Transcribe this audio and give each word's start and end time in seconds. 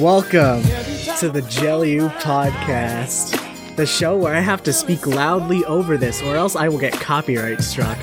Welcome 0.00 0.62
to 1.18 1.28
the 1.28 1.44
Jelly 1.48 1.94
U 1.94 2.08
podcast, 2.08 3.34
the 3.74 3.84
show 3.84 4.16
where 4.16 4.32
I 4.32 4.38
have 4.38 4.62
to 4.62 4.72
speak 4.72 5.08
loudly 5.08 5.64
over 5.64 5.96
this 5.96 6.22
or 6.22 6.36
else 6.36 6.54
I 6.54 6.68
will 6.68 6.78
get 6.78 6.92
copyright 6.92 7.62
struck. 7.62 7.98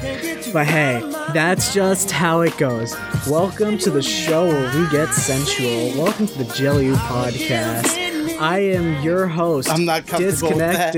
But 0.51 0.67
hey, 0.67 0.99
that's 1.33 1.73
just 1.73 2.11
how 2.11 2.41
it 2.41 2.57
goes. 2.57 2.93
Welcome 3.29 3.77
to 3.77 3.91
the 3.91 4.01
show 4.01 4.45
where 4.45 4.77
we 4.77 4.89
get 4.89 5.13
sensual. 5.13 5.97
Welcome 6.03 6.27
to 6.27 6.43
the 6.43 6.53
Jelly 6.53 6.87
U 6.87 6.96
podcast. 6.96 8.41
I 8.41 8.59
am 8.59 9.01
your 9.01 9.27
host. 9.27 9.69
I'm 9.69 9.85
not 9.85 10.05
comfortable 10.05 10.49
with 10.49 10.57
that. 10.57 10.96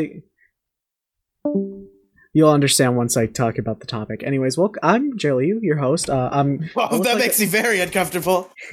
You'll 2.38 2.52
understand 2.52 2.96
once 2.96 3.18
I 3.18 3.26
talk 3.26 3.58
about 3.58 3.80
the 3.80 3.88
topic. 3.88 4.22
Anyways, 4.22 4.60
well, 4.60 4.72
I'm 4.84 5.18
U, 5.20 5.60
your 5.64 5.78
host. 5.78 6.08
Uh, 6.08 6.30
I'm 6.32 6.70
I 6.78 6.90
Well, 6.92 7.02
that 7.02 7.16
like 7.16 7.18
makes 7.18 7.40
me 7.40 7.48
very 7.48 7.80
uncomfortable. 7.80 8.52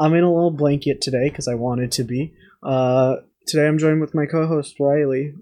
I'm 0.00 0.12
in 0.12 0.24
a 0.24 0.34
little 0.34 0.50
blanket 0.50 1.02
today 1.02 1.28
because 1.28 1.46
I 1.46 1.54
wanted 1.54 1.92
to 1.92 2.02
be. 2.02 2.34
Uh, 2.64 3.18
today 3.46 3.68
I'm 3.68 3.78
joined 3.78 4.00
with 4.00 4.12
my 4.12 4.26
co-host 4.26 4.80
Riley. 4.80 5.34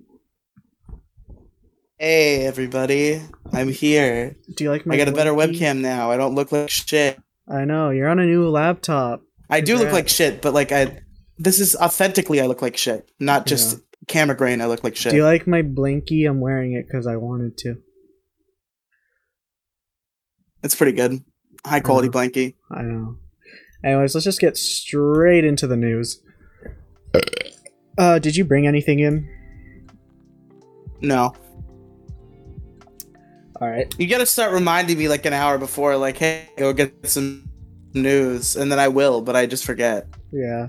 Hey, 1.97 2.45
everybody. 2.45 3.23
I'm 3.51 3.71
here. 3.71 4.37
Do 4.55 4.65
you 4.65 4.71
like 4.71 4.85
my? 4.85 4.97
I 4.97 4.99
got 4.99 5.09
a 5.09 5.13
better 5.13 5.33
webcam 5.33 5.81
now. 5.81 6.11
I 6.11 6.19
don't 6.19 6.35
look 6.35 6.53
like 6.53 6.69
shit. 6.69 7.19
I 7.49 7.65
know 7.65 7.89
you're 7.89 8.11
on 8.11 8.19
a 8.19 8.27
new 8.27 8.47
laptop. 8.51 9.23
I 9.49 9.63
do 9.63 9.79
look 9.79 9.91
like 9.91 10.11
shit, 10.11 10.43
but 10.43 10.53
like 10.53 10.71
I 10.71 11.01
this 11.39 11.61
is 11.61 11.77
authentically 11.77 12.43
I 12.43 12.47
look 12.47 12.61
like 12.61 12.77
shit. 12.77 13.11
Not 13.19 13.47
just 13.47 13.81
camera 14.09 14.37
grain 14.37 14.61
I 14.61 14.67
look 14.67 14.85
like 14.85 14.97
shit. 14.97 15.11
Do 15.11 15.17
you 15.17 15.25
like 15.25 15.47
my 15.47 15.63
blankie? 15.63 16.29
I'm 16.29 16.41
wearing 16.41 16.73
it 16.75 16.87
because 16.87 17.07
I 17.07 17.17
wanted 17.17 17.57
to. 17.59 17.77
it's 20.63 20.75
pretty 20.75 20.93
good. 20.93 21.23
High 21.67 21.81
quality 21.81 22.09
Mhm. 22.09 22.13
blankie. 22.13 22.55
I 22.71 22.83
know. 22.83 23.17
Anyways, 23.85 24.15
let's 24.15 24.25
just 24.25 24.41
get 24.41 24.57
straight 24.57 25.45
into 25.45 25.67
the 25.67 25.77
news. 25.77 26.23
Uh, 27.99 28.19
did 28.19 28.35
you 28.37 28.45
bring 28.45 28.67
anything 28.67 28.99
in? 28.99 29.29
No. 31.03 31.35
All 33.61 33.69
right. 33.69 33.95
You 33.99 34.07
gotta 34.09 34.27
start 34.27 34.53
reminding 34.53 34.99
me 34.99 35.09
like 35.09 35.27
an 35.27 35.33
hour 35.35 35.59
before, 35.59 35.97
like, 35.97 36.17
hey, 36.17 36.49
go 36.57 36.73
get 36.73 36.95
some 37.07 37.49
news, 37.93 38.57
and 38.57 38.73
then 38.73 38.79
I 38.79 38.89
will, 38.89 39.21
but 39.21 39.37
I 39.37 39.47
just 39.47 39.65
forget. 39.65 40.07
Yeah. 40.33 40.69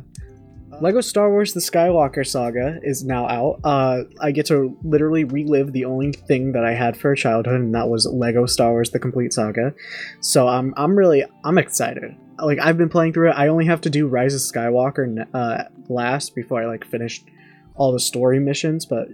Lego 0.82 1.02
Star 1.02 1.30
Wars 1.30 1.54
The 1.54 1.60
Skywalker 1.62 2.26
Saga 2.26 2.80
is 2.84 3.04
now 3.04 3.28
out. 3.28 3.60
Uh, 3.64 4.04
I 4.20 4.32
get 4.32 4.46
to 4.48 4.78
literally 4.84 5.24
relive 5.24 5.72
the 5.72 5.86
only 5.86 6.12
thing 6.12 6.52
that 6.52 6.66
I 6.66 6.74
had 6.74 6.98
for 6.98 7.16
childhood, 7.16 7.62
and 7.62 7.74
that 7.76 7.88
was 7.88 8.06
Lego 8.06 8.46
Star 8.46 8.72
Wars 8.72 8.90
The 8.90 9.00
Complete 9.00 9.34
Saga. 9.34 9.74
So 10.20 10.48
I'm 10.48 10.74
I'm 10.76 10.98
really 10.98 11.24
I'm 11.44 11.58
excited. 11.58 12.16
Like 12.40 12.60
I've 12.60 12.78
been 12.78 12.90
playing 12.90 13.14
through 13.14 13.30
it. 13.30 13.34
I 13.34 13.48
only 13.48 13.66
have 13.66 13.82
to 13.82 13.90
do 13.90 14.08
Rise 14.08 14.34
of 14.34 14.42
Skywalker 14.42 15.26
uh, 15.34 15.64
last 15.88 16.36
before 16.36 16.62
I 16.62 16.66
like 16.66 16.86
finish 16.86 17.24
all 17.76 17.94
the 17.94 18.00
story 18.00 18.40
missions, 18.40 18.86
but 18.86 19.08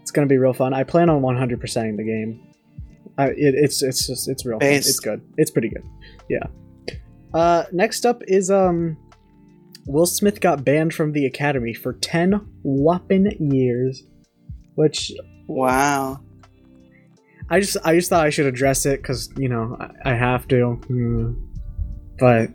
it's 0.00 0.10
gonna 0.10 0.26
be 0.26 0.36
real 0.36 0.52
fun. 0.52 0.74
I 0.74 0.84
plan 0.84 1.08
on 1.08 1.22
100%ing 1.22 1.96
the 1.96 2.04
game. 2.04 2.46
I, 3.18 3.28
it, 3.28 3.54
it's 3.54 3.82
it's 3.82 4.06
just 4.06 4.28
it's 4.28 4.44
real. 4.44 4.58
Fun. 4.58 4.68
It's 4.68 5.00
good. 5.00 5.22
It's 5.38 5.50
pretty 5.50 5.70
good. 5.70 5.84
Yeah. 6.28 6.46
Uh, 7.32 7.64
next 7.72 8.04
up 8.04 8.22
is 8.28 8.50
um 8.50 8.98
Will 9.86 10.06
Smith 10.06 10.40
got 10.40 10.64
banned 10.64 10.94
from 10.94 11.12
the 11.12 11.26
Academy 11.26 11.72
for 11.72 11.92
10 11.92 12.40
whopping 12.62 13.52
years. 13.52 14.02
Which 14.74 15.12
Wow. 15.46 16.20
I 17.48 17.60
just 17.60 17.76
I 17.84 17.94
just 17.94 18.08
thought 18.08 18.26
I 18.26 18.30
should 18.30 18.46
address 18.46 18.86
it 18.86 19.00
because, 19.00 19.30
you 19.36 19.48
know, 19.48 19.76
I, 19.78 20.12
I 20.12 20.14
have 20.14 20.48
to. 20.48 20.72
Hmm. 20.72 21.34
But 22.18 22.50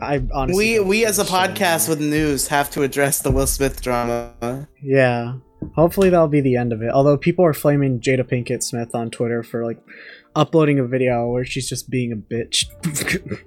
I 0.00 0.22
honestly. 0.32 0.78
We 0.78 0.84
we 0.84 1.04
as 1.06 1.18
a 1.18 1.24
podcast 1.24 1.88
with 1.88 2.00
news 2.00 2.48
have 2.48 2.70
to 2.72 2.82
address 2.82 3.22
the 3.22 3.30
Will 3.30 3.46
Smith 3.46 3.80
drama. 3.80 4.68
Yeah. 4.82 5.34
Hopefully 5.74 6.10
that'll 6.10 6.28
be 6.28 6.40
the 6.40 6.56
end 6.56 6.72
of 6.72 6.82
it. 6.82 6.90
Although 6.90 7.16
people 7.16 7.44
are 7.44 7.54
flaming 7.54 7.98
Jada 8.00 8.22
Pinkett 8.22 8.62
Smith 8.62 8.94
on 8.94 9.10
Twitter 9.10 9.42
for 9.42 9.64
like 9.64 9.82
uploading 10.36 10.78
a 10.78 10.84
video 10.84 11.26
where 11.26 11.44
she's 11.44 11.68
just 11.68 11.90
being 11.90 12.12
a 12.12 12.16
bitch. 12.16 12.66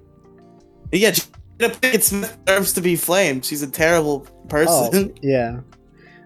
Yeah, 0.93 1.13
Jada 1.61 1.75
Pinkett 1.75 2.03
Smith 2.03 2.37
deserves 2.45 2.73
to 2.73 2.81
be 2.81 2.95
flamed. 2.95 3.45
She's 3.45 3.61
a 3.61 3.69
terrible 3.69 4.21
person. 4.49 5.11
oh, 5.11 5.19
yeah. 5.21 5.59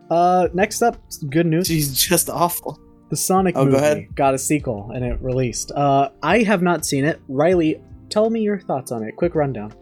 Uh, 0.09 0.47
next 0.53 0.81
up, 0.81 0.97
good 1.29 1.45
news. 1.45 1.67
She's 1.67 1.97
just 1.97 2.29
awful. 2.29 2.79
The 3.09 3.17
Sonic 3.17 3.55
Oh, 3.55 3.65
go 3.65 3.71
movie 3.71 3.83
ahead. 3.83 4.15
got 4.15 4.33
a 4.33 4.37
sequel 4.37 4.91
and 4.93 5.03
it 5.03 5.21
released. 5.21 5.71
Uh, 5.71 6.09
I 6.23 6.43
have 6.43 6.61
not 6.61 6.85
seen 6.85 7.05
it. 7.05 7.21
Riley, 7.27 7.81
tell 8.09 8.29
me 8.29 8.41
your 8.41 8.59
thoughts 8.59 8.91
on 8.91 9.03
it. 9.03 9.15
Quick 9.15 9.35
rundown. 9.35 9.73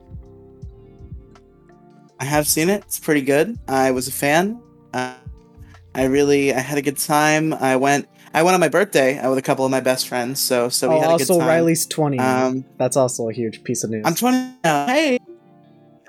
I 2.20 2.26
have 2.26 2.48
seen 2.48 2.70
it. 2.70 2.84
It's 2.84 3.00
pretty 3.00 3.22
good. 3.22 3.58
I 3.68 3.92
was 3.92 4.08
a 4.08 4.12
fan. 4.12 4.62
Uh, 4.94 5.16
I 5.96 6.06
really 6.06 6.54
I 6.54 6.60
had 6.60 6.78
a 6.78 6.82
good 6.82 6.98
time. 6.98 7.54
I 7.54 7.76
went 7.76 8.08
I 8.34 8.44
went 8.44 8.56
on 8.56 8.60
my 8.60 8.70
birthday 8.70 9.26
with 9.28 9.38
a 9.38 9.42
couple 9.42 9.66
of 9.66 9.72
my 9.72 9.80
best 9.80 10.08
friends. 10.08 10.40
So 10.40 10.70
so 10.70 10.90
we 10.90 10.96
oh, 10.96 11.00
had 11.00 11.10
a 11.10 11.12
also 11.12 11.34
good 11.34 11.40
time. 11.40 11.48
Riley's 11.48 11.86
twenty. 11.86 12.20
Um, 12.20 12.66
That's 12.78 12.98
also 12.98 13.30
a 13.30 13.34
huge 13.34 13.64
piece 13.64 13.84
of 13.84 13.90
news. 13.90 14.04
I'm 14.06 14.16
20 14.16 14.38
now. 14.64 14.88
Hey. 14.88 15.20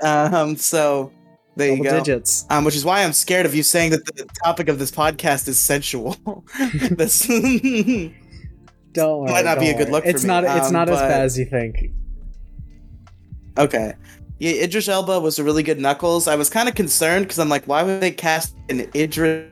Um. 0.02 0.56
So 0.56 1.12
there 1.56 1.68
Double 1.68 1.84
you 1.84 1.90
go. 1.90 1.98
digits. 1.98 2.46
Um, 2.50 2.64
which 2.64 2.76
is 2.76 2.84
why 2.84 3.04
I'm 3.04 3.12
scared 3.12 3.46
of 3.46 3.54
you 3.54 3.62
saying 3.62 3.92
that 3.92 4.04
the 4.06 4.26
topic 4.44 4.68
of 4.68 4.78
this 4.78 4.90
podcast 4.90 5.46
is 5.48 5.58
sensual. 5.58 6.16
this 6.90 7.26
Don't 7.26 9.20
worry. 9.20 9.32
Might 9.32 9.44
not 9.44 9.58
be 9.58 9.70
a 9.70 9.76
good 9.76 9.90
look 9.90 10.04
for 10.04 10.10
It's 10.10 10.22
me, 10.22 10.28
not. 10.28 10.44
It's 10.44 10.66
um, 10.66 10.72
not 10.72 10.88
as 10.88 11.00
bad 11.00 11.22
as 11.22 11.38
you 11.38 11.44
think. 11.44 11.90
Okay. 13.58 13.94
Yeah, 14.38 14.64
Idris 14.64 14.88
Elba 14.88 15.20
was 15.20 15.38
a 15.38 15.44
really 15.44 15.62
good 15.62 15.78
Knuckles. 15.78 16.26
I 16.26 16.34
was 16.34 16.50
kind 16.50 16.68
of 16.68 16.74
concerned 16.74 17.26
because 17.26 17.38
I'm 17.38 17.48
like, 17.48 17.66
why 17.66 17.82
would 17.84 18.00
they 18.00 18.10
cast 18.10 18.56
an 18.68 18.88
Idris 18.94 19.46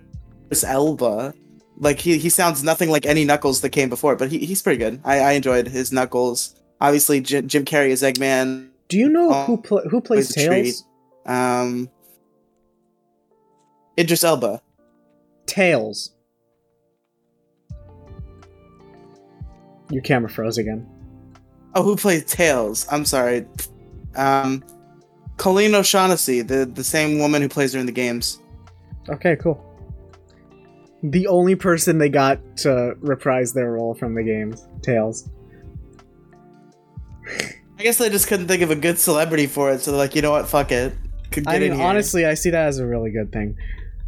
Elba? 0.64 1.34
Like 1.78 2.00
he 2.00 2.19
he 2.19 2.28
sounds 2.28 2.62
nothing 2.64 2.91
like 2.91 3.06
any 3.06 3.25
Knuckles 3.25 3.60
that 3.60 3.70
came 3.70 3.88
before, 3.88 4.16
but 4.16 4.31
he, 4.31 4.38
he's 4.38 4.60
pretty 4.60 4.78
good. 4.78 5.00
I, 5.04 5.20
I 5.20 5.32
enjoyed 5.32 5.69
his 5.69 5.92
Knuckles. 5.92 6.56
Obviously, 6.81 7.20
Jim, 7.20 7.47
Jim 7.47 7.64
Carrey 7.64 7.91
is 7.91 8.02
Eggman. 8.02 8.71
Do 8.92 8.98
you 8.98 9.08
know 9.08 9.30
Oh, 9.32 9.44
who 9.44 9.56
pl- 9.56 9.88
who 9.88 10.03
plays. 10.03 10.34
Tails? 10.34 10.84
Um, 11.25 11.88
Idris 13.98 14.22
Elba. 14.22 14.60
Tails. 15.47 16.10
Your 19.91 20.02
camera 20.02 20.28
froze 20.28 20.58
again. 20.58 20.86
Oh, 21.75 21.82
who 21.82 21.97
plays 21.97 22.26
Tails? 22.26 22.86
I'm 22.91 23.06
sorry. 23.06 23.47
Um, 24.14 24.62
Colleen 25.38 25.75
O'Shaughnessy, 25.75 26.42
the 26.42 26.66
the 26.66 26.84
same 26.84 27.19
woman 27.19 27.41
who 27.41 27.48
plays 27.48 27.72
her 27.72 27.81
in 27.81 27.86
the 27.86 27.92
games. 27.92 28.41
Okay, 29.08 29.36
cool. 29.36 29.58
The 31.02 31.26
only 31.28 31.54
person 31.54 31.97
they 31.97 32.10
got 32.10 32.38
to 32.58 32.94
reprise 33.00 33.54
their 33.54 33.70
role 33.72 33.94
from 33.94 34.14
the 34.14 34.22
games, 34.22 34.66
Tails. 34.82 35.31
I 37.82 37.84
guess 37.84 37.98
they 37.98 38.10
just 38.10 38.28
couldn't 38.28 38.47
think 38.47 38.62
of 38.62 38.70
a 38.70 38.76
good 38.76 38.97
celebrity 38.97 39.48
for 39.48 39.72
it, 39.72 39.81
so 39.81 39.91
they're 39.91 39.98
like, 39.98 40.15
you 40.15 40.22
know 40.22 40.31
what, 40.31 40.48
fuck 40.48 40.70
it. 40.70 40.94
Could 41.32 41.48
I 41.48 41.59
mean, 41.59 41.72
honestly, 41.72 42.25
I 42.25 42.34
see 42.34 42.50
that 42.50 42.69
as 42.69 42.78
a 42.78 42.87
really 42.87 43.10
good 43.10 43.32
thing. 43.32 43.56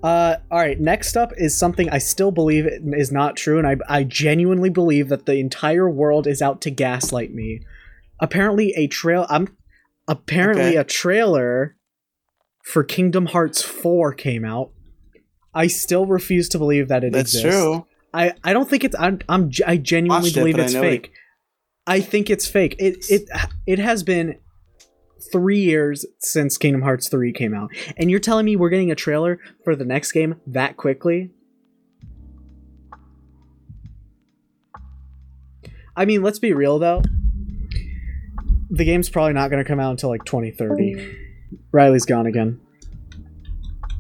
Uh, 0.01 0.37
all 0.49 0.59
right, 0.61 0.79
next 0.79 1.17
up 1.17 1.33
is 1.37 1.59
something 1.59 1.91
I 1.91 1.99
still 1.99 2.31
believe 2.31 2.69
is 2.69 3.11
not 3.11 3.35
true, 3.35 3.59
and 3.59 3.67
I, 3.67 3.75
I 3.89 4.05
genuinely 4.05 4.71
believe 4.71 5.09
that 5.09 5.27
the 5.27 5.39
entire 5.41 5.91
world 5.91 6.29
is 6.29 6.41
out 6.41 6.61
to 6.61 6.71
gaslight 6.71 7.35
me. 7.35 7.63
Apparently, 8.21 8.73
a 8.77 8.87
trail. 8.87 9.27
I'm 9.29 9.49
apparently 10.07 10.67
Okay. 10.69 10.77
a 10.77 10.85
trailer 10.85 11.75
for 12.63 12.85
Kingdom 12.85 13.27
Hearts 13.27 13.61
4 13.61 14.13
came 14.13 14.45
out. 14.45 14.71
I 15.53 15.67
still 15.67 16.07
refuse 16.07 16.49
to 16.51 16.59
believe 16.59 16.87
that 16.87 17.03
it 17.03 17.13
That's 17.13 17.35
exists. 17.35 17.59
true. 17.59 17.87
I, 18.13 18.35
I 18.45 18.53
don't 18.53 18.71
think 18.71 18.85
it's 18.85 18.95
I'm, 18.97 19.19
I'm 19.29 19.51
I 19.67 19.79
genuinely 19.79 20.27
Watched 20.29 20.35
believe 20.37 20.55
but 20.55 20.61
I 20.61 20.65
it's 20.67 20.75
fake. 20.75 21.11
I 21.87 22.01
think 22.01 22.31
it's 22.31 22.47
fake. 22.47 22.77
It 22.79 23.05
it 23.11 23.29
it 23.67 23.79
has 23.79 24.03
been 24.03 24.39
three 25.33 25.61
years 25.61 26.07
since 26.19 26.57
Kingdom 26.57 26.83
Hearts 26.83 27.09
three 27.09 27.33
came 27.33 27.55
out, 27.55 27.71
and 27.97 28.11
you're 28.11 28.21
telling 28.21 28.47
me 28.47 28.57
we're 28.57 28.71
getting 28.71 28.91
a 28.91 28.95
trailer 28.95 29.39
for 29.65 29.77
the 29.77 29.85
next 29.85 30.13
game 30.13 30.41
that 30.47 30.77
quickly? 30.77 31.31
I 35.97 36.05
mean, 36.05 36.23
let's 36.23 36.39
be 36.39 36.53
real 36.53 36.79
though. 36.79 37.03
The 38.71 38.85
game's 38.85 39.09
probably 39.09 39.35
not 39.35 39.51
going 39.51 39.63
to 39.63 39.69
come 39.69 39.79
out 39.79 39.93
until 39.93 40.09
like 40.09 40.25
2030. 40.25 41.19
Riley's 41.71 42.07
gone 42.07 42.27
again. 42.27 42.61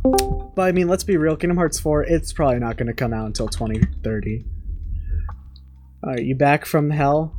But 0.02 0.62
I 0.62 0.72
mean, 0.72 0.88
let's 0.88 1.04
be 1.04 1.16
real. 1.16 1.36
Kingdom 1.36 1.56
Hearts 1.56 1.78
4, 1.78 2.04
it's 2.04 2.32
probably 2.32 2.58
not 2.58 2.76
going 2.76 2.88
to 2.88 2.94
come 2.94 3.12
out 3.12 3.26
until 3.26 3.48
2030. 3.48 4.44
Alright, 6.04 6.24
you 6.24 6.34
back 6.34 6.66
from 6.66 6.90
hell? 6.90 7.36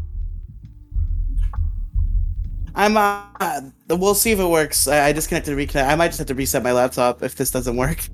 I'm 2.75 2.97
uh, 2.97 3.61
we'll 3.89 4.15
see 4.15 4.31
if 4.31 4.39
it 4.39 4.45
works. 4.45 4.87
I, 4.87 5.07
I 5.07 5.11
disconnected 5.13 5.57
and 5.57 5.69
reconnect. 5.69 5.87
I 5.87 5.95
might 5.95 6.07
just 6.07 6.17
have 6.19 6.27
to 6.27 6.35
reset 6.35 6.61
my 6.61 6.73
laptop 6.73 7.23
if 7.23 7.35
this 7.35 7.49
doesn't 7.49 7.77
work. 7.77 8.07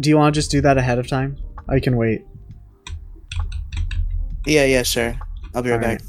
Do 0.00 0.10
you 0.10 0.16
want 0.16 0.34
to 0.34 0.38
just 0.38 0.50
do 0.50 0.60
that 0.60 0.76
ahead 0.76 0.98
of 0.98 1.06
time? 1.06 1.36
I 1.68 1.78
can 1.78 1.96
wait. 1.96 2.24
Yeah, 4.46 4.64
yeah, 4.64 4.82
sure. 4.82 5.16
I'll 5.54 5.62
be 5.62 5.70
right 5.70 5.80
back. 5.80 6.00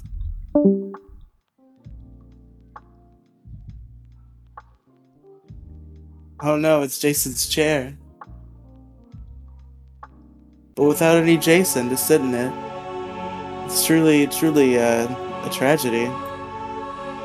Oh 6.43 6.57
no, 6.57 6.81
it's 6.81 6.97
Jason's 6.97 7.47
chair. 7.47 7.95
But 10.73 10.85
without 10.85 11.17
any 11.17 11.37
Jason 11.37 11.89
to 11.89 11.97
sit 11.97 12.21
in 12.21 12.33
it, 12.33 12.51
it's 13.65 13.85
truly, 13.85 14.25
truly 14.25 14.79
uh, 14.79 15.07
a 15.45 15.49
tragedy. 15.51 16.09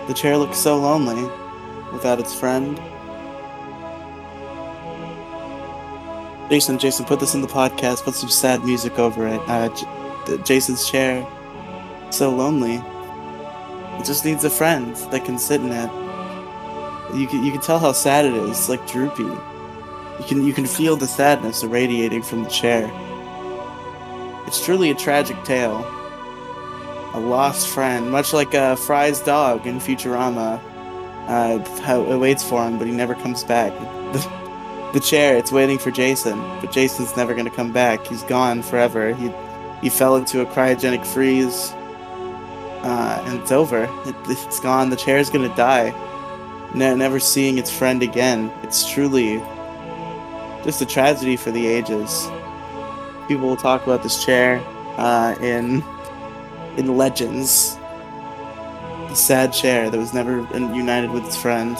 The 0.07 0.15
chair 0.15 0.37
looks 0.37 0.59
so 0.59 0.77
lonely 0.79 1.23
without 1.93 2.21
its 2.21 2.35
friend. 2.39 2.81
Jason, 6.49 6.79
Jason, 6.79 7.05
put 7.05 7.19
this 7.19 7.35
in 7.35 7.41
the 7.43 7.49
podcast. 7.49 8.05
Put 8.05 8.15
some 8.15 8.29
sad 8.29 8.63
music 8.65 8.99
over 8.99 9.27
it. 9.27 9.41
Uh, 9.49 9.69
J- 10.27 10.39
Jason's 10.45 10.89
chair, 10.89 11.27
so 12.11 12.31
lonely. 12.31 12.77
It 13.99 14.05
just 14.05 14.25
needs 14.25 14.45
a 14.45 14.51
friend 14.51 14.95
that 15.11 15.25
can 15.25 15.39
sit 15.39 15.61
in 15.61 15.73
it. 15.73 15.91
You 17.15 17.27
can 17.27 17.43
you 17.45 17.51
can 17.51 17.61
tell 17.61 17.79
how 17.79 17.93
sad 17.93 18.27
it 18.27 18.35
is, 18.35 18.69
like 18.69 18.87
droopy. 18.87 19.25
You 19.25 20.25
can 20.29 20.47
you 20.47 20.53
can 20.53 20.67
feel 20.67 20.97
the 20.97 21.07
sadness 21.09 21.63
irradiating 21.65 22.23
from 22.23 22.45
the 22.45 22.51
chair. 22.51 22.91
It's 24.47 24.65
truly 24.65 24.91
a 24.91 24.95
tragic 24.95 25.43
tale. 25.45 25.85
A 27.17 27.21
lost 27.21 27.69
friend, 27.69 28.11
much 28.11 28.33
like 28.33 28.55
uh, 28.55 28.77
Fry's 28.77 29.21
dog 29.21 29.67
in 29.67 29.81
Futurama. 29.81 30.61
Uh, 31.27 31.59
how 31.81 32.03
it 32.05 32.17
waits 32.19 32.45
for 32.49 32.65
him, 32.65 32.79
but 32.79 32.87
he 32.87 32.93
never 32.93 33.15
comes 33.17 33.43
back. 33.43 33.73
The, 34.13 34.91
the 34.93 35.01
chair, 35.01 35.37
it's 35.37 35.51
waiting 35.51 35.79
for 35.79 35.91
Jason, 35.91 36.39
but 36.61 36.71
Jason's 36.71 37.17
never 37.17 37.35
gonna 37.35 37.51
come 37.51 37.73
back. 37.73 38.07
He's 38.07 38.23
gone 38.23 38.63
forever. 38.63 39.13
He 39.13 39.33
he 39.83 39.89
fell 39.91 40.15
into 40.17 40.41
a 40.41 40.47
cryogenic 40.47 41.05
freeze, 41.05 41.73
uh, 42.85 43.25
and 43.27 43.41
it's 43.41 43.51
over. 43.51 43.85
It, 44.05 44.15
it's 44.29 44.61
gone. 44.61 44.91
The 44.91 44.97
chair's 44.97 45.31
gonna 45.31 45.55
die 45.57 45.93
ne- 46.75 46.95
never 46.95 47.19
seeing 47.19 47.59
its 47.59 47.71
friend 47.71 48.03
again. 48.03 48.53
It's 48.63 48.89
truly 48.89 49.39
just 50.65 50.81
a 50.83 50.87
tragedy 50.87 51.37
for 51.37 51.51
the 51.51 51.67
ages. 51.67 52.29
People 53.29 53.49
will 53.49 53.57
talk 53.57 53.83
about 53.85 54.03
this 54.03 54.25
chair 54.25 54.61
uh, 54.97 55.35
in 55.41 55.83
in 56.77 56.97
legends. 56.97 57.77
The 59.09 59.15
sad 59.15 59.53
chair 59.53 59.91
that 59.91 59.99
was 59.99 60.13
never 60.13 60.41
united 60.53 61.11
with 61.11 61.25
its 61.25 61.37
friend. 61.37 61.77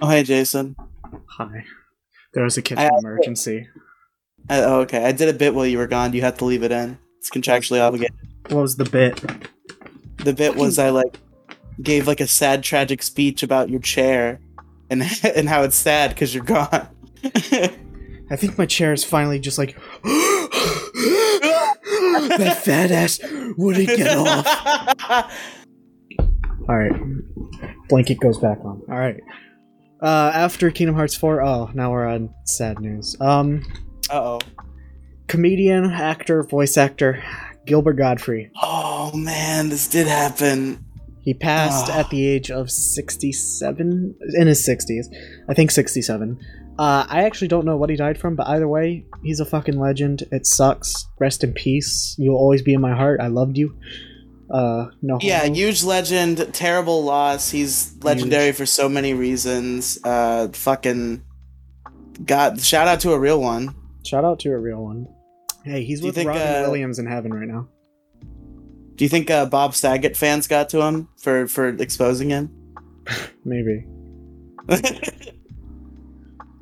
Oh, 0.00 0.08
hey, 0.08 0.24
Jason. 0.24 0.74
Hi. 1.38 1.64
There 2.34 2.42
was 2.42 2.56
a 2.56 2.62
kitchen 2.62 2.84
I- 2.84 2.98
emergency. 2.98 3.68
I, 4.50 4.60
oh, 4.62 4.80
okay. 4.80 5.04
I 5.04 5.12
did 5.12 5.28
a 5.28 5.32
bit 5.32 5.54
while 5.54 5.66
you 5.66 5.78
were 5.78 5.86
gone. 5.86 6.12
You 6.12 6.22
have 6.22 6.38
to 6.38 6.44
leave 6.44 6.64
it 6.64 6.72
in. 6.72 6.98
It's 7.18 7.30
contractually 7.30 7.80
obligated. 7.80 8.16
What 8.48 8.62
was 8.62 8.76
the 8.76 8.84
bit? 8.84 9.22
The 10.24 10.32
bit 10.32 10.56
was 10.56 10.78
I 10.80 10.90
like 10.90 11.20
gave 11.80 12.08
like 12.08 12.20
a 12.20 12.26
sad, 12.26 12.64
tragic 12.64 13.02
speech 13.02 13.44
about 13.44 13.70
your 13.70 13.80
chair 13.80 14.40
and 14.92 15.02
and 15.36 15.48
how 15.48 15.62
it's 15.62 15.76
sad 15.76 16.10
because 16.10 16.34
you're 16.34 16.44
gone. 16.44 16.88
I 17.24 18.36
think 18.36 18.56
my 18.58 18.66
chair 18.66 18.92
is 18.92 19.04
finally 19.04 19.38
just 19.40 19.58
like. 19.58 19.76
that 22.38 22.60
fat 22.64 22.90
ass 22.90 23.20
wouldn't 23.56 23.88
get 23.88 24.16
off. 24.16 24.46
All 26.68 26.76
right, 26.78 26.92
blanket 27.88 28.20
goes 28.20 28.38
back 28.38 28.58
on. 28.64 28.82
All 28.88 28.98
right. 28.98 29.20
Uh, 30.00 30.30
after 30.34 30.70
Kingdom 30.70 30.96
Hearts 30.96 31.14
4, 31.14 31.42
oh, 31.42 31.70
now 31.74 31.92
we're 31.92 32.06
on 32.06 32.34
sad 32.44 32.80
news. 32.80 33.16
Um, 33.20 33.62
Uh 34.10 34.14
oh. 34.20 34.40
comedian, 35.28 35.84
actor, 35.92 36.42
voice 36.42 36.76
actor 36.76 37.22
Gilbert 37.66 37.92
Gottfried. 37.94 38.50
Oh 38.60 39.12
man, 39.16 39.68
this 39.68 39.86
did 39.86 40.08
happen. 40.08 40.84
He 41.22 41.34
passed 41.34 41.88
at 41.88 42.10
the 42.10 42.26
age 42.26 42.50
of 42.50 42.70
67, 42.70 44.14
in 44.34 44.46
his 44.46 44.66
60s. 44.66 45.06
I 45.48 45.54
think 45.54 45.70
67. 45.70 46.38
Uh, 46.78 47.06
I 47.08 47.24
actually 47.24 47.48
don't 47.48 47.64
know 47.64 47.76
what 47.76 47.90
he 47.90 47.96
died 47.96 48.18
from, 48.18 48.34
but 48.34 48.48
either 48.48 48.66
way, 48.66 49.06
he's 49.22 49.38
a 49.38 49.44
fucking 49.44 49.78
legend. 49.78 50.24
It 50.32 50.46
sucks. 50.46 51.06
Rest 51.20 51.44
in 51.44 51.52
peace. 51.52 52.16
You'll 52.18 52.36
always 52.36 52.62
be 52.62 52.74
in 52.74 52.80
my 52.80 52.94
heart. 52.94 53.20
I 53.20 53.28
loved 53.28 53.56
you. 53.56 53.78
Uh, 54.50 54.86
no. 55.00 55.18
Yeah, 55.20 55.42
homo. 55.42 55.54
huge 55.54 55.84
legend, 55.84 56.52
terrible 56.52 57.04
loss. 57.04 57.50
He's 57.50 57.94
legendary 58.02 58.52
for 58.52 58.66
so 58.66 58.88
many 58.88 59.14
reasons. 59.14 59.98
Uh, 60.02 60.48
fucking. 60.48 61.22
God, 62.24 62.60
shout 62.60 62.88
out 62.88 63.00
to 63.00 63.12
a 63.12 63.18
real 63.18 63.40
one. 63.40 63.74
Shout 64.04 64.24
out 64.24 64.40
to 64.40 64.50
a 64.50 64.58
real 64.58 64.82
one. 64.82 65.06
Hey, 65.64 65.84
he's 65.84 66.00
Do 66.00 66.08
with 66.08 66.18
Robin 66.18 66.42
uh, 66.42 66.62
Williams 66.66 66.98
in 66.98 67.06
heaven 67.06 67.32
right 67.32 67.46
now. 67.46 67.68
Do 68.96 69.04
you 69.04 69.08
think 69.08 69.30
uh, 69.30 69.46
Bob 69.46 69.74
Saget 69.74 70.16
fans 70.16 70.46
got 70.46 70.68
to 70.70 70.82
him 70.82 71.08
for 71.18 71.46
for 71.46 71.68
exposing 71.68 72.30
him? 72.30 72.50
Maybe. 73.44 73.86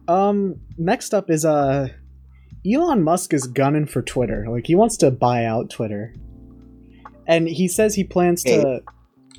Um, 0.09 0.57
next 0.77 1.15
up 1.15 1.31
is 1.31 1.45
uh, 1.45 1.89
Elon 2.69 3.03
Musk 3.05 3.33
is 3.33 3.47
gunning 3.47 3.87
for 3.87 4.03
Twitter. 4.03 4.45
Like 4.49 4.67
he 4.67 4.75
wants 4.75 4.97
to 4.99 5.11
buy 5.13 5.45
out 5.45 5.71
Twitter, 5.71 6.15
and 7.29 7.47
he 7.49 7.69
says 7.69 7.95
he 7.95 8.03
plans 8.03 8.43
to 8.43 8.83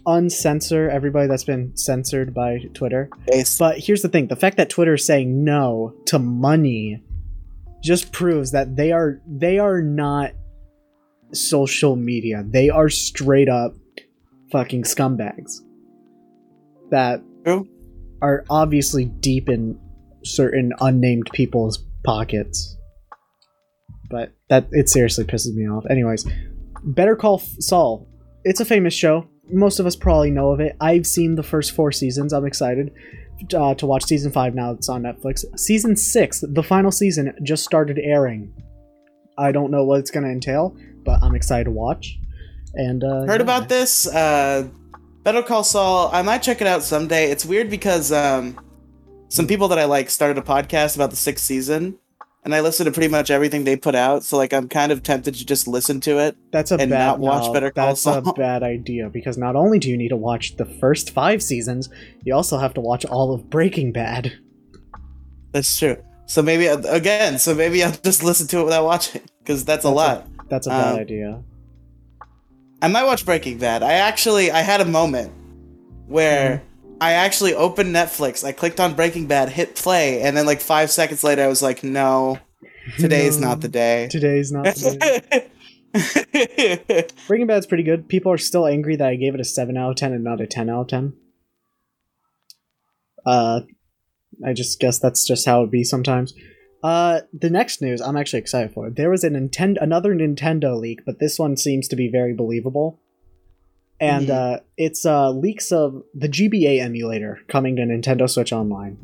uncensor 0.06 0.90
everybody 0.90 1.28
that's 1.28 1.44
been 1.44 1.76
censored 1.76 2.34
by 2.34 2.60
Twitter. 2.74 3.10
Base- 3.28 3.58
But 3.58 3.80
here's 3.80 4.02
the 4.02 4.08
thing: 4.08 4.28
the 4.28 4.38
fact 4.38 4.56
that 4.58 4.70
Twitter 4.70 4.94
is 4.94 5.06
saying 5.06 5.44
no 5.44 5.94
to 6.06 6.20
money 6.20 7.04
just 7.84 8.14
proves 8.14 8.52
that 8.52 8.78
they 8.78 8.94
are 8.94 9.20
they 9.28 9.60
are 9.60 9.82
not 9.82 10.32
social 11.34 11.96
media. 11.96 12.44
They 12.48 12.70
are 12.70 12.90
straight 12.90 13.50
up 13.50 13.76
fucking 14.52 14.84
scumbags 14.84 15.60
that 16.92 17.22
are 18.22 18.46
obviously 18.50 19.06
deep 19.06 19.50
in 19.50 19.80
certain 20.24 20.74
unnamed 20.82 21.30
people's 21.34 21.84
pockets. 22.04 22.78
But 24.10 24.34
that 24.50 24.68
it 24.72 24.90
seriously 24.90 25.24
pisses 25.24 25.56
me 25.56 25.70
off. 25.70 25.86
Anyways, 25.90 26.28
Better 26.84 27.16
Call 27.16 27.40
Saul. 27.40 28.08
It's 28.44 28.60
a 28.60 28.66
famous 28.66 28.94
show. 28.94 29.28
Most 29.52 29.80
of 29.80 29.86
us 29.86 29.96
probably 29.96 30.32
know 30.32 30.52
of 30.52 30.60
it. 30.60 30.76
I've 30.82 31.06
seen 31.06 31.36
the 31.36 31.44
first 31.44 31.72
four 31.72 31.92
seasons. 31.92 32.34
I'm 32.34 32.46
excited 32.46 32.92
uh, 33.54 33.74
to 33.76 33.86
watch 33.86 34.06
season 34.06 34.32
five 34.32 34.56
now. 34.56 34.72
It's 34.72 34.90
on 34.90 35.04
Netflix. 35.04 35.46
Season 35.60 35.96
six, 35.96 36.44
the 36.48 36.64
final 36.64 36.92
season, 36.92 37.34
just 37.44 37.64
started 37.64 38.00
airing. 38.00 38.54
I 39.38 39.52
don't 39.52 39.72
know 39.72 39.84
what 39.84 40.00
it's 40.00 40.12
going 40.12 40.26
to 40.26 40.32
entail, 40.32 40.76
but 41.04 41.22
I'm 41.24 41.36
excited 41.36 41.66
to 41.66 41.72
watch. 41.72 42.20
And 42.74 43.04
uh, 43.04 43.26
Heard 43.26 43.42
yeah. 43.42 43.44
about 43.44 43.70
this? 43.70 44.08
Uh, 44.08 44.68
Better 45.24 45.44
Call 45.44 45.64
Saul. 45.64 46.10
I 46.12 46.22
might 46.22 46.40
check 46.40 46.62
it 46.62 46.68
out 46.68 46.84
someday. 46.84 47.30
It's 47.30 47.46
weird 47.46 47.70
because 47.70 48.12
um, 48.12 48.60
some 49.30 49.48
people 49.48 49.68
that 49.70 49.80
I 49.80 49.86
like 49.86 50.10
started 50.10 50.38
a 50.38 50.42
podcast 50.42 50.96
about 50.96 51.12
the 51.12 51.16
sixth 51.16 51.46
season, 51.46 51.98
and 52.44 52.56
I 52.56 52.62
listened 52.62 52.88
to 52.88 52.92
pretty 52.92 53.10
much 53.10 53.30
everything 53.30 53.64
they 53.64 53.76
put 53.76 53.94
out. 53.94 54.24
So 54.24 54.38
like, 54.38 54.52
I'm 54.52 54.68
kind 54.68 54.92
of 54.92 55.04
tempted 55.04 55.36
to 55.36 55.46
just 55.46 55.68
listen 55.68 56.02
to 56.02 56.18
it. 56.20 56.36
That's 56.52 56.72
a 56.72 56.76
and 56.76 56.90
bad 56.90 57.06
not 57.06 57.20
watch 57.20 57.46
no, 57.46 57.54
Better 57.54 57.72
Call 57.72 57.88
That's 57.88 58.06
a 58.06 58.22
bad 58.36 58.64
idea 58.64 59.10
because 59.10 59.38
not 59.38 59.56
only 59.56 59.78
do 59.78 59.90
you 59.90 59.98
need 59.98 60.10
to 60.10 60.18
watch 60.18 60.56
the 60.56 60.66
first 60.66 61.12
five 61.12 61.44
seasons, 61.44 61.90
you 62.24 62.34
also 62.34 62.58
have 62.58 62.74
to 62.76 62.82
watch 62.82 63.06
all 63.06 63.34
of 63.34 63.50
Breaking 63.50 63.92
Bad. 63.92 64.34
That's 65.52 65.78
true. 65.78 65.98
So 66.26 66.42
maybe 66.42 66.66
again, 66.66 67.38
so 67.38 67.54
maybe 67.54 67.84
I'll 67.84 67.92
just 67.92 68.24
listen 68.24 68.48
to 68.48 68.60
it 68.60 68.64
without 68.64 68.86
watching 68.86 69.22
because 69.40 69.66
that's, 69.66 69.86
a 69.86 69.90
That's 69.90 69.96
lot. 69.96 70.28
That's 70.52 70.68
a 70.68 70.70
bad 70.70 70.94
Um, 70.94 71.00
idea. 71.00 71.44
I 72.84 72.88
might 72.90 73.06
watch 73.06 73.26
Breaking 73.26 73.58
Bad. 73.58 73.82
I 73.82 73.94
actually 73.94 74.52
I 74.52 74.60
had 74.62 74.82
a 74.82 74.86
moment 74.86 75.32
where 76.08 76.58
Mm-hmm. 76.58 76.68
I 77.02 77.14
actually 77.14 77.56
opened 77.56 77.96
Netflix. 77.96 78.44
I 78.44 78.52
clicked 78.52 78.80
on 78.80 78.94
Breaking 78.94 79.26
Bad, 79.26 79.50
hit 79.50 79.76
play, 79.76 80.22
and 80.22 80.38
then 80.38 80.46
like 80.46 80.62
five 80.62 80.92
seconds 80.92 81.24
later, 81.24 81.42
I 81.44 81.48
was 81.48 81.64
like, 81.64 81.84
"No, 81.84 82.38
today's 83.00 83.40
No, 83.42 83.48
not 83.48 83.62
the 83.62 83.70
day." 83.70 84.08
Today's 84.12 84.52
not 84.52 84.66
the 84.66 85.48
day. 85.92 87.16
Breaking 87.28 87.48
Bad's 87.48 87.66
pretty 87.66 87.82
good. 87.82 88.08
People 88.08 88.32
are 88.32 88.38
still 88.38 88.68
angry 88.68 88.96
that 88.98 89.08
I 89.08 89.16
gave 89.16 89.34
it 89.34 89.42
a 89.42 89.44
seven 89.44 89.78
out 89.78 89.90
of 89.90 89.96
ten 89.96 90.14
and 90.14 90.24
not 90.24 90.42
a 90.42 90.46
ten 90.46 90.70
out 90.70 90.82
of 90.82 90.88
ten. 90.90 91.14
Uh, 93.26 93.62
I 94.46 94.54
just 94.54 94.80
guess 94.80 95.00
that's 95.00 95.26
just 95.26 95.46
how 95.48 95.64
it 95.64 95.72
be 95.72 95.84
sometimes. 95.84 96.34
Uh, 96.84 97.22
the 97.32 97.50
next 97.50 97.82
news 97.82 98.02
I'm 98.02 98.18
actually 98.18 98.40
excited 98.40 98.74
for. 98.74 98.90
There 98.90 99.10
was 99.10 99.24
a 99.24 99.30
Nintendo, 99.30 99.78
another 99.82 100.16
Nintendo 100.16 100.80
leak, 100.80 101.02
but 101.06 101.20
this 101.20 101.38
one 101.38 101.56
seems 101.58 101.88
to 101.90 101.96
be 101.96 102.10
very 102.10 102.34
believable. 102.34 103.00
And 104.00 104.28
Mhm. 104.30 104.32
uh, 104.56 104.60
it's 104.78 105.06
uh, 105.06 105.30
leaks 105.30 105.72
of 105.72 106.02
the 106.16 106.28
GBA 106.28 106.80
emulator 106.82 107.40
coming 107.48 107.76
to 107.76 107.84
Nintendo 107.84 108.28
Switch 108.28 108.52
Online. 108.52 108.98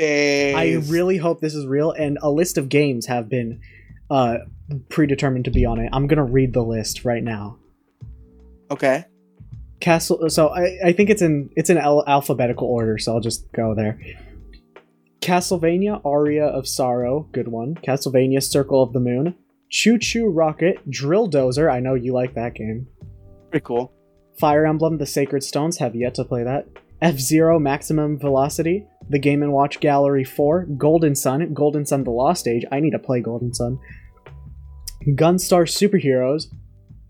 I 0.00 0.82
really 0.88 1.16
hope 1.18 1.40
this 1.40 1.54
is 1.54 1.64
real, 1.64 1.92
and 1.92 2.18
a 2.22 2.30
list 2.30 2.58
of 2.58 2.68
games 2.68 3.06
have 3.06 3.28
been 3.28 3.60
uh, 4.10 4.38
predetermined 4.88 5.44
to 5.44 5.50
be 5.52 5.64
on 5.64 5.78
it. 5.78 5.88
I'm 5.92 6.06
gonna 6.08 6.24
read 6.24 6.52
the 6.54 6.62
list 6.64 7.04
right 7.04 7.22
now. 7.22 7.58
okay. 8.70 9.04
Castle. 9.80 10.28
So 10.30 10.48
I, 10.48 10.78
I 10.84 10.92
think 10.92 11.10
it's 11.10 11.22
in 11.22 11.50
it's 11.56 11.68
in 11.70 11.76
al- 11.78 12.04
alphabetical 12.06 12.68
order. 12.68 12.98
So 12.98 13.14
I'll 13.14 13.20
just 13.20 13.50
go 13.52 13.74
there. 13.74 13.98
Castlevania 15.22 16.04
Aria 16.04 16.46
of 16.46 16.66
Sorrow, 16.66 17.28
good 17.32 17.48
one. 17.48 17.76
Castlevania 17.76 18.42
Circle 18.42 18.82
of 18.82 18.92
the 18.92 19.00
Moon, 19.00 19.34
ChuChu 19.70 20.24
Rocket, 20.28 20.78
Drill 20.90 21.30
Dozer. 21.30 21.72
I 21.72 21.80
know 21.80 21.94
you 21.94 22.12
like 22.12 22.34
that 22.34 22.54
game. 22.54 22.88
Pretty 23.50 23.64
cool. 23.64 23.92
Fire 24.38 24.66
Emblem: 24.66 24.98
The 24.98 25.06
Sacred 25.06 25.44
Stones 25.44 25.78
have 25.78 25.94
yet 25.94 26.14
to 26.16 26.24
play 26.24 26.42
that. 26.42 26.66
F 27.00 27.18
Zero 27.18 27.58
Maximum 27.58 28.18
Velocity, 28.18 28.86
the 29.08 29.18
Game 29.18 29.42
and 29.42 29.52
Watch 29.52 29.80
Gallery 29.80 30.24
4, 30.24 30.66
Golden 30.76 31.14
Sun, 31.14 31.54
Golden 31.54 31.86
Sun: 31.86 32.04
The 32.04 32.10
Lost 32.10 32.48
Age. 32.48 32.64
I 32.72 32.80
need 32.80 32.90
to 32.92 32.98
play 32.98 33.20
Golden 33.20 33.54
Sun. 33.54 33.78
Gunstar 35.16 35.66
Superheroes, 35.66 36.46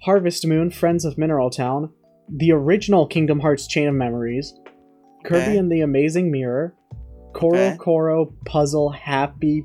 Harvest 0.02 0.46
Moon, 0.46 0.70
Friends 0.70 1.04
of 1.04 1.16
Mineral 1.18 1.50
Town, 1.50 1.90
the 2.28 2.52
original 2.52 3.06
Kingdom 3.06 3.40
Hearts 3.40 3.66
Chain 3.66 3.88
of 3.88 3.94
Memories, 3.94 4.54
Kirby 5.24 5.42
Okay. 5.42 5.56
and 5.58 5.70
the 5.70 5.80
Amazing 5.82 6.30
Mirror, 6.30 6.74
Koro 7.32 7.58
Okay. 7.58 7.76
Koro 7.78 8.26
Puzzle 8.44 8.90
Happy 8.90 9.64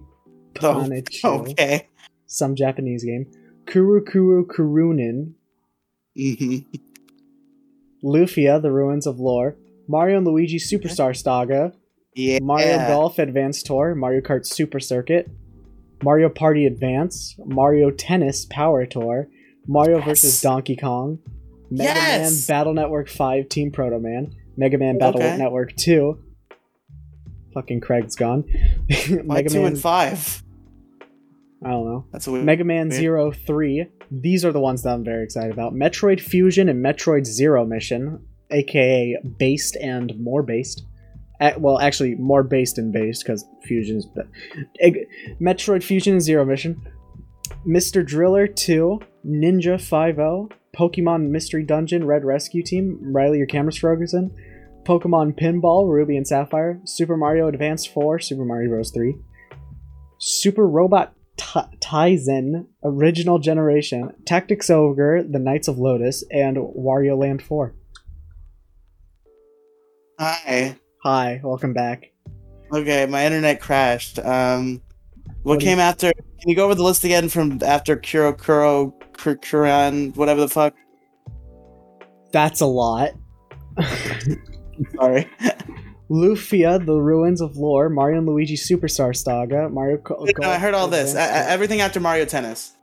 Oh, 0.63 0.87
Okay. 1.23 1.87
some 2.25 2.55
Japanese 2.55 3.03
game, 3.03 3.27
Kuru 3.67 4.03
Kuru 4.03 4.45
Kurunin, 4.47 5.33
hmm 6.15 6.57
Lufia, 8.03 8.61
The 8.61 8.71
Ruins 8.71 9.05
of 9.07 9.19
Lore, 9.19 9.55
Mario 9.87 10.17
and 10.17 10.27
Luigi 10.27 10.57
Superstar 10.57 11.15
Saga, 11.15 11.73
Yeah. 12.15 12.39
Mario 12.41 12.77
Golf 12.87 13.19
Advance 13.19 13.61
Tour, 13.63 13.95
Mario 13.95 14.21
Kart 14.21 14.45
Super 14.45 14.79
Circuit, 14.79 15.29
Mario 16.03 16.29
Party 16.29 16.65
Advance, 16.65 17.35
Mario 17.45 17.91
Tennis 17.91 18.45
Power 18.45 18.85
Tour, 18.85 19.27
Mario 19.67 19.97
Yes. 19.97 20.05
vs. 20.23 20.41
Donkey 20.41 20.75
Kong, 20.75 21.19
Mega 21.69 21.83
Yes! 21.93 22.47
Man 22.47 22.57
Battle 22.57 22.73
Network 22.73 23.09
5 23.09 23.49
Team 23.49 23.71
Proto 23.71 23.99
Man, 23.99 24.33
Mega 24.55 24.77
Man 24.77 24.97
Battle 24.97 25.21
Okay. 25.21 25.37
Network 25.37 25.75
2. 25.75 26.17
Fucking 27.57 27.81
Craig's 27.81 28.15
gone. 28.15 28.41
Why 29.23 29.37
Mega 29.37 29.49
two 29.49 29.57
Man, 29.63 29.71
and 29.73 29.79
five? 29.79 30.43
I 31.65 31.71
don't 31.71 31.85
know. 31.85 32.05
That's 32.11 32.27
a 32.27 32.31
weird. 32.31 32.45
Mega 32.45 32.63
Man 32.63 32.89
Weird. 32.89 32.99
Zero 32.99 33.31
3. 33.31 33.87
These 34.11 34.45
are 34.45 34.51
the 34.51 34.59
ones 34.59 34.83
that 34.83 34.91
I'm 34.93 35.03
very 35.03 35.23
excited 35.23 35.51
about. 35.51 35.73
Metroid 35.73 36.19
Fusion 36.19 36.69
and 36.69 36.85
Metroid 36.85 37.25
Zero 37.25 37.65
Mission, 37.65 38.23
aka 38.51 39.17
Based 39.39 39.75
and 39.77 40.13
More 40.19 40.43
Based. 40.43 40.85
Uh, 41.41 41.53
well, 41.57 41.79
actually, 41.79 42.13
more 42.13 42.43
based 42.43 42.77
and 42.77 42.93
based 42.93 43.23
because 43.23 43.43
Fusion 43.63 43.97
is. 43.97 44.05
be- 44.05 45.07
Metroid 45.41 45.81
Fusion 45.81 46.13
and 46.13 46.21
Zero 46.21 46.45
Mission. 46.45 46.79
Mr. 47.67 48.05
Driller 48.05 48.45
2, 48.45 48.99
Ninja 49.25 49.81
Five 49.81 50.19
O, 50.19 50.49
Pokemon 50.75 51.29
Mystery 51.29 51.63
Dungeon 51.63 52.05
Red 52.05 52.23
Rescue 52.23 52.61
Team, 52.61 52.99
Riley, 53.01 53.39
your 53.39 53.47
camera's 53.47 53.77
frozen. 53.77 54.31
Pokemon 54.87 55.37
Pinball, 55.37 55.89
Ruby 55.89 56.15
and 56.15 56.25
Sapphire. 56.25 56.79
Super 56.85 57.17
Mario 57.17 57.49
Advance 57.49 57.85
4, 57.85 58.19
Super 58.19 58.45
Mario 58.45 58.69
Bros. 58.69 58.89
3. 58.89 59.15
Super 60.17 60.65
Robot 60.65 61.13
Ta- 61.35 61.69
Taisen, 61.81 62.67
Original 62.85 63.37
Generation, 63.37 64.13
Tactics 64.25 64.69
Ogre, 64.69 65.23
The 65.23 65.39
Knights 65.39 65.67
of 65.67 65.77
Lotus, 65.77 66.23
and 66.31 66.55
Wario 66.55 67.17
Land 67.17 67.41
4. 67.41 67.75
Hi. 70.19 70.77
Hi, 71.03 71.41
welcome 71.43 71.73
back. 71.73 72.13
Okay, 72.73 73.05
my 73.07 73.25
internet 73.25 73.59
crashed. 73.59 74.19
Um, 74.19 74.81
what, 75.43 75.55
What 75.55 75.59
came 75.59 75.79
after? 75.79 76.13
Can 76.13 76.49
you 76.49 76.55
go 76.55 76.63
over 76.63 76.75
the 76.75 76.83
list 76.83 77.03
again 77.03 77.27
from 77.27 77.59
after 77.61 77.97
Kuro 77.97 78.31
Kuro 78.31 78.93
Kuran, 79.17 80.13
whatever 80.13 80.39
the 80.39 80.47
fuck? 80.47 80.73
That's 82.31 82.61
a 82.61 82.65
lot. 82.65 83.11
Sorry. 84.95 85.29
Lufia, 86.09 86.83
The 86.85 86.95
Ruins 86.95 87.41
of 87.41 87.57
Lore, 87.57 87.89
Mario 87.89 88.19
and 88.19 88.27
Luigi 88.27 88.55
Superstar 88.55 89.15
Saga, 89.15 89.67
Mario. 89.69 89.97
Co- 89.97 90.25
no, 90.39 90.49
I 90.49 90.57
heard 90.57 90.73
all 90.73 90.87
this. 90.87 91.15
I, 91.15 91.21
I, 91.21 91.25
everything 91.49 91.81
after 91.81 91.99
Mario 91.99 92.25
Tennis. 92.25 92.73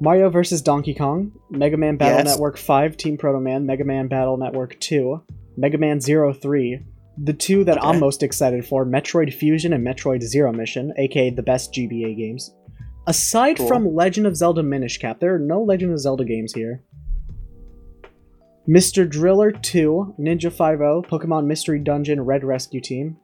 Mario 0.00 0.28
vs. 0.30 0.62
Donkey 0.62 0.94
Kong, 0.94 1.30
Mega 1.50 1.76
Man 1.76 1.96
Battle 1.96 2.18
Yes. 2.18 2.26
Network 2.34 2.56
5 2.56 2.96
Team 2.96 3.16
Proto 3.18 3.38
Man, 3.38 3.66
Mega 3.66 3.84
Man 3.84 4.08
Battle 4.08 4.36
Network 4.38 4.80
2, 4.80 5.22
Mega 5.56 5.78
Man 5.78 6.00
Zero 6.00 6.32
3, 6.32 6.80
the 7.22 7.34
two 7.34 7.64
that 7.64 7.82
I'm 7.84 8.00
most 8.00 8.22
excited 8.22 8.64
for, 8.66 8.86
Metroid 8.86 9.32
Fusion 9.34 9.72
and 9.74 9.86
Metroid 9.86 10.22
Zero 10.22 10.52
Mission, 10.52 10.92
aka 10.96 11.30
the 11.30 11.42
best 11.42 11.72
GBA 11.74 12.16
games. 12.16 12.54
Aside 13.06 13.58
Cool. 13.58 13.68
from 13.68 13.94
Legend 13.94 14.26
of 14.26 14.36
Zelda 14.36 14.62
Minish 14.62 14.98
Cap, 14.98 15.20
there 15.20 15.34
are 15.34 15.38
no 15.38 15.62
Legend 15.62 15.92
of 15.92 15.98
Zelda 16.00 16.24
games 16.24 16.54
here. 16.54 16.82
Mr. 18.70 19.10
Driller 19.10 19.50
2, 19.50 20.14
Ninja 20.20 20.52
5 20.52 20.78
Pokemon 21.10 21.46
Mystery 21.46 21.80
Dungeon 21.80 22.20
Red 22.20 22.44
Rescue 22.44 22.80
Team, 22.80 23.16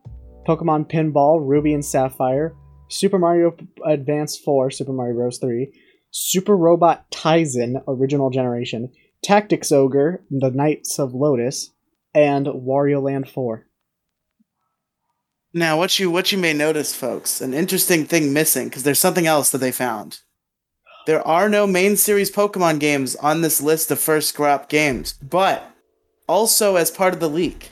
Pokemon 0.44 0.90
Pinball 0.90 1.38
Ruby 1.40 1.72
and 1.72 1.84
Sapphire, 1.84 2.56
Super 2.90 3.16
Mario 3.16 3.54
Advance 3.86 4.36
4, 4.36 4.72
Super 4.72 4.92
Mario 4.92 5.14
Bros. 5.14 5.38
3, 5.38 5.72
Super 6.10 6.56
Robot 6.56 7.08
Taisen 7.12 7.80
Original 7.86 8.30
Generation, 8.30 8.90
Tactics 9.22 9.70
Ogre, 9.70 10.24
The 10.32 10.50
Knights 10.50 10.98
of 10.98 11.14
Lotus, 11.14 11.70
and 12.12 12.46
Wario 12.46 13.00
Land 13.00 13.28
4. 13.28 13.68
Now, 15.54 15.78
what 15.78 15.96
you 16.00 16.10
what 16.10 16.32
you 16.32 16.38
may 16.38 16.54
notice, 16.54 16.92
folks, 16.92 17.40
an 17.40 17.54
interesting 17.54 18.04
thing 18.04 18.32
missing 18.32 18.68
because 18.68 18.82
there's 18.82 18.98
something 18.98 19.28
else 19.28 19.50
that 19.50 19.58
they 19.58 19.70
found. 19.70 20.18
There 21.06 21.26
are 21.26 21.48
no 21.48 21.66
main 21.66 21.96
series 21.96 22.30
Pokemon 22.30 22.80
games 22.80 23.16
on 23.16 23.40
this 23.40 23.62
list 23.62 23.90
of 23.90 23.98
first 23.98 24.34
crop 24.34 24.68
games, 24.68 25.14
but 25.22 25.70
also 26.28 26.76
as 26.76 26.90
part 26.90 27.14
of 27.14 27.20
the 27.20 27.28
leak, 27.28 27.70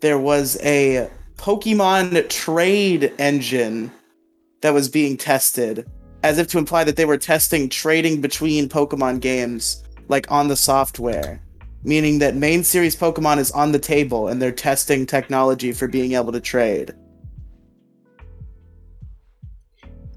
there 0.00 0.18
was 0.18 0.58
a 0.62 1.10
Pokemon 1.36 2.28
trade 2.28 3.12
engine 3.18 3.90
that 4.60 4.74
was 4.74 4.88
being 4.88 5.16
tested, 5.16 5.88
as 6.22 6.38
if 6.38 6.48
to 6.48 6.58
imply 6.58 6.84
that 6.84 6.96
they 6.96 7.06
were 7.06 7.16
testing 7.16 7.68
trading 7.68 8.20
between 8.20 8.68
Pokemon 8.68 9.20
games, 9.20 9.82
like 10.08 10.30
on 10.30 10.48
the 10.48 10.56
software 10.56 11.40
meaning 11.84 12.18
that 12.18 12.34
main 12.34 12.64
series 12.64 12.96
Pokemon 12.96 13.38
is 13.38 13.50
on 13.52 13.72
the 13.72 13.78
table 13.78 14.28
and 14.28 14.40
they're 14.40 14.52
testing 14.52 15.06
technology 15.06 15.72
for 15.72 15.88
being 15.88 16.12
able 16.12 16.32
to 16.32 16.40
trade. 16.40 16.94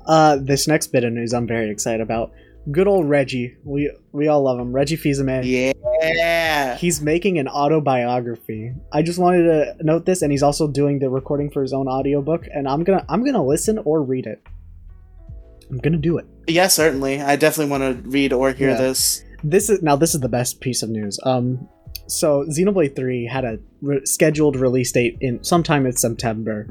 Uh, 0.06 0.38
this 0.42 0.68
next 0.68 0.88
bit 0.88 1.04
of 1.04 1.14
news 1.14 1.34
I'm 1.34 1.48
very 1.48 1.70
excited 1.70 2.02
about. 2.02 2.32
Good 2.72 2.88
old 2.88 3.10
Reggie. 3.10 3.58
We 3.64 3.92
we 4.12 4.28
all 4.28 4.44
love 4.44 4.60
him. 4.60 4.72
Reggie 4.72 4.96
Fils-Aimé. 4.96 5.42
Yeah. 5.44 6.76
He's 6.78 7.02
making 7.02 7.38
an 7.40 7.48
autobiography. 7.48 8.74
I 8.92 9.02
just 9.02 9.20
wanted 9.20 9.44
to 9.44 9.76
note 9.84 10.06
this, 10.06 10.22
and 10.22 10.32
he's 10.32 10.44
also 10.44 10.68
doing 10.68 11.00
the 11.00 11.10
recording 11.10 11.50
for 11.50 11.62
his 11.62 11.74
own 11.74 11.88
audiobook, 11.88 12.46
and 12.54 12.68
I'm 12.68 12.84
gonna 12.84 13.06
I'm 13.10 13.24
gonna 13.24 13.44
listen 13.44 13.80
or 13.80 14.02
read 14.04 14.26
it. 14.28 14.42
I'm 15.70 15.78
gonna 15.78 15.98
do 15.98 16.18
it. 16.18 16.26
Yeah, 16.48 16.68
certainly. 16.68 17.22
I 17.22 17.36
definitely 17.36 17.72
want 17.72 18.04
to 18.04 18.10
read 18.10 18.34
or 18.34 18.52
hear 18.52 18.72
Yeah. 18.72 18.78
this. 18.78 19.24
This 19.44 19.70
is 19.70 19.82
now 19.82 19.96
this 19.96 20.14
is 20.14 20.22
the 20.22 20.30
best 20.30 20.60
piece 20.62 20.84
of 20.84 20.90
news. 20.90 21.20
Um, 21.24 21.68
so 22.08 22.46
Xenoblade 22.50 22.96
Three 22.96 23.26
had 23.26 23.44
a 23.46 23.58
re- 23.82 24.06
scheduled 24.06 24.56
release 24.56 24.92
date 24.92 25.18
in 25.22 25.44
sometime 25.44 25.86
in 25.86 25.94
September, 25.94 26.68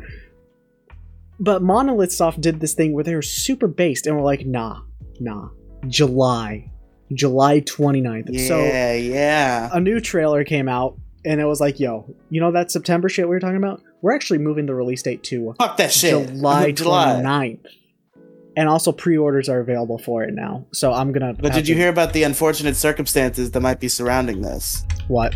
but 1.40 1.62
Monolith 1.62 2.12
Soft 2.12 2.40
did 2.40 2.61
this 2.61 2.75
thing 2.75 2.92
where 2.92 3.02
they 3.04 3.14
were 3.14 3.23
super 3.23 3.66
based 3.66 4.06
and 4.06 4.14
were 4.16 4.23
like, 4.23 4.44
nah, 4.47 4.80
nah, 5.18 5.49
July, 5.88 6.70
July 7.12 7.61
29th. 7.62 8.28
Yeah, 8.28 8.47
So 8.49 8.59
yeah. 8.62 9.70
a 9.73 9.80
new 9.80 10.00
trailer 10.00 10.44
came 10.44 10.68
out 10.68 10.97
and 11.25 11.40
it 11.40 11.44
was 11.47 11.61
like, 11.61 11.80
yo, 11.80 12.14
you 12.30 12.40
know 12.40 12.52
that 12.52 12.70
September 12.70 13.09
shit 13.09 13.26
we 13.26 13.35
were 13.35 13.40
talking 13.40 13.56
about? 13.56 13.82
We're 14.02 14.12
actually 14.14 14.38
moving 14.38 14.66
the 14.66 14.75
release 14.75 15.02
date 15.02 15.23
to 15.25 15.54
Fuck 15.59 15.76
that 15.78 15.92
shit. 15.92 16.28
July 16.28 16.70
July. 16.73 17.20
29th. 17.23 17.66
And 18.56 18.68
also 18.68 18.92
pre-orders 18.92 19.49
are 19.49 19.61
available 19.61 19.97
for 19.99 20.23
it 20.25 20.35
now. 20.35 20.66
So 20.73 20.92
I'm 20.92 21.12
gonna 21.12 21.35
But 21.35 21.52
did 21.52 21.68
you 21.68 21.75
to- 21.75 21.80
hear 21.80 21.88
about 21.90 22.12
the 22.12 22.23
unfortunate 22.25 22.76
circumstances 22.76 23.50
that 23.52 23.61
might 23.61 23.80
be 23.80 23.88
surrounding 23.88 24.42
this? 24.42 24.85
what? 25.09 25.35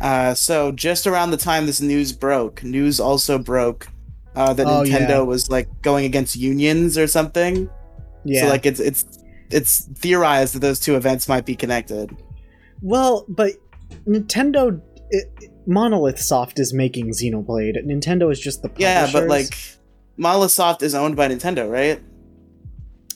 Uh, 0.00 0.32
so 0.34 0.70
just 0.70 1.06
around 1.08 1.30
the 1.32 1.36
time 1.36 1.66
this 1.66 1.80
news 1.80 2.12
broke, 2.12 2.62
news 2.62 3.00
also 3.00 3.36
broke 3.38 3.88
uh, 4.38 4.52
that 4.54 4.66
Oh, 4.66 4.82
Nintendo 4.84 5.08
yeah. 5.08 5.20
was 5.20 5.50
like 5.50 5.68
going 5.82 6.04
against 6.04 6.36
unions 6.36 6.96
or 6.96 7.06
something. 7.06 7.68
Yeah. 8.24 8.42
So 8.42 8.48
like 8.48 8.64
it's 8.66 8.80
it's 8.80 9.04
it's 9.50 9.86
theorized 9.96 10.54
that 10.54 10.60
those 10.60 10.78
two 10.80 10.96
events 10.96 11.28
might 11.28 11.44
be 11.44 11.56
connected. 11.56 12.16
Well, 12.80 13.24
but 13.28 13.52
Nintendo, 14.06 14.80
it, 15.10 15.50
Monolith 15.66 16.18
Soft 16.20 16.58
is 16.58 16.72
making 16.72 17.10
Xenoblade. 17.10 17.76
Nintendo 17.86 18.30
is 18.30 18.38
just 18.38 18.62
the 18.62 18.70
Yeah, 18.76 19.08
but 19.12 19.28
like 19.28 19.48
Monolith 20.16 20.52
Soft 20.52 20.82
is 20.82 20.94
owned 20.94 21.16
by 21.16 21.28
Nintendo, 21.28 21.70
right? 21.70 22.00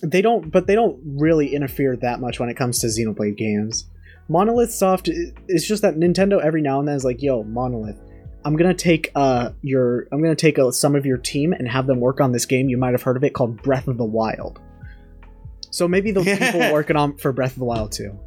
they 0.05 0.21
don't, 0.21 0.51
but 0.51 0.67
they 0.67 0.75
don't 0.75 0.99
really 1.05 1.55
interfere 1.55 1.97
that 1.97 2.19
much 2.19 2.41
when 2.41 2.49
it 2.49 2.57
comes 2.57 2.81
to 2.81 2.89
Xenoblade 2.89 3.37
games. 3.37 3.89
Monolith 4.29 4.73
Soft, 4.73 5.09
it's 5.47 5.65
just 5.67 5.83
that 5.83 5.95
Nintendo 5.95 6.43
every 6.43 6.61
now 6.63 6.81
and 6.81 6.89
then 6.89 6.97
is 6.97 7.05
like, 7.05 7.23
"Yo, 7.23 7.45
Monolith, 7.45 8.01
I'm 8.45 8.57
gonna 8.57 8.75
take 8.75 9.11
uh 9.15 9.51
your, 9.63 10.09
I'm 10.13 10.23
gonna 10.23 10.35
take 10.35 10.59
uh, 10.59 10.71
some 10.71 10.95
of 10.95 11.07
your 11.07 11.19
team 11.19 11.53
and 11.53 11.69
have 11.69 11.87
them 11.87 12.01
work 12.01 12.21
on 12.21 12.33
this 12.33 12.47
game. 12.47 12.69
You 12.69 12.77
might 12.77 12.93
have 12.93 13.03
heard 13.03 13.17
of 13.17 13.25
it 13.25 13.35
called 13.35 13.63
Breath 13.63 13.89
of 13.89 13.99
the 13.99 14.05
Wild. 14.05 14.61
So 15.71 15.89
maybe 15.89 16.11
the 16.11 16.23
people 16.39 16.73
working 16.73 16.97
on 16.97 17.17
for 17.17 17.33
Breath 17.33 17.53
of 17.53 17.59
the 17.59 17.65
Wild 17.65 17.93
too. 17.93 18.19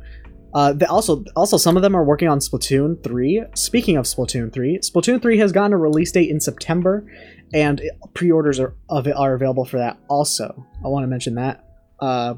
Uh, 0.55 0.71
they 0.71 0.85
also, 0.85 1.21
also 1.35 1.57
some 1.57 1.75
of 1.75 1.83
them 1.83 1.95
are 1.95 2.03
working 2.05 2.29
on 2.29 2.39
Splatoon 2.39 3.03
3. 3.03 3.43
Speaking 3.55 3.97
of 3.97 4.05
Splatoon 4.05 4.53
3, 4.53 4.79
Splatoon 4.79 5.21
3 5.21 5.37
has 5.39 5.51
gotten 5.51 5.73
a 5.73 5.77
release 5.77 6.13
date 6.13 6.29
in 6.29 6.39
September, 6.39 7.05
and 7.53 7.81
pre-orders 8.13 8.57
are 8.57 8.73
of 8.87 9.05
it 9.05 9.17
are 9.17 9.33
available 9.33 9.65
for 9.65 9.79
that. 9.79 9.99
Also, 10.07 10.65
I 10.83 10.87
want 10.87 11.03
to 11.03 11.07
mention 11.07 11.35
that. 11.35 11.67
Uh, 11.99 12.35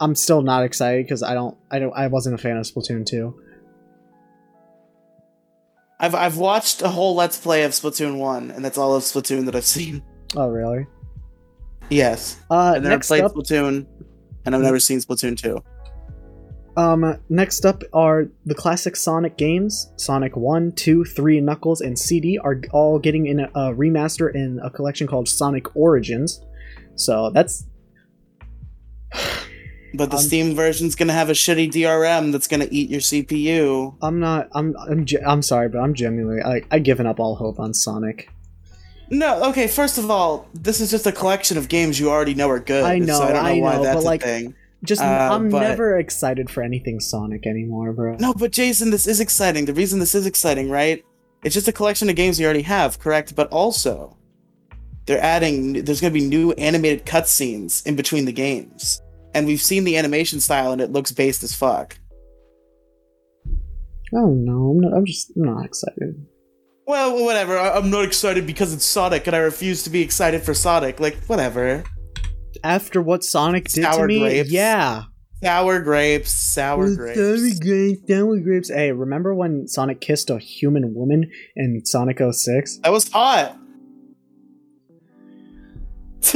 I'm 0.00 0.16
still 0.16 0.42
not 0.42 0.64
excited 0.64 1.04
because 1.04 1.22
I 1.22 1.34
don't, 1.34 1.56
I 1.70 1.78
don't, 1.78 1.92
I 1.92 2.08
wasn't 2.08 2.34
a 2.34 2.38
fan 2.38 2.56
of 2.56 2.64
Splatoon 2.64 3.06
2. 3.06 3.41
I've 6.02 6.14
I've 6.14 6.36
watched 6.36 6.82
a 6.82 6.88
whole 6.88 7.14
Let's 7.14 7.38
Play 7.38 7.62
of 7.62 7.70
Splatoon 7.72 8.18
one, 8.18 8.50
and 8.50 8.64
that's 8.64 8.76
all 8.76 8.94
of 8.94 9.02
Splatoon 9.04 9.46
that 9.46 9.54
I've 9.56 9.64
seen. 9.64 10.02
Oh, 10.36 10.48
really? 10.48 10.86
Yes, 11.90 12.40
Uh, 12.50 12.72
I've 12.76 12.82
never 12.82 13.02
played 13.02 13.22
up, 13.22 13.32
Splatoon, 13.34 13.86
and 14.44 14.54
I've 14.54 14.62
never 14.62 14.80
seen 14.80 14.98
Splatoon 14.98 15.36
two. 15.36 15.62
um, 16.76 17.18
next 17.28 17.64
up 17.66 17.82
are 17.92 18.28
the 18.46 18.54
classic 18.54 18.96
Sonic 18.96 19.36
games. 19.36 19.92
Sonic 19.96 20.34
1, 20.36 20.72
2, 20.72 21.04
3, 21.04 21.40
Knuckles, 21.42 21.80
and 21.82 21.98
CD 21.98 22.38
are 22.38 22.60
all 22.72 22.98
getting 22.98 23.26
in 23.26 23.40
a, 23.40 23.44
a 23.54 23.74
remaster 23.74 24.34
in 24.34 24.58
a 24.64 24.70
collection 24.70 25.06
called 25.06 25.28
Sonic 25.28 25.76
Origins. 25.76 26.40
So 26.96 27.30
that's 27.30 27.66
But 29.94 30.10
the 30.10 30.16
Um, 30.16 30.22
Steam 30.22 30.54
version's 30.54 30.94
gonna 30.94 31.12
have 31.12 31.28
a 31.28 31.34
shitty 31.34 31.70
DRM 31.70 32.32
that's 32.32 32.48
gonna 32.48 32.68
eat 32.70 32.88
your 32.90 33.00
CPU. 33.00 33.94
I'm 34.02 34.20
not. 34.20 34.48
I'm. 34.52 34.74
I'm. 34.88 35.06
I'm 35.26 35.42
sorry, 35.42 35.68
but 35.68 35.78
I'm 35.80 35.94
genuinely. 35.94 36.42
I. 36.42 36.62
I 36.70 36.78
given 36.78 37.06
up 37.06 37.20
all 37.20 37.34
hope 37.34 37.60
on 37.60 37.74
Sonic. 37.74 38.28
No, 39.10 39.44
okay. 39.50 39.66
First 39.66 39.98
of 39.98 40.10
all, 40.10 40.48
this 40.54 40.80
is 40.80 40.90
just 40.90 41.06
a 41.06 41.12
collection 41.12 41.58
of 41.58 41.68
games 41.68 42.00
you 42.00 42.10
already 42.10 42.34
know 42.34 42.48
are 42.48 42.58
good. 42.60 42.84
I 42.84 42.98
know, 42.98 43.18
so 43.18 43.24
I 43.24 43.32
don't 43.32 43.44
know 43.44 43.50
I 43.50 43.60
why 43.60 43.76
know, 43.76 43.82
that's 43.82 43.96
but, 43.96 44.02
a 44.02 44.06
like, 44.06 44.22
thing. 44.22 44.54
Just. 44.84 45.02
Uh, 45.02 45.28
I'm 45.32 45.50
but- 45.50 45.60
never 45.60 45.98
excited 45.98 46.48
for 46.48 46.62
anything 46.62 46.98
Sonic 46.98 47.46
anymore, 47.46 47.92
bro. 47.92 48.16
No, 48.18 48.32
but 48.32 48.52
Jason, 48.52 48.90
this 48.90 49.06
is 49.06 49.20
exciting. 49.20 49.66
The 49.66 49.74
reason 49.74 49.98
this 50.00 50.14
is 50.14 50.26
exciting, 50.26 50.70
right? 50.70 51.04
It's 51.44 51.54
just 51.54 51.68
a 51.68 51.72
collection 51.72 52.08
of 52.08 52.16
games 52.16 52.38
you 52.40 52.44
already 52.46 52.62
have, 52.62 52.98
correct? 53.00 53.34
But 53.34 53.48
also, 53.50 54.16
they're 55.06 55.20
adding. 55.22 55.84
There's 55.84 56.00
going 56.00 56.12
to 56.12 56.18
be 56.18 56.24
new 56.26 56.52
animated 56.52 57.04
cutscenes 57.04 57.84
in 57.86 57.96
between 57.96 58.24
the 58.24 58.32
games, 58.32 59.02
and 59.34 59.46
we've 59.46 59.60
seen 59.62 59.84
the 59.84 59.96
animation 59.96 60.40
style, 60.40 60.72
and 60.72 60.80
it 60.80 60.92
looks 60.92 61.12
based 61.12 61.42
as 61.42 61.54
fuck. 61.54 61.98
Oh 64.14 64.34
no, 64.34 64.70
I'm 64.70 64.80
not. 64.80 64.92
I'm 64.96 65.06
just 65.06 65.32
I'm 65.36 65.42
not 65.44 65.64
excited. 65.64 66.26
Well, 66.86 67.24
whatever. 67.24 67.56
I- 67.58 67.76
I'm 67.76 67.90
not 67.90 68.04
excited 68.04 68.46
because 68.46 68.74
it's 68.74 68.84
Sonic, 68.84 69.26
and 69.26 69.34
I 69.36 69.38
refuse 69.40 69.84
to 69.84 69.90
be 69.90 70.02
excited 70.02 70.42
for 70.42 70.52
Sonic. 70.54 71.00
Like, 71.00 71.16
whatever. 71.26 71.84
After 72.64 73.00
what 73.00 73.24
Sonic 73.24 73.68
did 73.68 73.84
to 73.90 74.06
me, 74.06 74.20
grapes. 74.20 74.50
yeah. 74.50 75.04
Sour 75.42 75.80
grapes, 75.80 76.30
sour 76.30 76.94
grapes. 76.94 77.18
Sour 77.18 77.36
grapes. 77.36 77.58
grapes, 77.60 78.00
sour 78.08 78.38
grapes. 78.40 78.68
Hey, 78.68 78.92
remember 78.92 79.34
when 79.34 79.66
Sonic 79.66 80.00
kissed 80.00 80.30
a 80.30 80.38
human 80.38 80.94
woman 80.94 81.28
in 81.56 81.84
Sonic 81.84 82.18
06? 82.20 82.78
That 82.84 82.92
was 82.92 83.08
hot. 83.10 83.58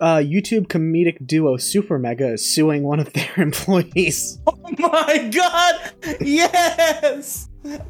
Uh, 0.00 0.18
YouTube 0.18 0.68
comedic 0.68 1.26
duo 1.26 1.56
Super 1.56 1.98
Mega 1.98 2.32
is 2.34 2.48
suing 2.54 2.84
one 2.84 3.00
of 3.00 3.12
their 3.12 3.30
employees. 3.36 4.38
oh 4.46 4.54
my 4.78 5.28
god! 5.34 5.92
Yes! 6.20 7.48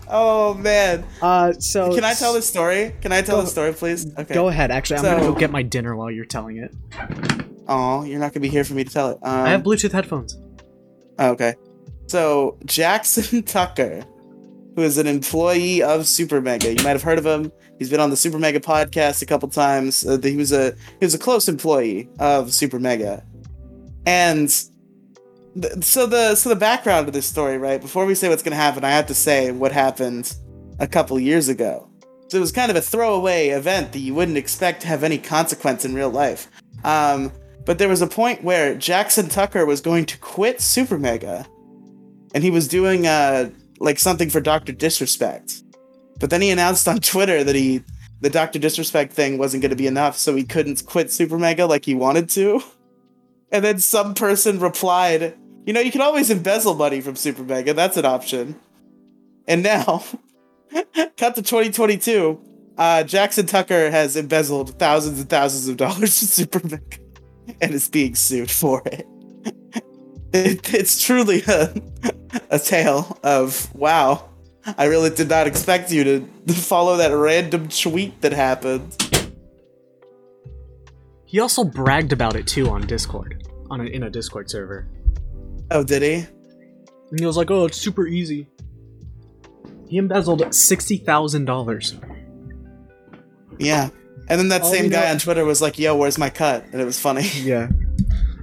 Oh 0.08 0.54
man. 0.54 1.04
Uh, 1.20 1.52
so 1.52 1.94
Can 1.94 2.04
I 2.04 2.14
tell 2.14 2.32
the 2.32 2.40
story? 2.42 2.94
Can 3.02 3.12
I 3.12 3.20
tell 3.22 3.40
the 3.42 3.46
story, 3.46 3.72
please? 3.74 4.06
Okay. 4.18 4.32
Go 4.34 4.48
ahead. 4.48 4.70
Actually, 4.70 4.98
I'm 5.00 5.04
gonna 5.18 5.32
go 5.32 5.38
get 5.38 5.50
my 5.50 5.62
dinner 5.62 5.94
while 5.96 6.10
you're 6.10 6.24
telling 6.24 6.56
it. 6.56 6.74
Oh, 7.68 8.02
you're 8.04 8.18
not 8.18 8.32
gonna 8.32 8.40
be 8.42 8.48
here 8.48 8.64
for 8.64 8.72
me 8.74 8.84
to 8.84 8.90
tell 8.90 9.10
it. 9.10 9.18
Um, 9.22 9.44
I 9.46 9.50
have 9.50 9.62
Bluetooth 9.62 9.92
headphones. 9.92 10.38
oh, 11.18 11.30
okay. 11.32 11.54
So 12.06 12.58
Jackson 12.64 13.42
Tucker, 13.44 14.02
who 14.74 14.82
is 14.82 14.96
an 14.96 15.06
employee 15.06 15.82
of 15.82 16.06
Super 16.06 16.40
Mega, 16.40 16.70
you 16.72 16.82
might 16.82 16.92
have 16.92 17.02
heard 17.02 17.18
of 17.18 17.26
him. 17.26 17.52
He's 17.78 17.90
been 17.90 18.00
on 18.00 18.10
the 18.10 18.16
Super 18.16 18.38
Mega 18.38 18.60
podcast 18.60 19.22
a 19.22 19.26
couple 19.26 19.48
times. 19.48 20.04
Uh, 20.04 20.18
he 20.22 20.36
was 20.36 20.52
a 20.52 20.72
he 20.98 21.06
was 21.06 21.14
a 21.14 21.18
close 21.18 21.48
employee 21.48 22.08
of 22.18 22.52
Super 22.52 22.78
Mega, 22.80 23.24
and 24.04 24.48
th- 25.60 25.84
so 25.84 26.06
the 26.06 26.34
so 26.34 26.48
the 26.48 26.56
background 26.56 27.06
of 27.06 27.14
this 27.14 27.26
story, 27.26 27.56
right? 27.56 27.80
Before 27.80 28.04
we 28.04 28.14
say 28.14 28.28
what's 28.28 28.42
gonna 28.42 28.56
happen, 28.56 28.84
I 28.84 28.90
have 28.90 29.06
to 29.06 29.14
say 29.14 29.52
what 29.52 29.70
happened 29.70 30.34
a 30.80 30.86
couple 30.86 31.18
years 31.20 31.48
ago. 31.48 31.88
So 32.28 32.36
it 32.36 32.40
was 32.40 32.52
kind 32.52 32.70
of 32.70 32.76
a 32.76 32.82
throwaway 32.82 33.48
event 33.48 33.92
that 33.92 34.00
you 34.00 34.14
wouldn't 34.14 34.36
expect 34.36 34.82
to 34.82 34.88
have 34.88 35.02
any 35.02 35.16
consequence 35.16 35.84
in 35.84 35.94
real 35.94 36.10
life. 36.10 36.50
Um, 36.84 37.32
but 37.64 37.78
there 37.78 37.88
was 37.88 38.02
a 38.02 38.06
point 38.06 38.44
where 38.44 38.74
Jackson 38.74 39.28
Tucker 39.28 39.64
was 39.64 39.80
going 39.80 40.04
to 40.06 40.18
quit 40.18 40.60
Super 40.60 40.98
Mega, 40.98 41.46
and 42.34 42.42
he 42.42 42.50
was 42.50 42.66
doing 42.66 43.06
uh 43.06 43.50
like 43.78 44.00
something 44.00 44.30
for 44.30 44.40
Doctor 44.40 44.72
Disrespect. 44.72 45.62
But 46.18 46.30
then 46.30 46.42
he 46.42 46.50
announced 46.50 46.88
on 46.88 46.98
Twitter 46.98 47.44
that 47.44 47.54
he 47.54 47.82
the 48.20 48.30
Doctor 48.30 48.58
Disrespect 48.58 49.12
thing 49.12 49.38
wasn't 49.38 49.62
going 49.62 49.70
to 49.70 49.76
be 49.76 49.86
enough, 49.86 50.16
so 50.16 50.34
he 50.34 50.44
couldn't 50.44 50.84
quit 50.86 51.12
Super 51.12 51.38
Mega 51.38 51.66
like 51.66 51.84
he 51.84 51.94
wanted 51.94 52.28
to. 52.30 52.62
And 53.50 53.64
then 53.64 53.78
some 53.78 54.12
person 54.12 54.58
replied, 54.58 55.34
"You 55.64 55.72
know, 55.72 55.80
you 55.80 55.90
can 55.90 56.02
always 56.02 56.28
embezzle 56.28 56.74
money 56.74 57.00
from 57.00 57.16
Super 57.16 57.42
Mega. 57.42 57.72
That's 57.72 57.96
an 57.96 58.04
option." 58.04 58.60
And 59.46 59.62
now, 59.62 60.04
cut 61.16 61.34
to 61.36 61.40
2022. 61.40 62.38
Uh, 62.76 63.04
Jackson 63.04 63.46
Tucker 63.46 63.90
has 63.90 64.16
embezzled 64.16 64.78
thousands 64.78 65.18
and 65.18 65.30
thousands 65.30 65.66
of 65.66 65.78
dollars 65.78 66.18
from 66.18 66.28
Super 66.28 66.60
Mega 66.68 66.98
and 67.62 67.72
is 67.72 67.88
being 67.88 68.14
sued 68.14 68.50
for 68.50 68.82
it. 68.84 69.06
it 70.34 70.74
it's 70.74 71.02
truly 71.02 71.42
a, 71.48 71.74
a 72.50 72.58
tale 72.58 73.18
of 73.22 73.74
wow. 73.74 74.28
I 74.76 74.84
really 74.86 75.10
did 75.10 75.28
not 75.28 75.46
expect 75.46 75.90
you 75.90 76.04
to 76.04 76.52
follow 76.52 76.96
that 76.98 77.08
random 77.10 77.68
tweet 77.68 78.20
that 78.20 78.32
happened. 78.32 78.96
He 81.24 81.40
also 81.40 81.64
bragged 81.64 82.12
about 82.12 82.36
it 82.36 82.46
too 82.46 82.68
on 82.70 82.86
Discord, 82.86 83.46
on 83.70 83.80
a, 83.80 83.84
in 83.84 84.02
a 84.02 84.10
Discord 84.10 84.50
server. 84.50 84.88
Oh, 85.70 85.84
did 85.84 86.02
he? 86.02 86.26
And 87.10 87.20
he 87.20 87.26
was 87.26 87.36
like, 87.36 87.50
"Oh, 87.50 87.66
it's 87.66 87.76
super 87.78 88.06
easy." 88.06 88.48
He 89.88 89.96
embezzled 89.98 90.54
sixty 90.54 90.96
thousand 90.98 91.44
dollars. 91.44 91.96
Yeah. 93.58 93.90
And 94.30 94.38
then 94.38 94.48
that 94.48 94.62
All 94.62 94.70
same 94.70 94.90
guy 94.90 95.04
know- 95.06 95.12
on 95.12 95.18
Twitter 95.18 95.44
was 95.44 95.60
like, 95.62 95.78
"Yo, 95.78 95.96
where's 95.96 96.18
my 96.18 96.30
cut?" 96.30 96.64
And 96.72 96.80
it 96.80 96.84
was 96.84 96.98
funny. 96.98 97.28
Yeah. 97.34 97.68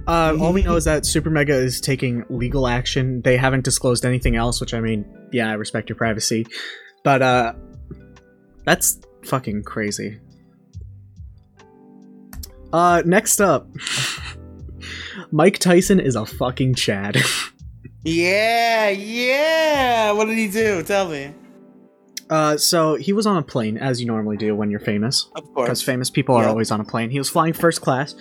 Uh, 0.06 0.36
all 0.40 0.52
we 0.52 0.62
know 0.62 0.76
is 0.76 0.84
that 0.86 1.04
Super 1.06 1.30
Mega 1.30 1.54
is 1.54 1.80
taking 1.80 2.24
legal 2.28 2.66
action. 2.68 3.22
They 3.22 3.36
haven't 3.36 3.64
disclosed 3.64 4.04
anything 4.04 4.36
else, 4.36 4.60
which 4.60 4.74
I 4.74 4.80
mean, 4.80 5.04
yeah, 5.32 5.50
I 5.50 5.54
respect 5.54 5.88
your 5.88 5.96
privacy, 5.96 6.46
but 7.04 7.22
uh, 7.22 7.54
that's 8.64 9.00
fucking 9.24 9.64
crazy. 9.64 10.20
Uh, 12.72 13.02
next 13.06 13.40
up, 13.40 13.68
Mike 15.30 15.58
Tyson 15.58 15.98
is 16.00 16.14
a 16.16 16.26
fucking 16.26 16.74
Chad. 16.74 17.16
yeah, 18.04 18.88
yeah. 18.90 20.12
What 20.12 20.26
did 20.26 20.36
he 20.38 20.48
do? 20.48 20.82
Tell 20.82 21.08
me. 21.08 21.32
Uh, 22.28 22.56
so 22.56 22.96
he 22.96 23.12
was 23.12 23.24
on 23.24 23.36
a 23.36 23.42
plane 23.42 23.78
as 23.78 24.00
you 24.00 24.06
normally 24.06 24.36
do 24.36 24.54
when 24.54 24.68
you're 24.70 24.80
famous. 24.80 25.28
Of 25.36 25.44
course. 25.54 25.66
because 25.68 25.82
famous 25.82 26.10
people 26.10 26.34
are 26.34 26.42
Yeah. 26.42 26.48
always 26.48 26.70
on 26.72 26.80
a 26.80 26.84
plane. 26.84 27.10
He 27.10 27.18
was 27.18 27.28
flying 27.30 27.52
first 27.52 27.80
class, 27.82 28.16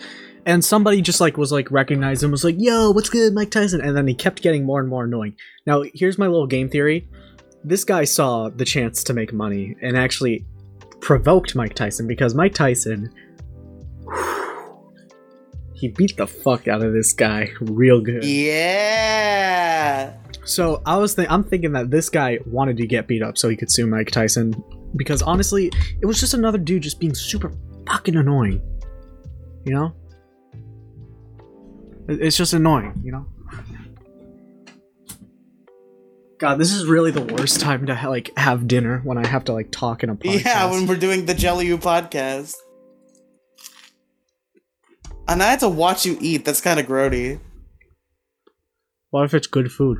and 0.45 0.63
somebody 0.63 1.01
just 1.01 1.19
like 1.19 1.37
was 1.37 1.51
like 1.51 1.71
recognized 1.71 2.23
and 2.23 2.31
was 2.31 2.43
like, 2.43 2.55
"Yo, 2.57 2.91
what's 2.91 3.09
good, 3.09 3.33
Mike 3.33 3.51
Tyson?" 3.51 3.81
And 3.81 3.97
then 3.97 4.07
he 4.07 4.13
kept 4.13 4.41
getting 4.41 4.63
more 4.63 4.79
and 4.79 4.89
more 4.89 5.05
annoying. 5.05 5.35
Now, 5.65 5.83
here's 5.93 6.17
my 6.17 6.27
little 6.27 6.47
game 6.47 6.69
theory: 6.69 7.07
this 7.63 7.83
guy 7.83 8.03
saw 8.03 8.49
the 8.49 8.65
chance 8.65 9.03
to 9.05 9.13
make 9.13 9.33
money 9.33 9.75
and 9.81 9.97
actually 9.97 10.45
provoked 11.01 11.55
Mike 11.55 11.73
Tyson 11.73 12.07
because 12.07 12.35
Mike 12.35 12.53
Tyson. 12.53 13.11
He 15.77 15.89
beat 15.89 16.15
the 16.15 16.25
fuck 16.25 16.69
out 16.69 16.81
of 16.81 16.93
this 16.93 17.11
guy 17.11 17.51
real 17.59 17.99
good. 17.99 18.23
Yeah. 18.23 20.13
So 20.45 20.81
I 20.85 20.95
was 20.95 21.15
think 21.15 21.29
I'm 21.29 21.43
thinking 21.43 21.73
that 21.73 21.91
this 21.91 22.09
guy 22.09 22.39
wanted 22.45 22.77
to 22.77 22.87
get 22.87 23.07
beat 23.07 23.21
up 23.21 23.37
so 23.37 23.49
he 23.49 23.57
could 23.57 23.69
sue 23.69 23.85
Mike 23.85 24.09
Tyson 24.09 24.55
because 24.95 25.21
honestly, 25.21 25.69
it 26.01 26.05
was 26.05 26.17
just 26.17 26.33
another 26.33 26.57
dude 26.57 26.81
just 26.81 27.01
being 27.01 27.13
super 27.13 27.51
fucking 27.87 28.15
annoying. 28.15 28.61
You 29.65 29.73
know? 29.73 29.95
It- 32.07 32.21
It's 32.21 32.37
just 32.37 32.53
annoying, 32.53 33.01
you 33.03 33.11
know? 33.11 33.25
God, 36.37 36.55
this 36.59 36.71
is 36.73 36.85
really 36.85 37.11
the 37.11 37.21
worst 37.33 37.61
time 37.61 37.85
to 37.85 37.95
ha- 37.95 38.09
like 38.09 38.29
have 38.37 38.67
dinner 38.67 38.99
when 39.05 39.17
I 39.17 39.25
have 39.25 39.45
to 39.45 39.53
like 39.53 39.71
talk 39.71 40.03
in 40.03 40.09
a 40.09 40.15
podcast. 40.15 40.41
Yeah, 40.45 40.69
when 40.69 40.85
we're 40.85 40.97
doing 40.97 41.25
the 41.25 41.33
Jelly 41.33 41.67
U 41.67 41.77
podcast. 41.77 42.55
And 45.27 45.41
I 45.41 45.45
had 45.49 45.61
to 45.61 45.69
watch 45.69 46.05
you 46.05 46.17
eat. 46.19 46.43
That's 46.45 46.61
kind 46.61 46.79
of 46.79 46.85
grody. 46.85 47.39
what 49.11 49.23
if 49.23 49.33
it's 49.33 49.47
good 49.47 49.71
food? 49.71 49.97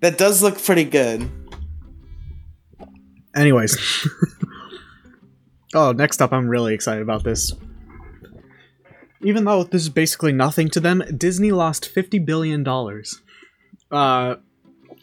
That 0.00 0.18
does 0.18 0.42
look 0.42 0.60
pretty 0.62 0.84
good. 0.84 1.30
Anyways. 3.36 3.78
oh, 5.74 5.92
next 5.92 6.20
up, 6.20 6.32
I'm 6.32 6.48
really 6.48 6.74
excited 6.74 7.02
about 7.02 7.22
this. 7.24 7.52
Even 9.24 9.44
though 9.44 9.64
this 9.64 9.82
is 9.82 9.88
basically 9.88 10.32
nothing 10.32 10.68
to 10.70 10.80
them, 10.80 11.02
Disney 11.16 11.50
lost 11.50 11.92
$50 11.92 12.24
billion. 12.24 12.66
Uh, 13.90 14.36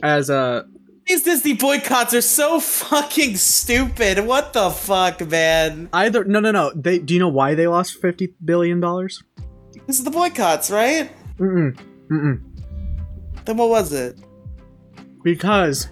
as 0.04 0.30
a. 0.30 0.66
These 1.08 1.24
Disney 1.24 1.54
boycotts 1.54 2.14
are 2.14 2.22
so 2.22 2.60
fucking 2.60 3.36
stupid. 3.38 4.20
What 4.20 4.54
the 4.54 4.70
fuck, 4.70 5.28
man? 5.28 5.90
Either. 5.92 6.24
No, 6.24 6.40
no, 6.40 6.52
no. 6.52 6.72
They, 6.76 7.00
do 7.00 7.14
you 7.16 7.20
know 7.20 7.28
why 7.28 7.56
they 7.56 7.68
lost 7.68 8.02
$50 8.02 8.34
billion? 8.46 8.80
This 8.80 9.98
is 9.98 10.04
the 10.04 10.12
boycotts, 10.12 10.70
right? 10.70 11.12
Mm-mm. 11.38 11.78
Mm-mm. 12.12 12.42
Then 13.46 13.58
what 13.58 13.70
was 13.70 13.92
it? 13.92 14.20
Because 15.24 15.88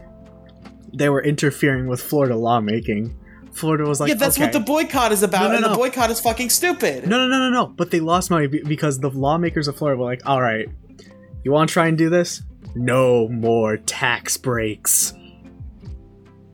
they 0.94 1.10
were 1.10 1.24
interfering 1.24 1.88
with 1.88 2.02
Florida 2.02 2.36
lawmaking. 2.36 3.18
Florida 3.54 3.84
was 3.86 4.00
like, 4.00 4.10
yeah, 4.10 4.16
that's 4.16 4.38
what 4.40 4.54
the 4.54 4.60
boycott 4.60 5.12
is 5.12 5.24
about, 5.24 5.44
No, 5.44 5.48
no, 5.50 5.54
and 5.56 5.62
no. 5.64 5.70
the 5.72 5.76
boycott 5.78 6.10
is 6.12 6.20
fucking 6.20 6.50
stupid. 6.50 7.08
No, 7.08 7.18
no, 7.18 7.28
no, 7.28 7.40
no, 7.40 7.50
no. 7.50 7.68
But 7.68 7.92
they 7.92 8.00
lost 8.00 8.30
money 8.32 8.48
because 8.48 9.00
the 9.00 9.10
lawmakers 9.10 9.68
of 9.68 9.78
Florida 9.78 10.00
were 10.00 10.06
like, 10.06 10.22
all 10.26 10.42
right, 10.42 10.70
you 11.44 11.52
want 11.52 11.70
to 11.70 11.74
try 11.74 11.88
and 11.88 11.98
do 11.98 12.10
this? 12.10 12.42
No 12.76 13.28
more 13.28 13.78
tax 13.78 14.38
breaks. 14.38 15.14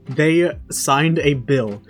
They 0.07 0.51
signed 0.69 1.19
a 1.19 1.33
bill 1.33 1.81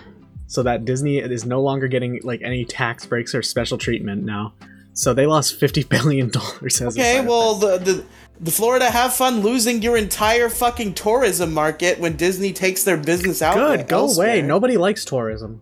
so 0.48 0.64
that 0.64 0.86
Disney 0.86 1.18
is 1.20 1.46
no 1.46 1.62
longer 1.62 1.88
getting 1.88 2.20
like 2.24 2.42
any 2.42 2.66
tax 2.66 3.06
breaks 3.06 3.36
or 3.36 3.42
special 3.42 3.78
treatment 3.78 4.24
now. 4.24 4.54
So 4.94 5.14
they 5.14 5.26
lost 5.26 5.60
fifty 5.60 5.84
billion 5.84 6.30
dollars. 6.30 6.82
Okay, 6.82 7.26
well, 7.26 7.56
the, 7.56 7.78
the 7.78 8.06
the 8.40 8.52
Florida 8.52 8.90
have 8.90 9.14
fun 9.14 9.40
losing 9.40 9.82
your 9.82 9.98
entire 9.98 10.50
fucking 10.50 10.94
tourism 10.94 11.54
market 11.54 12.00
when 12.00 12.16
Disney 12.16 12.52
takes 12.52 12.84
their 12.84 12.98
business 12.98 13.42
out. 13.42 13.56
good, 13.56 13.88
go 13.88 14.00
elsewhere. 14.00 14.30
away. 14.30 14.42
Nobody 14.42 14.78
likes 14.78 15.06
tourism. 15.06 15.62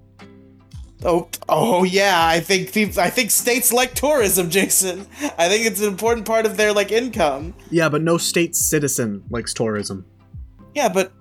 Oh, 1.06 1.30
oh 1.50 1.84
yeah. 1.84 2.28
I 2.28 2.40
think 2.40 2.74
peop 2.74 2.98
I 2.98 3.10
think 3.10 3.30
states 3.30 3.74
like 3.74 3.94
tourism, 3.94 4.50
Jason. 4.50 5.08
I 5.38 5.50
think 5.50 5.66
it's 5.66 5.82
an 5.82 5.88
important 5.88 6.26
part 6.26 6.46
of 6.46 6.58
their 6.58 6.74
like 6.74 6.92
income. 6.92 7.54
Yeah, 7.70 7.90
but 7.90 8.02
no 8.02 8.18
state 8.18 8.56
citizen 8.56 9.24
likes 9.30 9.54
tourism. 9.54 10.06
Yeah, 10.74 10.90
but 10.90 11.12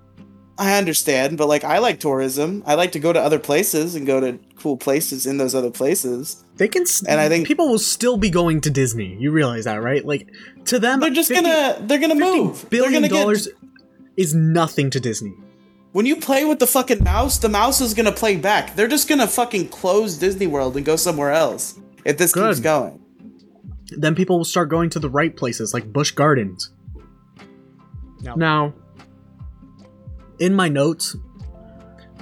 I 0.57 0.77
understand. 0.77 1.37
But 1.37 1.47
like, 1.47 1.63
I 1.63 1.79
like 1.79 1.99
tourism. 1.99 2.61
I 2.65 2.75
like 2.75 2.91
to 2.91 2.99
go 2.99 3.11
to 3.11 3.19
other 3.19 3.39
places 3.39 3.95
and 3.95 4.05
go 4.05 4.19
to 4.19 4.37
cool 4.55 4.77
places 4.77 5.25
in 5.25 5.37
those 5.37 5.55
other 5.55 5.71
places. 5.71 6.43
They 6.57 6.67
can, 6.67 6.83
s- 6.83 7.03
And 7.07 7.19
I 7.19 7.27
think- 7.27 7.47
people 7.47 7.67
will 7.69 7.79
still 7.79 8.17
be 8.17 8.29
going 8.29 8.61
to 8.61 8.69
Disney. 8.69 9.17
You 9.19 9.31
realize 9.31 9.65
that, 9.65 9.81
right? 9.81 10.05
Like 10.05 10.29
to 10.65 10.77
them, 10.79 10.99
They're 10.99 11.09
just 11.09 11.29
50 11.29 11.43
gonna 11.43 11.77
they're 11.81 11.99
gonna 11.99 12.15
move. 12.15 12.61
They're 12.61 12.69
billion 12.69 12.93
gonna 12.93 13.07
get 13.09 13.19
dollars 13.21 13.47
is 14.15 14.35
nothing 14.35 14.89
to 14.91 14.99
Disney. 14.99 15.33
when 15.93 16.05
you 16.05 16.15
play 16.15 16.45
with 16.45 16.59
the 16.59 16.67
fucking 16.67 17.03
mouse, 17.03 17.39
the 17.39 17.49
mouse 17.49 17.81
is 17.81 17.93
gonna 17.95 18.11
play 18.11 18.35
back. 18.37 18.75
They're 18.75 18.87
just 18.87 19.07
gonna 19.09 19.27
fucking 19.27 19.69
close 19.69 20.17
Disney 20.17 20.45
World 20.47 20.75
and 20.77 20.85
go 20.85 20.95
somewhere 20.95 21.31
else 21.31 21.79
if 22.05 22.17
this 22.19 22.31
keeps 22.33 22.59
going. 22.59 22.99
Then 23.89 24.13
people 24.13 24.37
will 24.37 24.45
start 24.45 24.69
going 24.69 24.89
to 24.91 24.99
the 24.99 25.09
right 25.09 25.35
places, 25.35 25.73
like 25.73 25.91
Busch 25.91 26.11
Gardens. 26.11 26.71
Now, 28.35 28.73
in 30.39 30.53
my 30.53 30.69
notes, 30.69 31.15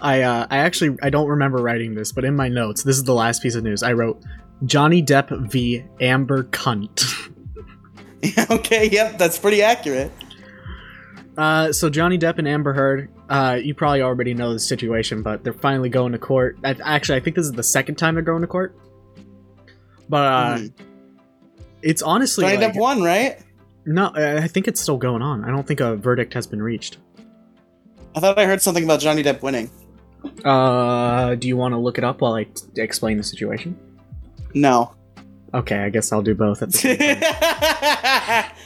I 0.02 0.22
uh, 0.22 0.48
I 0.50 0.58
actually 0.60 0.98
I 1.02 1.10
don't 1.10 1.28
remember 1.28 1.60
writing 1.60 1.96
this, 1.96 2.12
but 2.12 2.26
in 2.26 2.36
my 2.36 2.48
notes, 2.50 2.84
this 2.84 2.98
is 2.98 3.04
the 3.04 3.14
last 3.14 3.42
piece 3.44 3.56
of 3.56 3.64
news. 3.64 3.84
I 3.84 3.94
wrote 3.94 4.24
Johnny 4.66 5.02
Depp 5.04 5.52
v 5.52 5.84
Amber 6.00 6.44
Cunt. 6.46 7.04
okay, 8.52 8.90
yep, 8.90 9.18
that's 9.18 9.38
pretty 9.40 9.62
accurate. 9.62 10.12
Uh, 11.38 11.72
so 11.72 11.90
Johnny 11.90 12.18
Depp 12.18 12.38
and 12.40 12.48
Amber 12.48 12.74
Heard, 12.74 13.10
uh, 13.30 13.58
you 13.62 13.74
probably 13.74 14.02
already 14.02 14.34
know 14.34 14.54
the 14.54 14.60
situation, 14.60 15.22
but 15.24 15.44
they're 15.44 15.54
finally 15.54 15.90
going 15.90 16.12
to 16.12 16.18
court. 16.20 16.58
I, 16.64 16.76
actually, 16.84 17.18
I 17.18 17.22
think 17.22 17.36
this 17.38 17.46
is 17.46 17.54
the 17.54 17.64
second 17.64 17.96
time 17.96 18.16
they're 18.16 18.24
going 18.24 18.42
to 18.42 18.48
court. 18.48 18.76
But 20.10 20.28
uh, 20.28 20.58
Mhm. 20.58 20.74
it's 21.82 22.02
honestly 22.02 22.44
Johnny 22.44 22.58
like, 22.58 22.74
Depp 22.74 22.80
won, 22.80 23.02
right? 23.02 23.40
no. 23.86 24.12
I 24.14 24.48
think 24.50 24.68
it's 24.68 24.82
still 24.82 24.98
going 24.98 25.22
on. 25.22 25.46
I 25.46 25.48
don't 25.48 25.66
think 25.66 25.80
a 25.80 25.96
verdict 25.96 26.34
has 26.34 26.46
been 26.48 26.62
reached. 26.62 26.98
I 28.16 28.20
thought 28.20 28.38
I 28.38 28.46
heard 28.46 28.62
something 28.62 28.84
about 28.84 29.00
Johnny 29.00 29.24
Depp 29.24 29.42
winning. 29.42 29.70
Uh, 30.44 31.36
do 31.36 31.48
you 31.48 31.58
want 31.58 31.74
to 31.74 31.78
look 31.78 31.98
it 31.98 32.04
up 32.04 32.22
while 32.22 32.34
I 32.34 32.44
t- 32.44 32.64
explain 32.78 33.18
the 33.18 33.24
situation? 33.24 33.78
No. 34.54 34.94
Okay, 35.54 35.78
I 35.78 35.90
guess 35.90 36.12
I'll 36.12 36.22
do 36.22 36.36
both 36.36 36.62
at 36.62 36.72
the 36.72 36.78
same 36.78 36.98
time. 37.22 38.52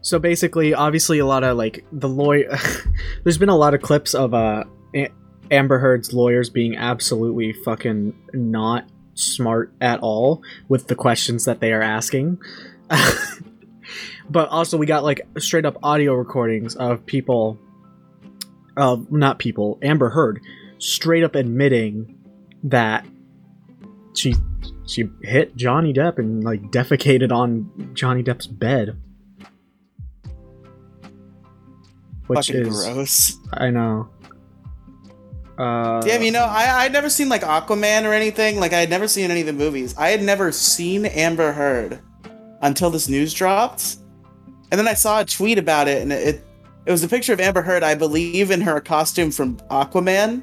So 0.00 0.18
basically, 0.18 0.74
obviously, 0.74 1.18
a 1.18 1.26
lot 1.26 1.44
of 1.44 1.56
like 1.56 1.84
the 1.92 2.08
lawyer. 2.08 2.56
there's 3.24 3.36
been 3.36 3.48
a 3.48 3.56
lot 3.56 3.74
of 3.74 3.82
clips 3.82 4.14
of 4.14 4.32
uh 4.32 4.64
A- 4.94 5.10
Amber 5.50 5.78
Heard's 5.78 6.12
lawyers 6.12 6.48
being 6.48 6.76
absolutely 6.76 7.52
fucking 7.52 8.14
not 8.32 8.88
smart 9.14 9.72
at 9.80 10.00
all 10.00 10.42
with 10.68 10.86
the 10.86 10.94
questions 10.94 11.44
that 11.44 11.60
they 11.60 11.72
are 11.72 11.82
asking. 11.82 12.38
but 14.30 14.48
also, 14.48 14.78
we 14.78 14.86
got 14.86 15.04
like 15.04 15.26
straight 15.38 15.66
up 15.66 15.76
audio 15.82 16.14
recordings 16.14 16.74
of 16.76 17.04
people, 17.04 17.58
uh, 18.78 18.96
not 19.10 19.38
people, 19.38 19.78
Amber 19.82 20.08
Heard, 20.08 20.40
straight 20.78 21.24
up 21.24 21.34
admitting 21.34 22.16
that 22.62 23.04
she 24.14 24.34
she 24.86 25.10
hit 25.22 25.54
Johnny 25.56 25.92
Depp 25.92 26.18
and 26.18 26.42
like 26.42 26.62
defecated 26.70 27.32
on 27.32 27.90
Johnny 27.94 28.22
Depp's 28.22 28.46
bed. 28.46 28.96
Which 32.28 32.46
Fucking 32.46 32.66
is 32.66 32.84
gross. 32.84 33.38
I 33.52 33.70
know. 33.70 34.08
Uh, 35.58 36.00
Damn, 36.02 36.22
you 36.22 36.30
know, 36.30 36.44
I 36.44 36.84
I'd 36.84 36.92
never 36.92 37.10
seen 37.10 37.28
like 37.28 37.42
Aquaman 37.42 38.04
or 38.04 38.12
anything. 38.12 38.60
Like 38.60 38.72
I 38.72 38.78
had 38.78 38.90
never 38.90 39.08
seen 39.08 39.30
any 39.30 39.40
of 39.40 39.46
the 39.46 39.52
movies. 39.52 39.94
I 39.98 40.10
had 40.10 40.22
never 40.22 40.52
seen 40.52 41.04
Amber 41.06 41.52
Heard 41.52 41.98
until 42.62 42.90
this 42.90 43.08
news 43.08 43.34
dropped, 43.34 43.96
and 44.70 44.78
then 44.78 44.86
I 44.86 44.94
saw 44.94 45.20
a 45.20 45.24
tweet 45.24 45.58
about 45.58 45.88
it, 45.88 46.00
and 46.02 46.12
it 46.12 46.28
it 46.28 46.47
was 46.90 47.02
a 47.04 47.08
picture 47.08 47.32
of 47.32 47.40
Amber 47.40 47.62
Heard, 47.62 47.82
I 47.82 47.94
believe, 47.94 48.50
in 48.50 48.60
her 48.62 48.80
costume 48.80 49.30
from 49.30 49.56
Aquaman. 49.70 50.42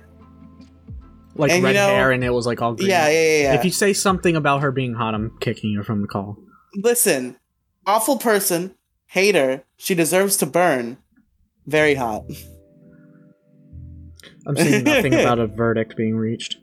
like 1.35 1.51
and 1.51 1.59
you 1.61 1.65
red 1.65 1.73
know- 1.73 1.87
hair, 1.87 2.11
and 2.11 2.23
it 2.23 2.29
was 2.31 2.45
like 2.45 2.61
all 2.61 2.73
green. 2.73 2.89
Yeah, 2.89 3.07
yeah, 3.07 3.13
yeah. 3.21 3.41
yeah. 3.43 3.53
If 3.55 3.65
you 3.65 3.71
say 3.71 3.93
something 3.93 4.35
about 4.35 4.61
her 4.61 4.71
being 4.71 4.93
hot, 4.93 5.13
I'm 5.15 5.31
kicking 5.39 5.71
you 5.71 5.83
from 5.83 6.01
the 6.01 6.07
call. 6.07 6.37
Listen, 6.75 7.37
awful 7.85 8.17
person, 8.17 8.75
hater. 9.07 9.63
She 9.77 9.95
deserves 9.95 10.37
to 10.37 10.45
burn. 10.45 10.97
Very 11.65 11.95
hot. 11.95 12.23
I'm 14.47 14.55
seeing 14.55 14.83
nothing 14.83 15.13
about 15.19 15.39
a 15.39 15.47
verdict 15.47 15.95
being 15.97 16.15
reached. 16.15 16.57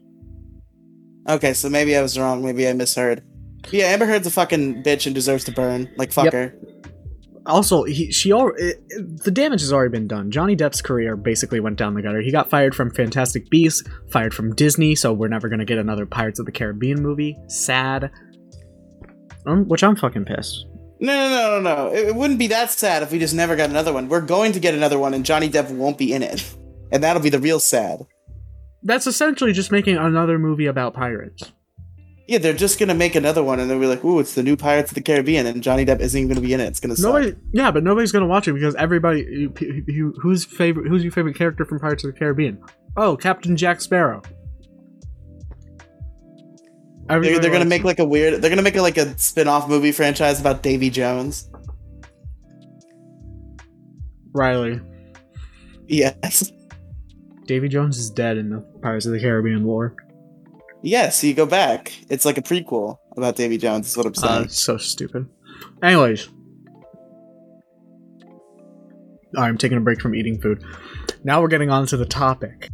Okay, 1.27 1.53
so 1.53 1.69
maybe 1.69 1.95
I 1.95 2.01
was 2.01 2.17
wrong. 2.17 2.43
Maybe 2.43 2.67
I 2.67 2.73
misheard. 2.73 3.23
But 3.61 3.73
yeah, 3.73 3.85
Amber 3.85 4.05
Heard's 4.05 4.27
a 4.27 4.31
fucking 4.31 4.83
bitch 4.83 5.05
and 5.05 5.15
deserves 5.15 5.43
to 5.45 5.51
burn. 5.51 5.89
Like 5.97 6.11
fuck 6.11 6.25
Yep. 6.25 6.33
her. 6.33 6.55
Also, 7.45 7.83
he, 7.83 8.11
she 8.11 8.31
al- 8.31 8.53
it, 8.57 8.81
the 9.23 9.31
damage 9.31 9.61
has 9.61 9.73
already 9.73 9.91
been 9.91 10.07
done. 10.07 10.31
Johnny 10.31 10.55
Depp's 10.55 10.81
career 10.81 11.17
basically 11.17 11.59
went 11.59 11.77
down 11.77 11.93
the 11.93 12.01
gutter. 12.01 12.21
He 12.21 12.31
got 12.31 12.49
fired 12.49 12.73
from 12.73 12.89
Fantastic 12.89 13.49
Beasts, 13.49 13.83
fired 14.11 14.33
from 14.33 14.55
Disney, 14.55 14.95
so 14.95 15.11
we're 15.11 15.27
never 15.27 15.49
gonna 15.49 15.65
get 15.65 15.77
another 15.77 16.05
Pirates 16.05 16.39
of 16.39 16.45
the 16.45 16.51
Caribbean 16.51 17.01
movie. 17.01 17.37
Sad. 17.47 18.11
Um, 19.45 19.67
which 19.67 19.83
I'm 19.83 19.95
fucking 19.97 20.23
pissed. 20.25 20.67
No, 21.01 21.13
no, 21.13 21.29
no, 21.29 21.59
no, 21.59 21.75
no. 21.75 21.93
It, 21.93 22.07
it 22.07 22.15
wouldn't 22.15 22.39
be 22.39 22.47
that 22.47 22.71
sad 22.71 23.03
if 23.03 23.11
we 23.11 23.19
just 23.19 23.35
never 23.35 23.57
got 23.57 23.69
another 23.69 23.91
one. 23.91 24.07
We're 24.07 24.21
going 24.21 24.53
to 24.53 24.59
get 24.61 24.73
another 24.73 24.97
one, 24.97 25.13
and 25.13 25.25
Johnny 25.25 25.49
Depp 25.49 25.69
won't 25.69 25.97
be 25.97 26.13
in 26.13 26.23
it, 26.23 26.55
and 26.93 27.03
that'll 27.03 27.21
be 27.21 27.29
the 27.29 27.39
real 27.39 27.59
sad. 27.59 28.05
That's 28.83 29.05
essentially 29.05 29.51
just 29.51 29.71
making 29.71 29.97
another 29.97 30.39
movie 30.39 30.67
about 30.67 30.93
pirates. 30.93 31.51
Yeah, 32.27 32.37
they're 32.37 32.53
just 32.53 32.79
gonna 32.79 32.93
make 32.93 33.15
another 33.15 33.43
one, 33.43 33.59
and 33.59 33.69
they'll 33.69 33.79
be 33.79 33.85
like, 33.85 34.03
"Ooh, 34.05 34.19
it's 34.19 34.33
the 34.33 34.43
new 34.43 34.55
Pirates 34.55 34.91
of 34.91 34.95
the 34.95 35.01
Caribbean," 35.01 35.45
and 35.45 35.61
Johnny 35.61 35.85
Depp 35.85 35.99
isn't 35.99 36.17
even 36.17 36.29
gonna 36.33 36.45
be 36.45 36.53
in 36.53 36.61
it. 36.61 36.65
It's 36.67 36.79
gonna 36.79 36.95
suck. 36.95 37.13
Nobody, 37.13 37.35
yeah, 37.51 37.69
but 37.69 37.83
nobody's 37.83 38.13
gonna 38.13 38.27
watch 38.27 38.47
it 38.47 38.53
because 38.53 38.75
everybody. 38.75 39.21
you- 39.29 39.53
you- 39.87 40.13
Who's 40.21 40.45
favorite? 40.45 40.87
Who's 40.87 41.03
your 41.03 41.11
favorite 41.11 41.35
character 41.35 41.65
from 41.65 41.79
Pirates 41.79 42.05
of 42.05 42.13
the 42.13 42.17
Caribbean? 42.19 42.59
Oh, 42.95 43.17
Captain 43.17 43.57
Jack 43.57 43.81
Sparrow. 43.81 44.21
They're, 47.09 47.39
they're 47.39 47.51
gonna 47.51 47.65
make 47.65 47.83
like 47.83 47.99
a 47.99 48.05
weird. 48.05 48.41
They're 48.41 48.49
gonna 48.49 48.61
make 48.61 48.75
like 48.77 48.97
a 48.97 49.17
spin-off 49.17 49.67
movie 49.67 49.91
franchise 49.91 50.39
about 50.39 50.63
Davy 50.63 50.89
Jones. 50.89 51.49
Riley. 54.33 54.79
Yes, 55.87 56.51
Davy 57.45 57.67
Jones 57.67 57.97
is 57.97 58.09
dead 58.09 58.37
in 58.37 58.49
the 58.49 58.61
Pirates 58.81 59.05
of 59.05 59.11
the 59.11 59.19
Caribbean 59.19 59.65
lore. 59.65 59.95
Yes. 60.83 61.23
You 61.23 61.33
go 61.33 61.45
back. 61.47 61.91
It's 62.09 62.25
like 62.25 62.37
a 62.37 62.41
prequel 62.41 62.97
about 63.17 63.35
Davy 63.35 63.57
Jones. 63.57 63.87
Is 63.89 63.97
what 63.97 64.05
I'm 64.05 64.13
saying. 64.15 64.45
Uh, 64.45 64.47
so 64.47 64.77
stupid. 64.77 65.27
Anyways, 65.81 66.29
Alright, 69.35 69.49
I'm 69.49 69.57
taking 69.57 69.77
a 69.77 69.81
break 69.81 69.99
from 69.99 70.13
eating 70.13 70.39
food. 70.39 70.63
Now 71.23 71.41
we're 71.41 71.47
getting 71.47 71.69
on 71.71 71.87
to 71.87 71.97
the 71.97 72.05
topic, 72.05 72.69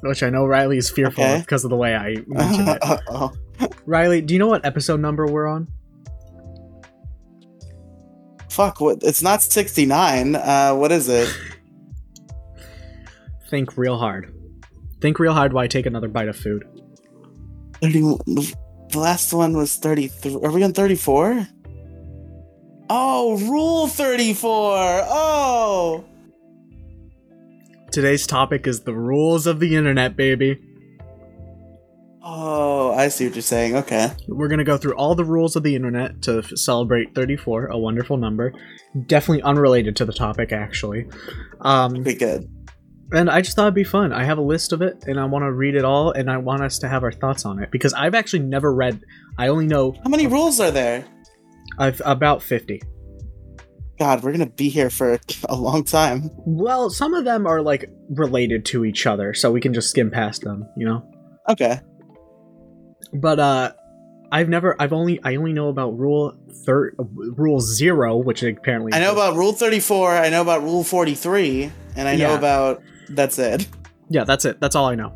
which 0.00 0.22
I 0.22 0.30
know 0.30 0.46
Riley 0.46 0.78
is 0.78 0.88
fearful 0.90 1.22
Okay. 1.22 1.34
of 1.36 1.40
because 1.42 1.64
of 1.64 1.70
the 1.70 1.76
way 1.76 1.94
I 1.94 2.16
mentioned 2.26 2.68
it. 2.68 2.78
Uh-oh. 2.82 3.32
Riley, 3.84 4.22
do 4.22 4.32
you 4.34 4.38
know 4.38 4.46
what 4.46 4.64
episode 4.64 5.00
number 5.00 5.26
we're 5.26 5.46
on? 5.46 5.68
Fuck! 8.50 8.80
What? 8.80 9.02
It's 9.02 9.22
not 9.22 9.42
69. 9.42 10.34
Uh, 10.34 10.74
what 10.74 10.90
is 10.92 11.08
it? 11.08 11.28
Think 13.50 13.76
real 13.76 13.98
hard. 13.98 14.34
Think 15.00 15.18
real 15.18 15.32
hard 15.34 15.52
while 15.52 15.64
I 15.64 15.68
take 15.68 15.86
another 15.86 16.08
bite 16.08 16.28
of 16.28 16.36
food. 16.36 16.64
30. 17.82 18.00
The 18.90 18.98
last 18.98 19.32
one 19.32 19.56
was 19.56 19.76
33. 19.76 20.34
Are 20.36 20.50
we 20.50 20.62
on 20.64 20.72
34? 20.72 21.46
Oh, 22.90 23.38
Rule 23.38 23.86
34. 23.86 24.50
Oh. 25.10 26.04
Today's 27.92 28.26
topic 28.26 28.66
is 28.66 28.80
the 28.80 28.94
rules 28.94 29.46
of 29.46 29.60
the 29.60 29.76
internet, 29.76 30.16
baby. 30.16 30.58
Oh, 32.22 32.92
I 32.94 33.08
see 33.08 33.26
what 33.26 33.34
you're 33.34 33.42
saying. 33.42 33.76
Okay. 33.76 34.10
We're 34.26 34.48
gonna 34.48 34.64
go 34.64 34.76
through 34.76 34.94
all 34.94 35.14
the 35.14 35.24
rules 35.24 35.56
of 35.56 35.62
the 35.62 35.74
internet 35.74 36.20
to 36.22 36.38
f- 36.38 36.50
celebrate 36.56 37.14
34, 37.14 37.66
a 37.66 37.78
wonderful 37.78 38.18
number. 38.18 38.52
Definitely 39.06 39.42
unrelated 39.42 39.96
to 39.96 40.04
the 40.04 40.12
topic, 40.12 40.52
actually. 40.52 41.06
Um, 41.62 42.02
Be 42.02 42.14
good. 42.14 42.48
And 43.12 43.30
I 43.30 43.40
just 43.40 43.56
thought 43.56 43.64
it'd 43.64 43.74
be 43.74 43.84
fun. 43.84 44.12
I 44.12 44.24
have 44.24 44.38
a 44.38 44.42
list 44.42 44.72
of 44.72 44.82
it, 44.82 45.04
and 45.06 45.18
I 45.18 45.24
want 45.24 45.44
to 45.44 45.52
read 45.52 45.74
it 45.74 45.84
all, 45.84 46.12
and 46.12 46.30
I 46.30 46.36
want 46.36 46.62
us 46.62 46.78
to 46.80 46.88
have 46.88 47.02
our 47.02 47.12
thoughts 47.12 47.44
on 47.44 47.62
it 47.62 47.70
because 47.70 47.94
I've 47.94 48.14
actually 48.14 48.40
never 48.40 48.74
read. 48.74 49.00
I 49.38 49.48
only 49.48 49.66
know 49.66 49.94
How 50.02 50.10
many 50.10 50.26
rules 50.26 50.60
are 50.60 50.70
there? 50.70 51.04
I've 51.78 52.02
about 52.04 52.42
50. 52.42 52.82
God, 53.98 54.22
we're 54.22 54.32
gonna 54.32 54.46
be 54.46 54.68
here 54.68 54.90
for 54.90 55.18
a 55.48 55.56
long 55.56 55.84
time. 55.84 56.30
Well, 56.36 56.90
some 56.90 57.14
of 57.14 57.24
them 57.24 57.46
are 57.46 57.62
like 57.62 57.90
related 58.10 58.64
to 58.66 58.84
each 58.84 59.06
other, 59.06 59.34
so 59.34 59.50
we 59.50 59.60
can 59.60 59.74
just 59.74 59.90
skim 59.90 60.10
past 60.10 60.42
them, 60.42 60.68
you 60.76 60.86
know. 60.86 61.04
Okay. 61.48 61.80
But 63.12 63.40
uh 63.40 63.72
I've 64.30 64.48
never 64.48 64.76
I've 64.80 64.92
only 64.92 65.18
I 65.24 65.36
only 65.36 65.52
know 65.52 65.68
about 65.68 65.98
rule 65.98 66.36
third 66.64 66.94
rule 66.98 67.60
0, 67.60 68.18
which 68.18 68.42
apparently 68.42 68.92
I 68.92 69.00
know 69.00 69.12
about 69.12 69.36
Rule 69.36 69.52
34. 69.52 70.16
I 70.16 70.28
know 70.28 70.42
about 70.42 70.62
Rule 70.62 70.84
43, 70.84 71.72
and 71.96 72.06
I 72.08 72.16
know 72.16 72.34
about 72.34 72.82
that's 73.10 73.38
it. 73.38 73.66
Yeah, 74.10 74.24
that's 74.24 74.44
it. 74.44 74.60
That's 74.60 74.74
all 74.76 74.86
I 74.86 74.94
know. 74.94 75.12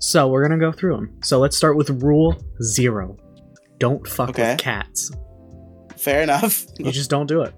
So, 0.00 0.28
we're 0.28 0.46
to 0.48 0.64
go 0.66 0.72
through 0.72 0.96
them. 0.96 1.18
So, 1.22 1.38
let's 1.38 1.56
start 1.56 1.76
with 1.76 1.90
rule 2.02 2.36
0. 2.62 3.16
Don't 3.78 4.06
fuck 4.06 4.30
Okay. 4.30 4.50
with 4.52 4.58
cats. 4.60 5.10
Fair 5.96 6.22
enough. 6.22 6.66
You 6.78 6.90
just 6.92 7.10
don't 7.10 7.26
do 7.26 7.42
it. 7.42 7.54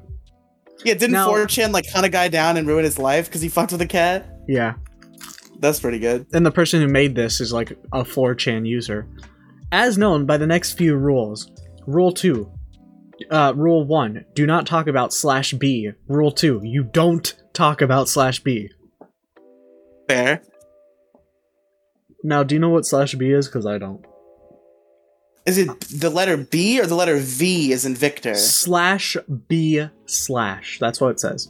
Yeah, 0.84 0.94
didn't 0.94 1.12
Now- 1.12 1.28
4chan 1.30 1.72
like 1.72 1.86
hunt 1.88 2.06
a 2.06 2.08
guy 2.08 2.28
down 2.28 2.56
and 2.56 2.68
ruin 2.68 2.84
his 2.84 2.98
life 2.98 3.26
because 3.26 3.40
he 3.40 3.48
fucked 3.48 3.72
with 3.72 3.80
a 3.80 3.86
cat? 3.86 4.26
Yeah. 4.46 4.74
That's 5.58 5.80
pretty 5.80 5.98
good. 5.98 6.26
And 6.34 6.44
the 6.44 6.50
person 6.50 6.80
who 6.80 6.88
made 6.88 7.14
this 7.14 7.40
is 7.40 7.52
like 7.52 7.70
a 7.92 8.04
4chan 8.04 8.68
user. 8.68 9.08
As 9.72 9.96
known 9.98 10.26
by 10.26 10.36
the 10.36 10.46
next 10.46 10.74
few 10.78 10.94
rules. 10.96 11.50
Rule 11.86 12.12
2. 12.12 12.50
Uh, 13.30 13.54
rule 13.56 13.84
1. 13.86 14.24
Do 14.34 14.46
not 14.46 14.66
talk 14.66 14.86
about 14.86 15.12
slash 15.14 15.52
B. 15.54 15.90
Rule 16.08 16.30
2. 16.30 16.60
You 16.62 16.84
don't 16.84 17.34
talk 17.54 17.80
about 17.80 18.08
slash 18.08 18.40
B. 18.40 18.68
Fair. 20.08 20.42
Now, 22.22 22.42
do 22.42 22.54
you 22.54 22.60
know 22.60 22.70
what 22.70 22.86
slash 22.86 23.14
B 23.14 23.30
is? 23.30 23.46
Because 23.46 23.66
I 23.66 23.78
don't. 23.78 24.04
Is 25.44 25.58
it 25.58 25.68
the 25.80 26.10
letter 26.10 26.36
B 26.36 26.80
or 26.80 26.86
the 26.86 26.96
letter 26.96 27.18
V 27.18 27.70
is 27.70 27.86
in 27.86 27.94
Victor? 27.94 28.34
Slash 28.34 29.16
B 29.48 29.86
slash. 30.06 30.78
That's 30.80 31.00
what 31.00 31.10
it 31.12 31.20
says. 31.20 31.48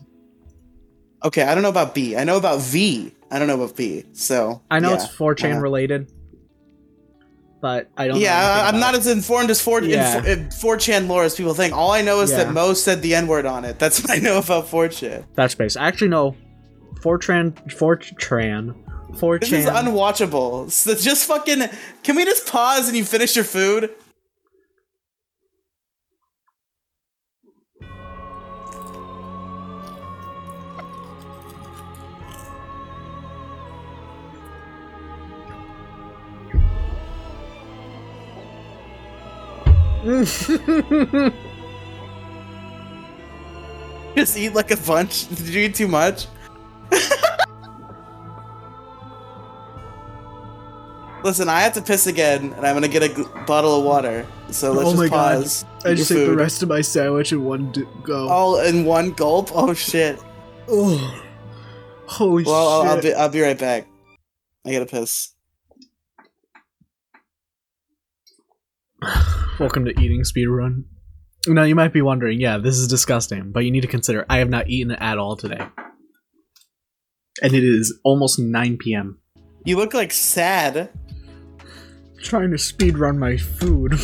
Okay, 1.25 1.43
I 1.43 1.55
don't 1.55 1.63
know 1.63 1.71
about 1.71 1.95
B. 1.95 2.15
I 2.17 2.25
know 2.25 2.37
about 2.37 2.61
V. 2.61 3.15
I 3.31 3.39
don't 3.39 3.49
know 3.49 3.55
about 3.63 3.75
B. 3.75 4.05
So 4.13 4.61
I 4.71 4.81
know 4.81 4.91
yeah. 4.91 4.97
it's 4.97 5.07
4chan 5.17 5.43
Yeah. 5.45 5.51
Uh-huh. 5.53 5.61
related, 5.63 6.13
but 7.63 7.89
I 7.97 8.07
don't. 8.09 8.21
Yeah, 8.21 8.37
anything 8.37 8.65
I- 8.65 8.69
I'm 8.69 8.81
not 8.81 8.95
it. 8.95 8.99
as 8.99 9.07
informed 9.07 9.49
as 9.51 9.63
4 9.63 9.83
Yeah. 9.83 10.19
in, 10.19 10.27
in 10.27 10.49
4chan 10.51 11.09
lore 11.09 11.25
as 11.25 11.35
people 11.35 11.55
think. 11.55 11.75
All 11.75 11.91
I 11.91 12.03
know 12.03 12.21
is 12.21 12.31
Yeah. 12.31 12.45
that 12.45 12.53
Mo 12.53 12.75
said 12.75 13.01
the 13.01 13.15
N 13.15 13.27
word 13.27 13.47
on 13.47 13.65
it. 13.65 13.79
That's 13.79 14.01
what 14.03 14.11
I 14.11 14.19
know 14.19 14.39
about 14.39 14.67
4chan. 14.67 15.25
That's 15.35 15.55
base. 15.55 15.77
I 15.77 15.87
actually 15.89 16.09
know 16.09 16.37
4chan. 17.07 17.53
4chan. 17.69 18.75
4chan. 19.13 19.41
This 19.41 19.53
is 19.53 19.67
unwatchable. 19.67 20.69
So 20.73 20.95
just 20.97 21.27
fucking. 21.27 21.69
Can 22.03 22.17
we 22.17 22.25
just 22.25 22.49
pause 22.49 22.89
and 22.89 22.97
you 22.97 23.05
finish 23.05 23.37
your 23.37 23.45
food? 23.45 23.95
Just 44.17 44.39
eat 44.39 44.55
like 44.55 44.71
a 44.71 44.77
bunch. 44.77 45.27
Did 45.29 45.49
you 45.49 45.63
eat 45.63 45.75
too 45.75 45.89
much? 45.89 46.29
Listen, 51.25 51.49
I 51.49 51.61
have 51.61 51.73
to 51.75 51.83
piss 51.83 52.07
again, 52.07 52.53
and 52.53 52.67
I'm 52.67 52.75
gonna 52.75 52.89
get 52.89 53.03
a 53.03 53.25
bottle 53.47 53.79
of 53.79 53.85
water. 53.85 54.27
So 54.51 54.73
let's 54.73 54.91
Oh 54.91 54.95
my 54.95 55.09
just 55.09 55.67
God. 55.67 55.87
I 55.91 55.95
just 55.95 56.13
ate 56.13 56.27
the 56.27 56.37
rest 56.37 56.63
of 56.63 56.69
my 56.69 56.81
sandwich 56.83 57.33
in 57.33 57.43
one 57.43 57.73
d- 57.73 57.85
go. 58.05 58.29
all 58.29 58.61
in 58.61 58.85
one 58.85 59.11
gulp. 59.13 59.51
Oh 59.53 59.75
shit! 59.75 60.21
Oh. 60.69 61.23
Holy 62.07 62.45
Well, 62.45 62.69
I'll, 62.69 62.83
I'll 62.89 62.95
shit. 62.97 63.03
be 63.03 63.15
I'll 63.15 63.29
be 63.29 63.41
right 63.41 63.59
back. 63.59 63.89
I 64.65 64.73
gotta 64.73 64.87
piss. 64.87 65.33
Welcome 69.59 69.85
to 69.87 70.01
Eating 70.01 70.23
Speedrun. 70.23 70.85
Now, 71.49 71.63
you 71.63 71.75
might 71.77 71.93
be 71.93 72.03
wondering, 72.03 72.41
yeah, 72.41 72.59
this 72.59 72.77
is 72.77 72.89
disgusting, 72.89 73.53
but 73.53 73.61
you 73.65 73.71
need 73.71 73.83
to 73.83 73.87
consider 73.89 74.27
I 74.29 74.39
have 74.39 74.49
not 74.51 74.69
eaten 74.69 74.93
at 74.93 75.17
all 75.19 75.37
today. 75.37 75.65
And 77.43 77.55
it 77.55 77.65
is 77.65 77.99
almost 78.03 78.39
9 78.39 78.79
p.m. 78.79 79.19
You 79.65 79.77
look 79.77 79.95
like 79.95 80.13
sad. 80.13 80.91
Trying 82.23 82.51
to 82.53 82.59
speed 82.59 82.99
run 82.99 83.19
my 83.19 83.37
food. 83.37 83.93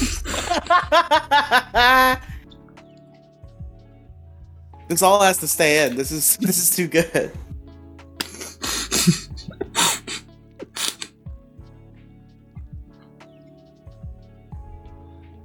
this 4.88 5.03
all 5.03 5.23
has 5.23 5.38
to 5.38 5.49
stay 5.49 5.87
in. 5.87 5.97
This 5.97 6.11
is 6.11 6.37
this 6.38 6.59
is 6.59 6.77
too 6.77 6.88
good. 6.88 7.33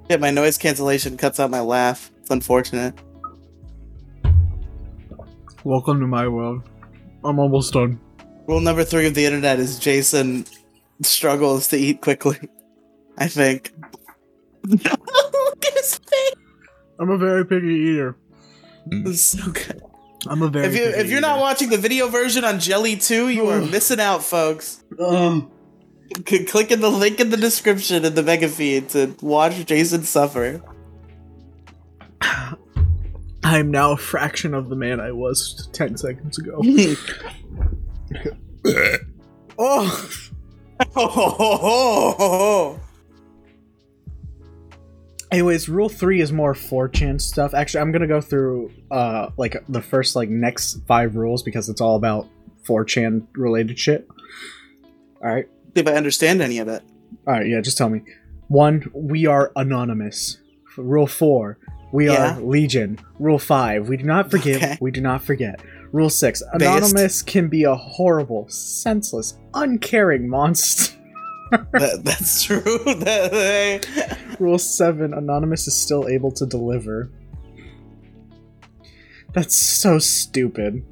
Yeah, 0.10 0.16
my 0.16 0.32
noise 0.32 0.58
cancellation 0.58 1.18
cuts 1.18 1.38
out 1.38 1.52
my 1.52 1.60
laugh. 1.60 2.12
It's 2.22 2.30
unfortunate. 2.30 2.98
Welcome 5.66 6.00
to 6.00 6.08
my 6.08 6.30
world. 6.30 6.64
I'm 7.24 7.40
almost 7.40 7.74
done. 7.74 8.00
Rule 8.48 8.62
number 8.62 8.84
three 8.84 9.08
of 9.08 9.14
the 9.14 9.26
internet 9.26 9.60
is 9.60 9.78
Jason 9.80 10.46
struggles 11.02 11.68
to 11.70 11.78
eat 11.78 12.02
quickly. 12.02 12.40
I 13.18 13.28
think. 13.28 13.74
Look 14.68 14.86
at 14.86 15.74
his 15.74 15.98
face. 15.98 16.34
I'm 17.00 17.10
a 17.10 17.18
very 17.18 17.46
picky 17.46 17.68
eater. 17.68 18.16
It's 18.92 19.22
so 19.22 19.52
good. 19.52 19.82
I'm 20.28 20.42
a 20.42 20.50
very 20.50 20.68
If 20.68 20.76
you 20.76 20.86
picky 20.86 21.00
if 21.00 21.10
you're 21.10 21.22
not 21.22 21.40
watching 21.40 21.70
the 21.70 21.78
video 21.78 22.08
version 22.08 22.44
on 22.44 22.60
Jelly 22.60 22.96
2, 22.96 23.30
you 23.30 23.48
are 23.48 23.62
missing 23.74 24.00
out, 24.00 24.24
folks. 24.24 24.84
Um, 25.00 25.52
C- 26.26 26.46
click 26.46 26.72
in 26.72 26.80
the 26.80 26.90
link 26.90 27.20
in 27.20 27.30
the 27.30 27.38
description 27.38 28.06
in 28.06 28.16
the 28.16 28.24
mega 28.24 28.48
feed 28.48 28.90
to 28.90 29.16
watch 29.22 29.66
Jason 29.66 30.04
suffer. 30.04 30.62
I'm 33.48 33.72
now 33.72 33.94
a 33.94 33.98
fraction 33.98 34.54
of 34.54 34.68
the 34.68 34.76
man 34.76 35.00
I 35.00 35.14
was 35.14 35.70
10 35.72 35.96
seconds 35.96 36.38
ago. 36.38 36.62
oh! 39.58 40.10
oh, 40.98 42.80
Anyways, 45.32 45.70
rule 45.70 45.88
three 45.88 46.20
is 46.20 46.34
more 46.34 46.54
4chan 46.54 47.22
stuff. 47.22 47.54
Actually, 47.54 47.82
I'm 47.82 47.94
gonna 47.94 48.08
go 48.08 48.20
through 48.20 48.74
uh 48.92 49.30
like 49.38 49.64
the 49.70 49.82
first 49.82 50.18
like 50.18 50.28
next 50.28 50.86
five 50.86 51.16
rules 51.16 51.42
because 51.42 51.70
it's 51.70 51.80
all 51.80 51.96
about 51.96 52.28
4chan 52.68 53.28
related 53.34 53.80
shit. 53.80 54.10
Alright. 55.22 55.48
if 55.74 55.88
I 55.88 55.94
understand 55.94 56.42
any 56.42 56.60
of 56.60 56.68
it. 56.68 56.84
Alright, 57.26 57.48
yeah, 57.48 57.62
just 57.62 57.78
tell 57.78 57.90
me. 57.90 58.02
One, 58.50 58.92
we 58.94 59.26
are 59.26 59.54
anonymous. 59.56 60.38
Rule 60.76 61.08
four, 61.08 61.58
we 61.92 62.08
Yeah. 62.08 62.38
are 62.38 62.42
legion. 62.42 63.00
Rule 63.20 63.40
five, 63.40 63.88
we 63.90 63.98
do 63.98 64.04
not 64.06 64.30
forgive, 64.32 64.58
Okay. 64.58 64.78
we 64.82 64.92
do 64.92 65.02
not 65.02 65.24
forget. 65.24 65.60
Rule 65.92 66.10
six, 66.10 66.44
anonymous 66.54 67.22
can 67.22 67.48
be 67.48 67.64
a 67.64 67.74
horrible, 67.76 68.48
senseless, 68.50 69.38
uncaring 69.54 70.28
monster. 70.28 70.94
That, 71.72 72.02
that's 72.04 72.44
true. 72.44 72.60
That- 72.86 74.18
Rule 74.38 74.58
7 74.60 75.14
Anonymous 75.14 75.66
is 75.66 75.74
still 75.76 76.08
able 76.10 76.30
to 76.34 76.46
deliver. 76.46 77.10
That's 79.34 79.56
so 79.58 79.98
stupid. 80.00 80.84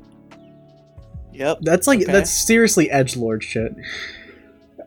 yep. 1.34 1.58
That's 1.62 1.88
like 1.88 2.02
Okay. 2.04 2.12
that's 2.12 2.32
seriously 2.32 2.90
edge 2.90 3.16
lord 3.18 3.44
shit. 3.44 3.76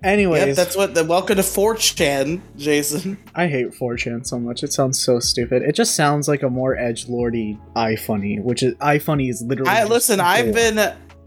Anyways, 0.03 0.47
Yep, 0.49 0.57
that's 0.57 0.77
what 0.77 0.95
the 0.95 1.05
welcome 1.05 1.37
to 1.37 1.43
4chan, 1.43 2.41
Jason. 2.57 3.19
I 3.35 3.49
hate 3.49 3.71
4chan 3.73 4.27
so 4.27 4.39
much. 4.39 4.63
It 4.63 4.73
sounds 4.73 5.01
so 5.01 5.19
stupid. 5.19 5.63
It 5.63 5.75
just 5.75 5.97
sounds 5.97 6.29
like 6.29 6.43
a 6.45 6.51
more 6.51 6.77
edge 6.77 7.09
lordy 7.09 7.59
iFunny, 7.75 8.41
which 8.41 8.63
is 8.63 8.75
iFunny 8.75 9.29
is 9.29 9.43
literally. 9.43 9.71
I 9.71 9.85
listen, 9.85 10.21
I've 10.21 10.55
been 10.55 10.79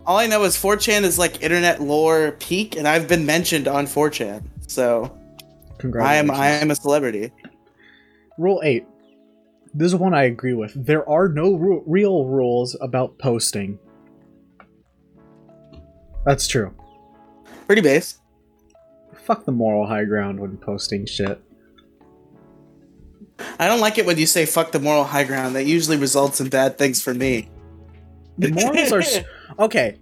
all 0.06 0.18
I 0.18 0.28
know 0.28 0.44
is 0.44 0.56
4chan 0.56 1.04
is 1.04 1.20
like 1.20 1.44
internet 1.44 1.82
lore 1.82 2.32
peak, 2.40 2.78
and 2.78 2.88
I've 2.88 3.08
been 3.08 3.26
mentioned 3.26 3.68
on 3.68 3.86
4chan. 3.88 4.44
So 4.68 5.18
I 6.02 6.16
am 6.16 6.32
I 6.32 6.48
am 6.48 6.72
a 6.72 6.76
celebrity. 6.76 7.32
Rule 8.38 8.62
8. 8.64 8.86
This 9.74 9.88
is 9.88 9.96
one 9.96 10.14
I 10.14 10.24
agree 10.24 10.54
with. 10.54 10.74
There 10.76 11.08
are 11.10 11.28
no 11.28 11.54
ru- 11.56 11.84
real 11.86 12.26
rules 12.26 12.76
about 12.82 13.18
posting. 13.20 13.80
That's 16.26 16.48
true. 16.48 16.74
Pretty 17.68 17.82
base. 17.82 18.21
Fuck 19.24 19.46
the 19.46 19.52
moral 19.52 19.88
high 19.88 20.06
ground 20.06 20.40
when 20.40 20.58
posting 20.58 21.06
shit. 21.06 21.42
I 23.60 23.68
don't 23.68 23.80
like 23.80 23.98
it 23.98 24.06
when 24.06 24.18
you 24.18 24.26
say 24.26 24.46
"fuck 24.46 24.72
the 24.72 24.80
moral 24.80 25.04
high 25.04 25.24
ground." 25.24 25.56
That 25.56 25.66
usually 25.66 25.98
results 25.98 26.42
in 26.42 26.50
bad 26.50 26.78
things 26.78 27.02
for 27.02 27.14
me. 27.14 27.50
The 28.38 28.52
morals 28.52 28.92
are 28.92 29.04
okay. 29.64 29.98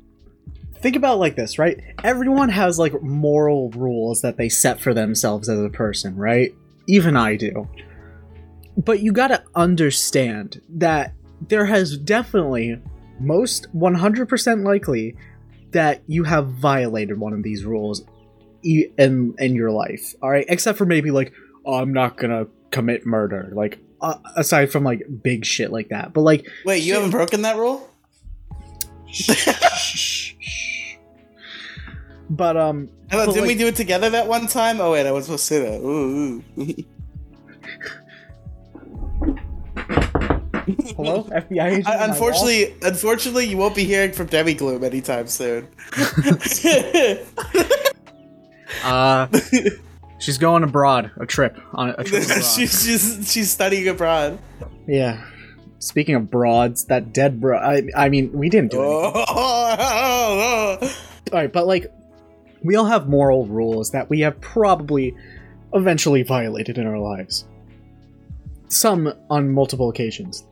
Think 0.82 0.96
about 0.96 1.16
it 1.16 1.20
like 1.20 1.36
this, 1.36 1.60
right? 1.60 1.82
Everyone 2.04 2.50
has 2.50 2.80
like 2.80 3.02
moral 3.02 3.70
rules 3.72 4.22
that 4.22 4.38
they 4.38 4.48
set 4.48 4.80
for 4.80 4.94
themselves 4.94 5.50
as 5.50 5.60
a 5.60 5.70
person, 5.70 6.16
right? 6.16 6.56
Even 6.88 7.18
I 7.18 7.36
do. 7.36 7.68
But 8.78 9.02
you 9.02 9.12
gotta 9.12 9.44
understand 9.56 10.62
that 10.70 11.14
there 11.42 11.66
has 11.66 11.98
definitely, 11.98 12.82
most 13.20 13.68
100% 13.76 14.66
likely, 14.66 15.18
that 15.72 16.02
you 16.08 16.24
have 16.24 16.48
violated 16.48 17.20
one 17.20 17.34
of 17.34 17.44
these 17.44 17.66
rules 17.66 18.04
in 18.64 19.34
in 19.38 19.56
your 19.56 19.72
life. 19.72 20.16
All 20.22 20.30
right, 20.30 20.46
except 20.48 20.78
for 20.78 20.86
maybe 20.86 21.12
like, 21.12 21.32
oh, 21.66 21.76
I'm 21.76 21.94
not 21.94 22.18
gonna 22.18 22.48
commit 22.72 23.06
murder. 23.06 23.52
Like, 23.54 23.80
uh, 24.02 24.16
aside 24.36 24.72
from 24.72 24.84
like 24.84 25.04
big 25.24 25.46
shit 25.46 25.72
like 25.72 25.90
that, 25.90 26.14
but 26.14 26.22
like 26.22 26.48
Wait, 26.66 26.84
you 26.84 26.94
haven't 26.94 27.12
broken 27.12 27.42
that 27.44 27.58
rule? 27.58 27.90
but 32.30 32.56
um 32.58 32.88
thought- 33.10 33.26
But, 33.26 33.34
didn't 33.34 33.48
we 33.48 33.56
do 33.56 33.68
it 33.68 33.76
together 33.76 34.10
that 34.12 34.28
one 34.28 34.48
time? 34.48 34.80
Oh 34.80 34.92
wait, 34.92 35.08
I 35.08 35.12
was 35.12 35.26
supposed 35.26 35.48
to 35.48 35.54
say 35.56 35.62
that. 35.64 35.80
Ooh, 35.82 36.44
ooh. 36.58 36.76
hello 40.96 41.24
fbi 41.24 41.78
agent 41.80 41.88
unfortunately, 41.88 42.76
unfortunately, 42.84 43.46
you 43.48 43.58
won't 43.58 43.76
be 43.76 43.84
hearing 43.84 44.12
from 44.12 44.28
Demi 44.28 44.54
Gloom 44.54 44.84
anytime 44.84 45.28
soon. 45.28 45.68
uh 48.84 49.28
she's 50.20 50.38
going 50.38 50.64
abroad 50.64 51.12
a 51.18 51.26
trip 51.26 51.58
on 51.74 51.90
a 51.98 52.04
trip 52.04 52.24
abroad. 52.26 52.44
she's, 52.44 52.84
she's 52.84 53.32
she's 53.32 53.50
studying 53.52 53.88
abroad. 53.88 54.38
yeah 54.88 55.24
speaking 55.80 56.16
of 56.16 56.30
broads 56.30 56.86
that 56.86 57.14
dead 57.14 57.40
bro 57.40 57.58
i, 57.58 57.84
I 57.96 58.10
mean 58.10 58.32
we 58.34 58.50
didn't 58.50 58.72
do 58.72 58.82
anything 58.82 59.26
Oh, 59.30 60.78
all 60.82 61.40
right 61.40 61.52
but 61.52 61.68
like 61.68 61.92
we 62.64 62.76
all 62.76 62.86
have 62.86 63.08
moral 63.08 63.46
rules 63.48 63.92
that 63.92 64.10
we 64.10 64.20
have 64.22 64.40
probably 64.42 65.16
eventually 65.74 66.24
violated 66.24 66.78
in 66.78 66.86
our 66.86 67.00
lives 67.00 67.46
some 68.68 69.14
on 69.30 69.50
multiple 69.52 69.90
occasions 69.90 70.44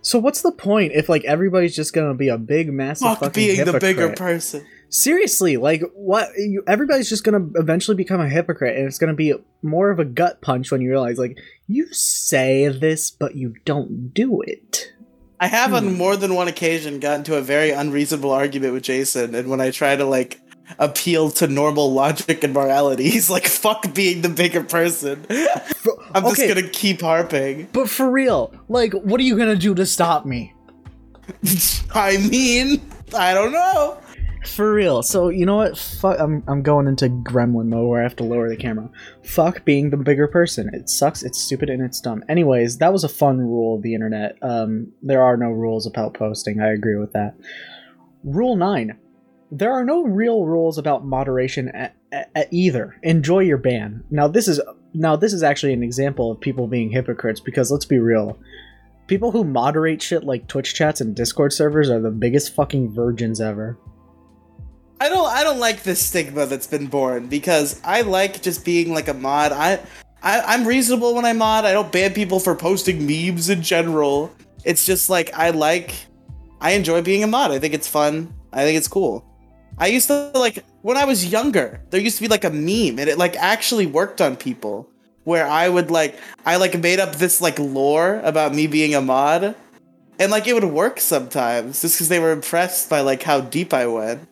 so 0.00 0.20
what's 0.20 0.42
the 0.42 0.52
point 0.52 0.92
if 0.94 1.08
like 1.08 1.24
everybody's 1.24 1.74
just 1.74 1.92
gonna 1.92 2.14
be 2.14 2.28
a 2.28 2.38
big 2.38 2.72
massive 2.72 3.08
fuck 3.08 3.18
fucking 3.18 3.32
being 3.32 3.64
the 3.64 3.78
bigger 3.80 4.12
person. 4.12 4.64
Seriously 4.88 5.56
like 5.56 5.82
what 5.94 6.28
you, 6.36 6.62
everybody's 6.66 7.08
just 7.08 7.24
gonna 7.24 7.44
eventually 7.56 7.96
become 7.96 8.20
a 8.20 8.28
hypocrite 8.28 8.76
and 8.76 8.86
it's 8.86 8.98
gonna 8.98 9.14
be 9.14 9.34
more 9.62 9.90
of 9.90 9.98
a 9.98 10.04
gut 10.04 10.40
punch 10.40 10.70
when 10.70 10.80
you 10.80 10.88
realize 10.90 11.18
like 11.18 11.36
you 11.66 11.86
say 11.92 12.68
this 12.68 13.10
but 13.10 13.34
you 13.34 13.54
don't 13.64 14.14
do 14.14 14.40
it 14.42 14.92
I 15.38 15.48
have 15.48 15.74
on 15.74 15.84
Hmm. 15.88 15.94
more 15.94 16.16
than 16.16 16.34
one 16.34 16.48
occasion 16.48 16.98
gotten 16.98 17.22
to 17.24 17.36
a 17.36 17.42
very 17.42 17.70
unreasonable 17.70 18.30
argument 18.30 18.72
with 18.72 18.84
Jason, 18.84 19.34
and 19.34 19.50
when 19.50 19.60
I 19.60 19.70
try 19.70 19.94
to 19.94 20.04
like 20.06 20.40
appeal 20.78 21.30
to 21.32 21.46
normal 21.46 21.92
logic 21.92 22.42
and 22.42 22.54
morality, 22.54 23.10
he's 23.10 23.28
like, 23.28 23.46
"Fuck 23.46 23.92
being 23.94 24.22
the 24.22 24.30
bigger 24.30 24.62
person." 24.62 25.26
I'm 26.14 26.22
just 26.24 26.40
Okay. 26.40 26.48
gonna 26.48 26.66
keep 26.70 27.02
harping. 27.02 27.68
but 27.74 27.90
for 27.90 28.10
real 28.10 28.50
like 28.70 28.94
what 28.94 29.20
are 29.20 29.24
you 29.24 29.36
gonna 29.36 29.56
do 29.56 29.74
to 29.74 29.84
stop 29.84 30.24
me 30.24 30.54
I 31.94 32.16
mean, 32.30 32.80
I 33.14 33.34
don't 33.34 33.52
know. 33.52 33.98
For 34.46 34.72
real. 34.72 35.02
So 35.02 35.28
you 35.28 35.46
know 35.46 35.56
what? 35.56 35.76
Fuck 35.78 36.18
I'm, 36.18 36.42
I'm 36.48 36.62
going 36.62 36.86
into 36.86 37.08
gremlin 37.08 37.66
mode 37.66 37.88
where 37.88 38.00
i 38.00 38.02
have 38.02 38.16
to 38.16 38.24
lower 38.24 38.48
the 38.48 38.56
camera. 38.56 38.90
Fuck 39.22 39.64
being 39.64 39.90
the 39.90 39.96
bigger 39.96 40.28
person. 40.28 40.70
It 40.72 40.88
sucks. 40.88 41.22
It's 41.22 41.40
stupid 41.40 41.70
and 41.70 41.82
it's 41.82 42.00
dumb. 42.00 42.24
Anyways 42.28 42.78
that 42.78 42.92
was 42.92 43.04
a 43.04 43.08
fun 43.08 43.38
rule 43.38 43.76
of 43.76 43.82
the 43.82 43.94
internet. 43.94 44.36
Um 44.42 44.92
there 45.02 45.22
are 45.22 45.36
no 45.36 45.50
rules 45.50 45.86
about 45.86 46.14
posting. 46.14 46.60
I 46.60 46.72
agree 46.72 46.96
with 46.96 47.12
that. 47.12 47.34
Rule 48.24 48.56
9 48.56 48.98
there 49.52 49.72
are 49.72 49.84
no 49.84 50.02
real 50.02 50.44
rules 50.44 50.76
about 50.76 51.06
moderation 51.06 51.68
at, 51.68 51.94
at 52.12 52.48
either. 52.50 52.96
Enjoy 53.04 53.38
your 53.38 53.58
ban. 53.58 54.02
Now 54.10 54.26
this 54.26 54.48
is 54.48 54.60
now 54.92 55.14
this 55.14 55.32
is 55.32 55.42
actually 55.42 55.72
an 55.72 55.82
example 55.84 56.32
of 56.32 56.40
people 56.40 56.66
being 56.66 56.90
hypocrites 56.90 57.40
because 57.40 57.70
let's 57.70 57.84
be 57.84 57.98
real. 57.98 58.38
People 59.06 59.30
who 59.30 59.44
moderate 59.44 60.02
shit 60.02 60.24
like 60.24 60.48
twitch 60.48 60.74
chats 60.74 61.00
and 61.00 61.14
discord 61.14 61.52
servers 61.52 61.90
are 61.90 62.00
the 62.00 62.10
biggest 62.10 62.54
fucking 62.54 62.92
virgins 62.92 63.40
ever 63.40 63.78
I 65.00 65.08
don't 65.08 65.26
I 65.26 65.44
don't 65.44 65.58
like 65.58 65.82
this 65.82 66.04
stigma 66.04 66.46
that's 66.46 66.66
been 66.66 66.86
born 66.86 67.26
because 67.28 67.80
I 67.84 68.00
like 68.02 68.40
just 68.40 68.64
being 68.64 68.94
like 68.94 69.08
a 69.08 69.14
mod. 69.14 69.52
I, 69.52 69.80
I 70.22 70.40
I'm 70.40 70.66
reasonable 70.66 71.14
when 71.14 71.24
I 71.24 71.34
mod. 71.34 71.64
I 71.64 71.72
don't 71.72 71.92
ban 71.92 72.14
people 72.14 72.40
for 72.40 72.54
posting 72.54 73.06
memes 73.06 73.50
in 73.50 73.62
general. 73.62 74.32
It's 74.64 74.86
just 74.86 75.10
like 75.10 75.34
I 75.34 75.50
like 75.50 75.94
I 76.60 76.70
enjoy 76.72 77.02
being 77.02 77.22
a 77.22 77.26
mod. 77.26 77.50
I 77.50 77.58
think 77.58 77.74
it's 77.74 77.88
fun. 77.88 78.32
I 78.52 78.64
think 78.64 78.78
it's 78.78 78.88
cool. 78.88 79.24
I 79.78 79.88
used 79.88 80.08
to 80.08 80.30
like 80.34 80.64
when 80.80 80.96
I 80.96 81.04
was 81.04 81.26
younger, 81.26 81.82
there 81.90 82.00
used 82.00 82.16
to 82.16 82.22
be 82.22 82.28
like 82.28 82.44
a 82.44 82.50
meme 82.50 82.98
and 82.98 83.08
it 83.10 83.18
like 83.18 83.36
actually 83.36 83.86
worked 83.86 84.22
on 84.22 84.34
people 84.34 84.88
where 85.24 85.46
I 85.46 85.68
would 85.68 85.90
like 85.90 86.18
I 86.46 86.56
like 86.56 86.78
made 86.80 87.00
up 87.00 87.16
this 87.16 87.42
like 87.42 87.58
lore 87.58 88.20
about 88.24 88.54
me 88.54 88.66
being 88.66 88.94
a 88.94 89.02
mod 89.02 89.54
and 90.18 90.32
like 90.32 90.46
it 90.48 90.54
would 90.54 90.64
work 90.64 91.00
sometimes 91.00 91.82
just 91.82 91.96
because 91.96 92.08
they 92.08 92.18
were 92.18 92.32
impressed 92.32 92.88
by 92.88 93.00
like 93.00 93.22
how 93.22 93.42
deep 93.42 93.74
I 93.74 93.86
went. 93.86 94.26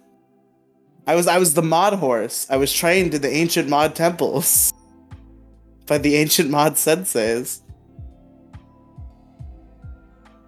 I 1.06 1.14
was 1.14 1.26
I 1.26 1.38
was 1.38 1.54
the 1.54 1.62
mod 1.62 1.94
horse. 1.94 2.46
I 2.50 2.56
was 2.56 2.72
trained 2.72 3.14
in 3.14 3.22
the 3.22 3.30
ancient 3.30 3.68
mod 3.68 3.94
temples 3.94 4.72
by 5.86 5.98
the 5.98 6.16
ancient 6.16 6.50
mod 6.50 6.74
senseis. 6.74 7.60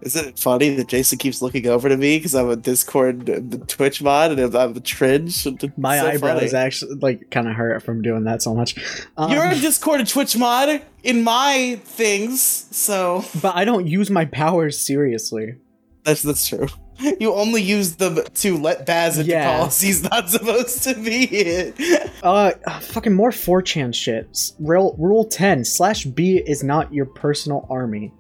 Isn't 0.03 0.29
it 0.29 0.39
funny 0.39 0.71
that 0.77 0.87
Jason 0.87 1.19
keeps 1.19 1.43
looking 1.43 1.67
over 1.67 1.89
to 1.89 1.97
me 1.97 2.19
because 2.19 2.35
I'm 2.35 2.49
a 2.49 2.55
Discord 2.55 3.29
uh, 3.29 3.41
Twitch 3.67 4.01
mod 4.01 4.39
and 4.39 4.55
I'm 4.55 4.77
a 4.77 4.81
tringe? 4.81 5.45
It's 5.47 5.65
My 5.77 5.99
so 5.99 6.07
eyebrows 6.07 6.53
funny. 6.53 6.65
actually 6.65 6.95
like 6.97 7.31
kind 7.31 7.49
of 7.49 7.55
hurt 7.55 7.83
from 7.83 8.03
doing 8.03 8.23
that 8.25 8.41
so 8.41 8.55
much. 8.55 8.77
Um, 9.17 9.33
You're 9.33 9.47
a 9.47 9.57
Discord 9.57 10.01
and 10.01 10.09
Twitch 10.09 10.37
mod 10.37 10.81
in 11.03 11.25
my 11.25 11.81
things, 11.85 12.41
so 12.41 13.25
but 13.43 13.57
I 13.57 13.65
don't 13.65 13.89
use 13.89 14.09
my 14.09 14.27
powers 14.27 14.79
seriously. 14.79 15.57
that's 16.05 16.23
that's 16.23 16.47
true. 16.47 16.69
You 17.21 17.35
only 17.35 17.63
use 17.63 17.97
them 17.97 18.19
to 18.35 18.57
let 18.57 18.87
Baz 18.87 19.19
into 19.19 19.31
Yeah. 19.31 19.69
he's 19.69 20.03
not 20.03 20.29
supposed 20.31 20.83
to 20.85 20.95
be 20.95 21.25
in. 21.25 21.75
Uh, 22.23 22.53
uh, 22.67 22.81
fucking 22.81 23.13
more 23.15 23.31
4chan 23.31 23.95
shit. 23.95 24.53
Rule, 24.59 24.97
rule 24.99 25.25
10 25.25 25.65
slash 25.65 26.05
B 26.05 26.39
is 26.39 26.63
not 26.65 26.93
your 26.93 27.07
personal 27.07 27.67
army. 27.69 28.13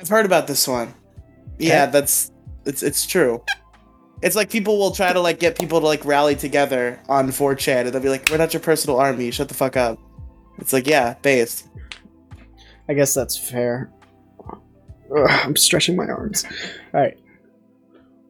I've 0.00 0.08
heard 0.08 0.26
about 0.26 0.46
this 0.46 0.66
one. 0.66 0.94
Yeah, 1.58 1.86
that's 1.86 2.30
it's 2.64 2.82
it's 2.82 3.06
true. 3.06 3.42
It's 4.22 4.34
like 4.36 4.50
people 4.50 4.78
will 4.78 4.90
try 4.90 5.12
to 5.12 5.20
like 5.20 5.38
get 5.38 5.58
people 5.58 5.80
to 5.80 5.86
like 5.86 6.04
rally 6.04 6.34
together 6.34 6.98
on 7.08 7.28
4chan 7.28 7.82
and 7.86 7.88
they'll 7.92 8.00
be 8.02 8.08
like, 8.08 8.28
We're 8.30 8.38
not 8.38 8.52
your 8.54 8.60
personal 8.60 8.98
army, 8.98 9.30
shut 9.30 9.48
the 9.48 9.54
fuck 9.54 9.76
up. 9.76 9.98
It's 10.58 10.72
like, 10.72 10.86
yeah, 10.86 11.14
based. 11.22 11.68
I 12.88 12.94
guess 12.94 13.14
that's 13.14 13.36
fair. 13.36 13.90
Ugh, 15.16 15.30
I'm 15.30 15.56
stretching 15.56 15.96
my 15.96 16.06
arms. 16.06 16.44
Alright. 16.94 17.18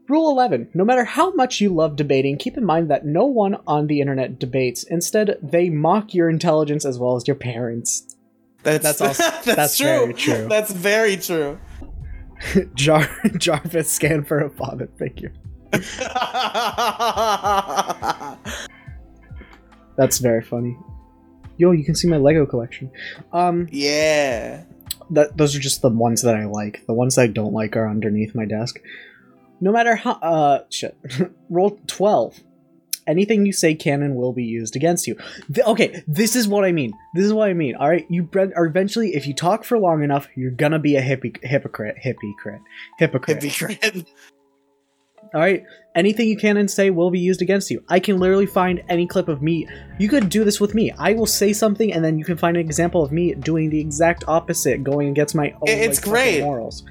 Rule 0.08 0.30
11. 0.30 0.68
No 0.74 0.84
matter 0.84 1.04
how 1.04 1.32
much 1.32 1.60
you 1.62 1.70
love 1.74 1.96
debating, 1.96 2.36
keep 2.36 2.58
in 2.58 2.64
mind 2.64 2.90
that 2.90 3.06
no 3.06 3.24
one 3.24 3.56
on 3.66 3.86
the 3.86 4.00
internet 4.00 4.38
debates. 4.38 4.82
Instead, 4.84 5.38
they 5.42 5.70
mock 5.70 6.12
your 6.12 6.28
intelligence 6.28 6.84
as 6.84 6.98
well 6.98 7.16
as 7.16 7.26
your 7.26 7.36
parents. 7.36 8.14
That's 8.62 8.82
That's 8.82 9.00
also- 9.02 9.22
that's, 9.22 9.44
that's 9.46 9.76
true. 9.78 9.86
very 9.86 10.14
true. 10.14 10.46
That's 10.48 10.72
very 10.72 11.16
true. 11.16 11.58
Jar- 12.74 13.08
Jarvis 13.38 13.90
scan 13.90 14.24
for 14.24 14.40
a 14.40 14.50
father 14.50 14.88
figure. 14.98 15.32
That's 19.96 20.18
very 20.18 20.42
funny. 20.42 20.76
Yo, 21.56 21.70
you 21.70 21.84
can 21.84 21.94
see 21.94 22.08
my 22.08 22.16
Lego 22.16 22.44
collection. 22.46 22.90
Um, 23.32 23.68
yeah. 23.70 24.64
That 25.10 25.36
those 25.36 25.54
are 25.54 25.60
just 25.60 25.82
the 25.82 25.90
ones 25.90 26.22
that 26.22 26.36
I 26.36 26.46
like. 26.46 26.84
The 26.86 26.94
ones 26.94 27.16
that 27.16 27.22
I 27.22 27.26
don't 27.28 27.52
like 27.52 27.76
are 27.76 27.88
underneath 27.88 28.34
my 28.34 28.44
desk. 28.44 28.80
No 29.60 29.72
matter 29.72 29.96
how 29.96 30.12
uh 30.12 30.64
shit. 30.70 30.96
Roll 31.50 31.78
12. 31.86 32.40
Anything 33.06 33.44
you 33.44 33.52
say 33.52 33.74
can 33.74 34.02
and 34.02 34.16
will 34.16 34.32
be 34.32 34.44
used 34.44 34.76
against 34.76 35.06
you. 35.06 35.18
Okay, 35.66 36.02
this 36.08 36.34
is 36.34 36.48
what 36.48 36.64
I 36.64 36.72
mean. 36.72 36.92
This 37.14 37.26
is 37.26 37.34
what 37.34 37.50
I 37.50 37.52
mean. 37.52 37.76
All 37.76 37.88
right, 37.88 38.06
you 38.08 38.28
are 38.34 38.64
eventually 38.64 39.14
if 39.14 39.26
you 39.26 39.34
talk 39.34 39.64
for 39.64 39.78
long 39.78 40.02
enough, 40.02 40.26
you're 40.34 40.50
to 40.52 40.78
be 40.78 40.96
a 40.96 41.02
hippie 41.02 41.36
hypocrite, 41.44 41.96
hypocrite. 41.98 42.62
Hypocrite. 42.98 43.42
Hypocrite. 43.42 44.06
All 45.34 45.40
right, 45.40 45.64
anything 45.96 46.28
you 46.28 46.36
can 46.36 46.56
and 46.56 46.70
say 46.70 46.90
will 46.90 47.10
be 47.10 47.18
used 47.18 47.42
against 47.42 47.70
you. 47.70 47.82
I 47.88 47.98
can 47.98 48.18
literally 48.18 48.46
find 48.46 48.82
any 48.88 49.06
clip 49.06 49.26
of 49.28 49.42
me. 49.42 49.66
You 49.98 50.08
could 50.08 50.28
do 50.28 50.44
this 50.44 50.60
with 50.60 50.74
me. 50.74 50.92
I 50.92 51.12
will 51.14 51.26
say 51.26 51.52
something, 51.52 51.92
and 51.92 52.04
then 52.04 52.18
you 52.18 52.24
can 52.24 52.36
find 52.36 52.56
an 52.56 52.60
example 52.64 53.02
of 53.02 53.10
me 53.10 53.34
doing 53.34 53.68
the 53.68 53.80
exact 53.80 54.24
opposite, 54.28 54.84
going 54.84 55.08
against 55.08 55.34
my 55.34 55.50
own. 55.50 55.62
It's 55.66 55.98
like, 56.06 56.12
great. 56.12 56.40
morals. 56.42 56.84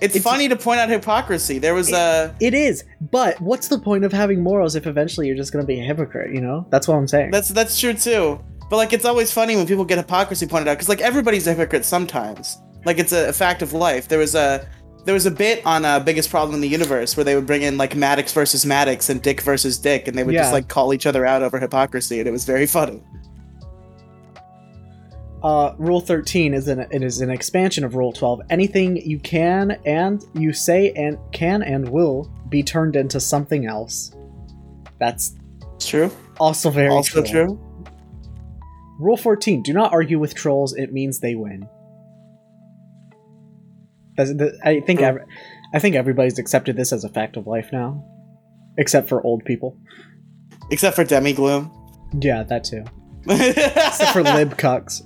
It's, 0.00 0.14
It's- 0.16 0.22
funny 0.22 0.48
to 0.48 0.56
point 0.56 0.80
out 0.80 0.88
hypocrisy. 0.90 1.58
There 1.58 1.74
was 1.74 1.92
a 1.92 2.34
It 2.40 2.54
is, 2.54 2.84
but 3.12 3.40
what's 3.40 3.68
the 3.68 3.78
point 3.78 4.04
of 4.04 4.12
having 4.12 4.42
morals 4.42 4.74
if 4.76 4.86
eventually 4.86 5.26
you're 5.28 5.36
just 5.36 5.52
gonna 5.52 5.64
be 5.64 5.80
a 5.80 5.84
hypocrite? 5.84 6.34
You 6.34 6.40
know, 6.40 6.66
that's 6.70 6.86
what 6.88 6.96
I'm 6.96 7.08
saying. 7.08 7.30
that's 7.30 7.48
that's 7.48 7.78
true 7.78 7.94
too. 7.94 8.40
But 8.70 8.76
like, 8.76 8.92
it's 8.92 9.04
always 9.04 9.32
funny 9.32 9.56
when 9.56 9.66
people 9.66 9.84
get 9.84 9.98
hypocrisy 9.98 10.46
pointed 10.46 10.68
out 10.68 10.74
because 10.74 10.88
like 10.88 11.00
everybody's 11.00 11.46
a 11.46 11.54
hypocrite 11.54 11.84
sometimes. 11.84 12.58
Like 12.84 12.98
it's 12.98 13.12
a, 13.12 13.28
a 13.28 13.32
fact 13.32 13.62
of 13.62 13.72
life. 13.72 14.08
There 14.08 14.18
was 14.18 14.34
a 14.34 14.68
there 15.08 15.14
was 15.14 15.24
a 15.24 15.30
bit 15.30 15.64
on 15.64 15.86
uh, 15.86 15.98
Biggest 15.98 16.28
Problem 16.28 16.54
in 16.54 16.60
the 16.60 16.68
Universe 16.68 17.16
where 17.16 17.24
they 17.24 17.34
would 17.34 17.46
bring 17.46 17.62
in 17.62 17.78
like 17.78 17.96
Maddox 17.96 18.30
versus 18.34 18.66
Maddox 18.66 19.08
and 19.08 19.22
Dick 19.22 19.40
versus 19.40 19.78
Dick, 19.78 20.06
and 20.06 20.18
they 20.18 20.22
would 20.22 20.34
Yeah. 20.34 20.42
just 20.42 20.52
like 20.52 20.68
call 20.68 20.92
each 20.92 21.06
other 21.06 21.24
out 21.24 21.42
over 21.42 21.58
hypocrisy, 21.58 22.18
and 22.18 22.28
it 22.28 22.30
was 22.30 22.44
very 22.44 22.66
funny. 22.66 23.02
Uh, 25.42 25.72
Rule 25.78 26.02
13 26.02 26.52
is 26.52 26.68
an 26.68 26.80
it 26.90 27.02
is 27.02 27.22
an 27.22 27.30
expansion 27.30 27.84
of 27.84 27.94
Rule 27.94 28.12
12. 28.12 28.42
Anything 28.50 28.98
you 28.98 29.18
can 29.18 29.80
and 29.86 30.22
you 30.34 30.52
say 30.52 30.92
and 30.92 31.16
can 31.32 31.62
and 31.62 31.88
will 31.88 32.30
be 32.50 32.62
turned 32.62 32.94
into 32.94 33.18
something 33.18 33.64
else. 33.64 34.12
That's 34.98 35.34
true. 35.78 36.10
also 36.38 36.68
very 36.68 36.88
also 36.90 37.22
true. 37.22 37.46
true. 37.46 37.60
Rule 39.00 39.16
14: 39.16 39.62
Do 39.62 39.72
not 39.72 39.90
argue 39.90 40.18
with 40.18 40.34
trolls. 40.34 40.74
It 40.74 40.92
means 40.92 41.20
they 41.20 41.34
win. 41.34 41.66
I 44.18 44.80
think. 44.80 45.00
I 45.72 45.78
think 45.78 45.96
everybody's 45.96 46.38
accepted 46.38 46.76
this 46.76 46.92
as 46.92 47.04
a 47.04 47.08
fact 47.10 47.36
of 47.36 47.46
life 47.46 47.68
now, 47.72 48.02
except 48.78 49.08
for 49.08 49.22
old 49.22 49.44
people. 49.44 49.78
Except 50.70 50.96
for 50.96 51.04
Demi 51.04 51.32
Gloom. 51.34 51.70
Yeah, 52.20 52.42
that 52.44 52.64
too. 52.64 52.84
Except 53.28 54.12
for 54.12 54.22
lib 54.22 54.56
cucks. 54.56 55.02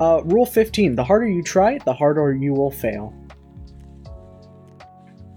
Uh, 0.00 0.22
rule 0.24 0.44
15: 0.44 0.96
The 0.96 1.04
harder 1.04 1.26
you 1.26 1.42
try, 1.42 1.78
the 1.78 1.94
harder 1.94 2.34
you 2.34 2.52
will 2.52 2.70
fail. 2.70 3.14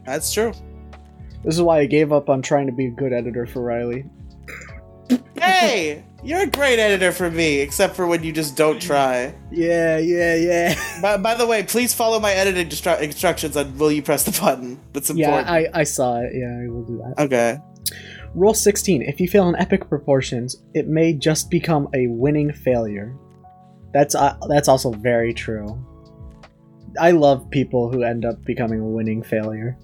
That's 0.05 0.33
true. 0.33 0.53
This 1.43 1.55
is 1.55 1.61
why 1.61 1.79
I 1.79 1.85
gave 1.85 2.11
up 2.11 2.29
on 2.29 2.41
trying 2.41 2.65
to 2.65 2.73
be 2.73 2.87
a 2.87 2.91
good 2.91 3.13
editor 3.13 3.45
for 3.45 3.61
Riley. 3.61 4.05
Hey, 5.37 6.03
you're 6.25 6.41
a 6.41 6.47
great 6.47 6.79
editor 6.79 7.11
for 7.11 7.29
me, 7.29 7.59
except 7.59 7.95
for 7.95 8.07
when 8.07 8.23
you 8.23 8.31
just 8.33 8.57
don't 8.57 8.81
try. 8.81 9.33
Yeah, 9.51 9.97
yeah, 9.99 10.35
yeah. 10.35 10.99
By, 11.01 11.17
by 11.17 11.35
the 11.35 11.45
way, 11.45 11.63
please 11.63 11.93
follow 11.93 12.19
my 12.19 12.31
editing 12.31 12.67
distru- 12.67 12.99
instructions 12.99 13.55
on 13.55 13.77
will 13.77 13.91
you 13.91 14.01
press 14.01 14.23
the 14.23 14.37
button. 14.41 14.79
That's 14.93 15.09
important. 15.09 15.47
yeah. 15.47 15.53
I, 15.53 15.67
I 15.73 15.83
saw 15.83 16.19
it. 16.19 16.31
Yeah, 16.33 16.63
I 16.63 16.67
will 16.67 16.83
do 16.83 16.97
that. 16.97 17.23
okay. 17.23 17.59
Rule 18.33 18.53
16. 18.53 19.01
If 19.03 19.21
you 19.21 19.29
fail 19.29 19.47
in 19.47 19.55
epic 19.55 19.87
proportions, 19.87 20.57
it 20.73 20.87
may 20.87 21.13
just 21.13 21.49
become 21.49 21.87
a 21.93 22.07
winning 22.07 22.51
failure. 22.51 23.15
That's 23.93 24.13
uh, 24.13 24.37
that's 24.49 24.67
also 24.67 24.91
very 24.91 25.33
true. 25.33 25.81
I 26.99 27.11
love 27.11 27.49
people 27.49 27.89
who 27.89 28.03
end 28.03 28.25
up 28.25 28.43
becoming 28.43 28.81
a 28.81 28.85
winning 28.85 29.23
failure. 29.23 29.77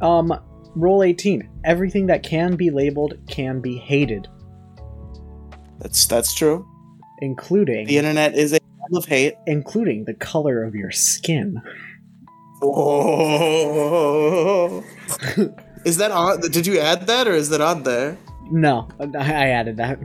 Um, 0.00 0.38
rule 0.76 1.02
18. 1.02 1.48
Everything 1.64 2.06
that 2.06 2.22
can 2.22 2.54
be 2.54 2.70
labeled 2.70 3.14
can 3.28 3.60
be 3.60 3.76
hated, 3.76 4.28
That's 5.78 6.06
that's 6.06 6.34
true. 6.34 6.66
including 7.20 7.86
The 7.86 7.98
internet 7.98 8.34
is 8.34 8.52
a 8.52 8.58
web 8.90 9.02
of 9.02 9.06
hate. 9.06 9.34
including 9.46 10.04
the 10.04 10.14
color 10.14 10.64
of 10.64 10.74
your 10.74 10.90
skin. 10.90 11.60
Oh. 12.62 14.82
is 15.84 15.96
that 15.98 16.10
on? 16.10 16.40
Did 16.40 16.66
you 16.66 16.78
add 16.78 17.06
that, 17.06 17.28
or 17.28 17.32
is 17.32 17.50
that 17.50 17.60
on 17.60 17.82
there? 17.82 18.16
No, 18.50 18.88
I 19.00 19.50
added 19.50 19.76
that. 19.78 19.98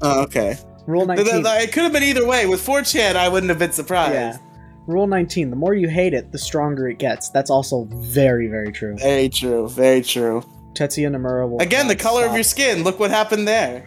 Oh, 0.00 0.22
okay. 0.22 0.56
Rule 0.86 1.06
19. 1.06 1.26
It 1.44 1.72
could 1.72 1.82
have 1.82 1.92
been 1.92 2.02
either 2.02 2.26
way. 2.26 2.46
With 2.46 2.64
4chan, 2.64 3.16
I 3.16 3.28
wouldn't 3.28 3.50
have 3.50 3.58
been 3.58 3.72
surprised. 3.72 4.14
Yeah. 4.14 4.38
Rule 4.86 5.06
19. 5.06 5.50
The 5.50 5.56
more 5.56 5.74
you 5.74 5.88
hate 5.88 6.14
it, 6.14 6.32
the 6.32 6.38
stronger 6.38 6.88
it 6.88 6.98
gets. 6.98 7.28
That's 7.30 7.50
also 7.50 7.84
very, 7.92 8.48
very 8.48 8.72
true. 8.72 8.96
Very 8.96 9.28
true. 9.28 9.68
Very 9.68 10.02
true. 10.02 10.42
Tetsuya 10.72 11.10
Nomura 11.10 11.48
will. 11.48 11.60
Again, 11.60 11.88
the 11.88 11.96
color 11.96 12.24
of 12.26 12.34
your 12.34 12.44
skin. 12.44 12.84
Look 12.84 12.98
what 12.98 13.10
happened 13.10 13.46
there. 13.46 13.84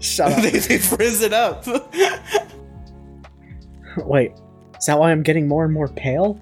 Shut 0.00 0.32
up. 0.32 0.38
they, 0.42 0.50
they 0.50 0.78
frizz 0.78 1.22
it 1.22 1.32
up. 1.32 1.66
Wait, 3.98 4.32
is 4.78 4.86
that 4.86 4.98
why 4.98 5.10
I'm 5.10 5.22
getting 5.22 5.48
more 5.48 5.64
and 5.64 5.72
more 5.72 5.88
pale? 5.88 6.40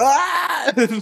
ah! 0.00 0.72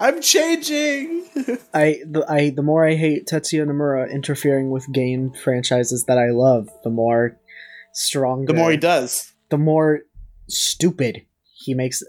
I'm 0.00 0.20
changing. 0.20 1.24
I 1.72 2.00
the 2.04 2.24
I 2.28 2.50
the 2.50 2.62
more 2.62 2.86
I 2.86 2.96
hate 2.96 3.26
Tetsuya 3.26 3.64
Nomura 3.64 4.10
interfering 4.10 4.70
with 4.70 4.90
game 4.92 5.32
franchises 5.32 6.04
that 6.06 6.18
I 6.18 6.30
love, 6.30 6.68
the 6.82 6.90
more 6.90 7.38
stronger. 7.92 8.52
the 8.52 8.58
more 8.58 8.72
he 8.72 8.76
does. 8.76 9.32
the 9.50 9.58
more 9.58 10.00
stupid 10.48 11.24
he 11.54 11.74
makes. 11.74 12.02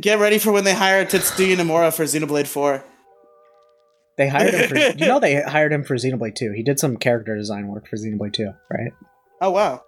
Get 0.00 0.18
ready 0.18 0.38
for 0.38 0.50
when 0.52 0.64
they 0.64 0.74
hire 0.74 1.04
Tetsuya 1.04 1.56
Nomura 1.56 1.94
for 1.94 2.04
Xenoblade 2.04 2.46
4. 2.46 2.82
They 4.18 4.28
hired 4.28 4.54
him 4.54 4.68
for. 4.68 4.76
you 4.98 5.06
know, 5.06 5.20
they 5.20 5.42
hired 5.42 5.72
him 5.72 5.84
for 5.84 5.96
Xenoblade 5.96 6.34
2. 6.34 6.52
He 6.52 6.62
did 6.62 6.78
some 6.78 6.96
character 6.96 7.36
design 7.36 7.68
work 7.68 7.88
for 7.88 7.96
Xenoblade 7.96 8.32
2, 8.32 8.50
right? 8.70 8.92
Oh 9.40 9.50
wow. 9.50 9.82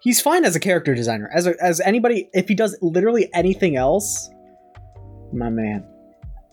He's 0.00 0.20
fine 0.20 0.44
as 0.44 0.56
a 0.56 0.60
character 0.60 0.94
designer. 0.94 1.30
As 1.32 1.46
a, 1.46 1.54
as 1.62 1.80
anybody, 1.80 2.28
if 2.32 2.48
he 2.48 2.54
does 2.54 2.76
literally 2.82 3.30
anything 3.32 3.76
else, 3.76 4.28
my 5.32 5.50
man. 5.50 5.86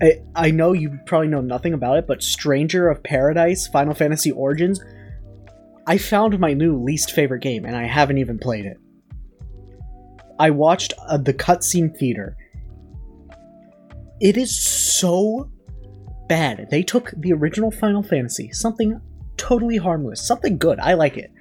I, 0.01 0.21
I 0.35 0.51
know 0.51 0.73
you 0.73 0.99
probably 1.05 1.27
know 1.27 1.41
nothing 1.41 1.73
about 1.73 1.97
it, 1.97 2.07
but 2.07 2.21
Stranger 2.21 2.89
of 2.89 3.01
Paradise, 3.03 3.67
Final 3.67 3.93
Fantasy 3.93 4.31
Origins, 4.31 4.81
I 5.87 5.97
found 5.97 6.37
my 6.39 6.53
new 6.53 6.81
least 6.81 7.11
favorite 7.11 7.41
game, 7.41 7.65
and 7.65 7.75
I 7.75 7.85
haven't 7.85 8.17
even 8.17 8.37
played 8.37 8.65
it. 8.65 8.77
I 10.37 10.49
watched 10.49 10.93
uh, 11.07 11.17
the 11.17 11.33
cutscene 11.33 11.95
theater. 11.95 12.35
It 14.19 14.37
is 14.37 14.57
so 14.57 15.49
bad. 16.27 16.67
They 16.69 16.83
took 16.83 17.11
the 17.17 17.33
original 17.33 17.71
Final 17.71 18.03
Fantasy, 18.03 18.51
something 18.51 18.99
totally 19.37 19.77
harmless, 19.77 20.25
something 20.25 20.57
good. 20.57 20.79
I 20.79 20.93
like 20.93 21.17
it 21.17 21.31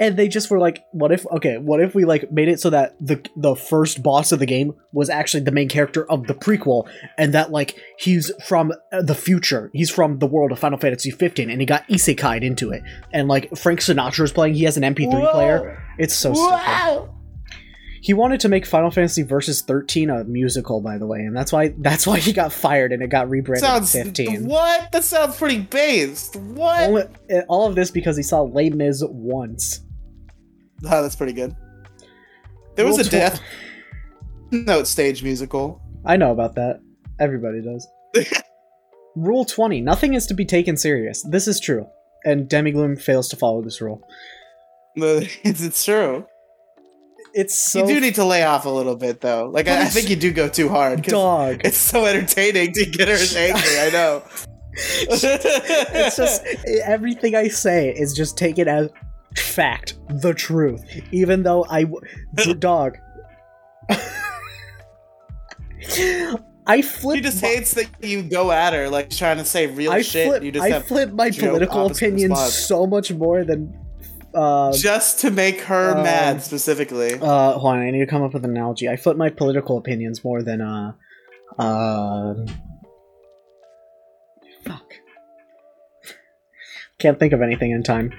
and 0.00 0.16
they 0.16 0.26
just 0.26 0.50
were 0.50 0.58
like 0.58 0.82
what 0.90 1.12
if 1.12 1.24
okay 1.26 1.58
what 1.58 1.80
if 1.80 1.94
we 1.94 2.04
like 2.04 2.32
made 2.32 2.48
it 2.48 2.58
so 2.58 2.70
that 2.70 2.96
the 3.00 3.22
the 3.36 3.54
first 3.54 4.02
boss 4.02 4.32
of 4.32 4.38
the 4.40 4.46
game 4.46 4.74
was 4.92 5.10
actually 5.10 5.42
the 5.44 5.52
main 5.52 5.68
character 5.68 6.10
of 6.10 6.26
the 6.26 6.34
prequel 6.34 6.88
and 7.18 7.34
that 7.34 7.52
like 7.52 7.76
he's 7.98 8.32
from 8.44 8.72
the 8.90 9.14
future 9.14 9.70
he's 9.72 9.90
from 9.90 10.18
the 10.18 10.26
world 10.26 10.50
of 10.50 10.58
final 10.58 10.78
fantasy 10.78 11.10
15 11.10 11.50
and 11.50 11.60
he 11.60 11.66
got 11.66 11.86
isekai'd 11.88 12.42
into 12.42 12.70
it 12.70 12.82
and 13.12 13.28
like 13.28 13.54
frank 13.56 13.80
sinatra 13.80 14.24
is 14.24 14.32
playing 14.32 14.54
he 14.54 14.64
has 14.64 14.76
an 14.76 14.82
mp3 14.82 15.30
player 15.32 15.84
it's 15.98 16.14
so 16.14 16.32
stupid 16.32 16.50
Wow. 16.50 17.14
He 18.02 18.14
wanted 18.14 18.40
to 18.40 18.48
make 18.48 18.64
final 18.66 18.90
fantasy 18.90 19.22
versus 19.22 19.62
13 19.62 20.10
a 20.10 20.24
musical 20.24 20.80
by 20.80 20.96
the 20.98 21.06
way 21.06 21.20
and 21.20 21.36
that's 21.36 21.52
why 21.52 21.74
that's 21.78 22.06
why 22.06 22.18
he 22.18 22.32
got 22.32 22.52
fired 22.52 22.92
and 22.92 23.02
it 23.02 23.08
got 23.08 23.28
rebranded 23.28 23.64
Sounds 23.64 23.92
to 23.92 24.04
15 24.04 24.46
what? 24.46 24.90
That 24.92 25.04
sounds 25.04 25.36
pretty 25.36 25.58
based. 25.58 26.36
What? 26.36 26.88
Only, 26.88 27.02
uh, 27.32 27.42
all 27.48 27.66
of 27.66 27.74
this 27.74 27.90
because 27.90 28.16
he 28.16 28.22
saw 28.22 28.42
Les 28.42 28.70
Mis 28.70 29.02
once 29.06 29.80
Oh, 30.84 31.02
that's 31.02 31.16
pretty 31.16 31.34
good. 31.34 31.54
There 32.74 32.86
was 32.86 32.96
Rule 32.96 33.06
a 33.06 33.08
tw- 33.08 33.10
Death 33.10 33.40
Note 34.50 34.86
stage 34.86 35.22
musical. 35.22 35.80
I 36.04 36.16
know 36.16 36.32
about 36.32 36.54
that. 36.56 36.80
Everybody 37.20 37.60
does. 37.62 37.86
rule 39.16 39.44
20. 39.44 39.80
Nothing 39.80 40.14
is 40.14 40.26
to 40.26 40.34
be 40.34 40.44
taken 40.44 40.76
serious. 40.76 41.22
This 41.28 41.46
is 41.46 41.60
true. 41.60 41.86
And 42.24 42.48
Demigloom 42.48 43.00
fails 43.00 43.28
to 43.28 43.36
follow 43.36 43.62
this 43.62 43.80
rule. 43.80 44.02
It's, 44.96 45.62
it's 45.62 45.84
true. 45.84 46.26
It's 47.34 47.58
so 47.58 47.80
you 47.86 47.94
do 47.94 48.00
need 48.00 48.14
to 48.16 48.24
lay 48.24 48.42
off 48.42 48.64
a 48.66 48.70
little 48.70 48.96
bit, 48.96 49.20
though. 49.20 49.48
Like, 49.52 49.68
I, 49.68 49.82
I 49.82 49.84
think 49.86 50.10
you 50.10 50.16
do 50.16 50.32
go 50.32 50.48
too 50.48 50.68
hard. 50.68 51.02
dog. 51.02 51.60
It's 51.64 51.76
so 51.76 52.04
entertaining 52.06 52.72
to 52.72 52.86
get 52.86 53.08
her 53.08 53.14
angry. 53.38 53.78
I 53.78 53.90
know. 53.90 54.22
it's 54.72 56.16
just 56.16 56.44
everything 56.84 57.34
I 57.34 57.48
say 57.48 57.90
is 57.90 58.12
just 58.14 58.36
taken 58.38 58.68
as 58.68 58.88
fact, 59.36 59.98
the 60.08 60.32
truth. 60.34 60.82
Even 61.12 61.42
though 61.42 61.64
I 61.70 61.84
dog. 62.58 62.98
I 66.66 66.82
flip. 66.82 67.16
She 67.16 67.22
just 67.22 67.42
my- 67.42 67.48
hates 67.48 67.74
that 67.74 67.88
you 68.00 68.22
go 68.22 68.52
at 68.52 68.72
her, 68.72 68.88
like 68.88 69.10
trying 69.10 69.38
to 69.38 69.44
say 69.44 69.66
real 69.66 69.92
I 69.92 70.02
shit. 70.02 70.28
flip. 70.28 70.42
you 70.42 70.52
just 70.52 70.64
I 70.64 70.80
flip 70.80 71.12
my 71.12 71.30
political 71.30 71.86
opinions 71.86 72.38
so 72.52 72.86
much 72.86 73.12
more 73.12 73.44
than. 73.44 73.76
Uh, 74.34 74.72
just 74.72 75.20
to 75.20 75.30
make 75.30 75.60
her 75.62 75.96
Um, 75.96 76.02
mad 76.04 76.42
specifically. 76.42 77.14
Uh, 77.14 77.52
hold 77.52 77.74
on, 77.74 77.80
I 77.80 77.90
need 77.90 78.00
to 78.00 78.06
come 78.06 78.22
up 78.22 78.32
with 78.32 78.44
an 78.44 78.52
analogy. 78.52 78.88
I 78.88 78.96
flip 78.96 79.16
my 79.16 79.28
political 79.30 79.76
opinions 79.76 80.22
more 80.22 80.42
than 80.42 80.60
uh, 80.60 80.92
uh, 81.58 82.34
fuck. 84.64 84.94
Can't 86.98 87.18
think 87.18 87.32
of 87.32 87.42
anything 87.42 87.70
in 87.72 87.82
time. 87.82 88.12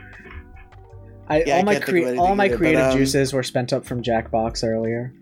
I 1.28 1.44
Yeah, 1.46 1.56
I 1.56 1.60
all 1.60 1.66
my 1.66 1.74
of 1.74 1.84
crea- 1.84 2.18
all 2.18 2.36
my 2.36 2.46
either, 2.46 2.54
but, 2.56 2.58
creative 2.58 2.86
um, 2.88 2.98
juices 2.98 3.32
were 3.32 3.44
spent 3.44 3.72
up 3.72 3.86
from 3.86 4.04
Jackbox 4.04 4.68
earlier. 4.68 5.14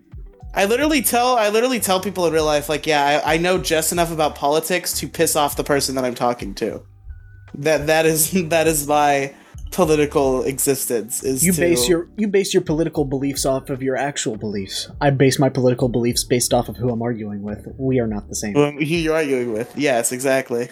I 0.54 0.64
literally 0.64 1.02
tell 1.02 1.36
I 1.36 1.50
literally 1.50 1.78
tell 1.78 2.00
people 2.00 2.26
in 2.26 2.32
real 2.32 2.44
life, 2.44 2.68
like, 2.68 2.86
yeah, 2.86 3.22
I, 3.24 3.34
I 3.34 3.36
know 3.36 3.58
just 3.58 3.92
enough 3.92 4.10
about 4.10 4.34
politics 4.34 4.98
to 4.98 5.08
piss 5.08 5.36
off 5.36 5.54
the 5.56 5.62
person 5.62 5.94
that 5.94 6.04
I'm 6.04 6.16
talking 6.16 6.54
to. 6.56 6.82
That 7.54 7.86
that 7.86 8.06
is 8.06 8.30
that 8.48 8.66
is 8.66 8.86
my 8.86 9.34
political 9.70 10.42
existence. 10.42 11.22
Is 11.22 11.44
You 11.44 11.52
to- 11.52 11.60
base 11.60 11.88
your 11.88 12.08
you 12.16 12.28
base 12.28 12.52
your 12.52 12.62
political 12.62 13.04
beliefs 13.04 13.44
off 13.46 13.70
of 13.70 13.82
your 13.82 13.96
actual 13.96 14.36
beliefs. 14.36 14.88
I 15.00 15.10
base 15.10 15.38
my 15.38 15.48
political 15.48 15.88
beliefs 15.88 16.24
based 16.24 16.52
off 16.52 16.68
of 16.68 16.76
who 16.76 16.90
I'm 16.90 17.02
arguing 17.02 17.42
with. 17.42 17.66
We 17.78 18.00
are 18.00 18.06
not 18.06 18.28
the 18.28 18.36
same. 18.36 18.54
who 18.54 18.84
you're 18.84 19.14
arguing 19.14 19.52
with. 19.52 19.76
Yes, 19.76 20.12
exactly. 20.12 20.68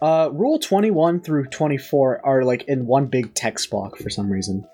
Uh, 0.00 0.28
rule 0.32 0.58
21 0.58 1.20
through 1.20 1.46
24 1.46 2.26
are 2.26 2.44
like 2.44 2.64
in 2.64 2.86
one 2.86 3.06
big 3.06 3.34
text 3.34 3.70
block 3.70 3.96
for 3.98 4.10
some 4.10 4.30
reason. 4.30 4.66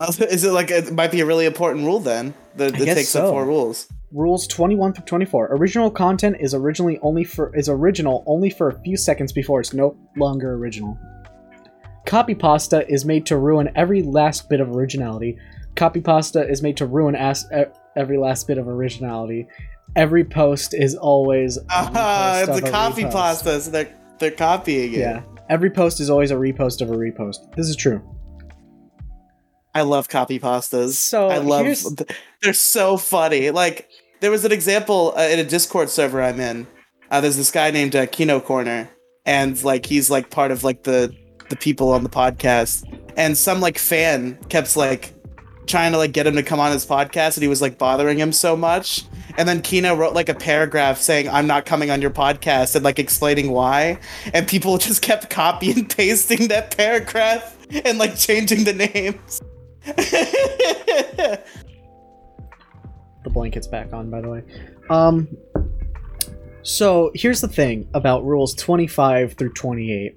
Is 0.18 0.44
it 0.44 0.50
like 0.50 0.70
it 0.70 0.92
might 0.92 1.12
be 1.12 1.20
a 1.20 1.26
really 1.26 1.46
important 1.46 1.84
rule 1.84 2.00
then? 2.00 2.34
That, 2.56 2.72
that 2.72 2.84
takes 2.94 3.10
so. 3.10 3.26
up 3.26 3.30
four 3.30 3.44
rules. 3.46 3.86
Rules 4.12 4.48
21 4.48 4.94
through 4.94 5.04
24. 5.04 5.54
Original 5.54 5.90
content 5.90 6.38
is 6.40 6.54
originally 6.54 6.98
only 7.02 7.22
for 7.22 7.54
is 7.54 7.68
original 7.68 8.24
only 8.26 8.50
for 8.50 8.68
a 8.68 8.80
few 8.80 8.96
seconds 8.96 9.32
before 9.32 9.60
it's 9.60 9.72
no 9.72 9.96
longer 10.16 10.54
original. 10.54 10.98
Copy 12.06 12.34
pasta 12.34 12.86
is 12.88 13.04
made 13.04 13.26
to 13.26 13.36
ruin 13.36 13.70
every 13.76 14.02
last 14.02 14.48
bit 14.48 14.60
of 14.60 14.70
originality. 14.70 15.38
Copy 15.76 16.00
pasta 16.00 16.48
is 16.48 16.62
made 16.62 16.76
to 16.78 16.86
ruin 16.86 17.14
as, 17.14 17.46
e- 17.56 17.64
every 17.96 18.18
last 18.18 18.46
bit 18.48 18.58
of 18.58 18.66
originality. 18.68 19.46
Every 19.96 20.24
post 20.24 20.74
is 20.74 20.94
always 20.94 21.56
a 21.58 21.62
Ah, 21.70 22.42
repost 22.46 22.58
it's 22.58 22.68
a 22.68 22.70
copy 22.70 23.02
repost. 23.04 23.12
pasta, 23.12 23.60
so 23.60 23.70
they're 23.70 23.94
they're 24.18 24.30
copying 24.30 24.92
it. 24.94 24.98
Yeah. 24.98 25.22
Every 25.48 25.70
post 25.70 26.00
is 26.00 26.10
always 26.10 26.30
a 26.30 26.34
repost 26.36 26.80
of 26.80 26.90
a 26.90 26.94
repost. 26.96 27.54
This 27.56 27.68
is 27.68 27.74
true. 27.76 28.00
I 29.74 29.82
love 29.82 30.08
copy 30.08 30.38
pastas. 30.40 30.92
So, 30.92 31.28
I 31.28 31.38
love. 31.38 31.66
They're 32.42 32.52
so 32.52 32.96
funny. 32.96 33.50
Like 33.50 33.88
there 34.20 34.30
was 34.30 34.44
an 34.44 34.52
example 34.52 35.12
uh, 35.16 35.22
in 35.22 35.38
a 35.38 35.44
Discord 35.44 35.90
server 35.90 36.22
I'm 36.22 36.40
in. 36.40 36.66
Uh, 37.10 37.20
there's 37.20 37.36
this 37.36 37.50
guy 37.50 37.70
named 37.70 37.94
uh, 37.96 38.06
Kino 38.06 38.40
Corner, 38.40 38.88
and 39.26 39.62
like 39.64 39.86
he's 39.86 40.10
like 40.10 40.30
part 40.30 40.50
of 40.50 40.62
like 40.64 40.82
the 40.84 41.14
the 41.50 41.56
people 41.56 41.92
on 41.92 42.02
the 42.02 42.08
podcast. 42.08 42.84
And 43.16 43.36
some 43.36 43.60
like 43.60 43.76
fan 43.78 44.38
kept 44.48 44.76
like 44.76 45.12
trying 45.66 45.92
to 45.92 45.98
like 45.98 46.12
get 46.12 46.26
him 46.26 46.34
to 46.36 46.42
come 46.42 46.58
on 46.58 46.72
his 46.72 46.86
podcast, 46.86 47.36
and 47.36 47.42
he 47.42 47.48
was 47.48 47.60
like 47.60 47.78
bothering 47.78 48.18
him 48.18 48.32
so 48.32 48.56
much. 48.56 49.04
And 49.36 49.48
then 49.48 49.62
Kino 49.62 49.94
wrote 49.94 50.14
like 50.14 50.28
a 50.28 50.34
paragraph 50.34 50.98
saying, 50.98 51.28
"I'm 51.28 51.46
not 51.46 51.66
coming 51.66 51.90
on 51.90 52.00
your 52.00 52.10
podcast," 52.10 52.74
and 52.74 52.84
like 52.84 52.98
explaining 52.98 53.50
why. 53.50 53.98
And 54.32 54.48
people 54.48 54.78
just 54.88 55.02
kept 55.02 55.30
copy 55.30 55.70
and 55.72 55.88
pasting 55.88 56.48
that 56.48 56.76
paragraph 56.76 57.56
and 57.84 57.98
like 57.98 58.16
changing 58.16 58.64
the 58.64 58.72
names. 58.72 59.40
the 63.24 63.30
blanket's 63.30 63.66
back 63.66 63.92
on 63.92 64.10
by 64.10 64.20
the 64.20 64.28
way 64.28 64.42
um 64.90 65.26
so 66.62 67.10
here's 67.14 67.40
the 67.40 67.48
thing 67.48 67.88
about 67.94 68.24
rules 68.24 68.54
25 68.54 69.34
through 69.34 69.52
28 69.54 70.16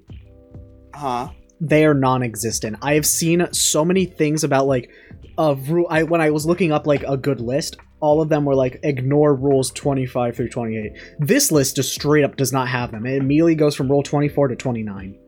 huh. 0.94 1.28
they 1.60 1.84
are 1.84 1.94
non-existent 1.94 2.76
i 2.82 2.94
have 2.94 3.06
seen 3.06 3.46
so 3.52 3.84
many 3.84 4.04
things 4.04 4.44
about 4.44 4.66
like 4.66 4.90
of 5.38 5.70
rule 5.70 5.86
i 5.90 6.02
when 6.02 6.20
i 6.20 6.30
was 6.30 6.46
looking 6.46 6.72
up 6.72 6.86
like 6.86 7.02
a 7.04 7.16
good 7.16 7.40
list 7.40 7.76
all 8.00 8.20
of 8.20 8.28
them 8.28 8.44
were 8.44 8.54
like 8.54 8.78
ignore 8.82 9.34
rules 9.34 9.70
25 9.72 10.36
through 10.36 10.48
28 10.48 10.92
this 11.18 11.50
list 11.50 11.76
just 11.76 11.92
straight 11.92 12.24
up 12.24 12.36
does 12.36 12.52
not 12.52 12.68
have 12.68 12.90
them 12.92 13.04
it 13.06 13.16
immediately 13.16 13.54
goes 13.54 13.74
from 13.74 13.90
rule 13.90 14.02
24 14.02 14.48
to 14.48 14.56
29 14.56 15.18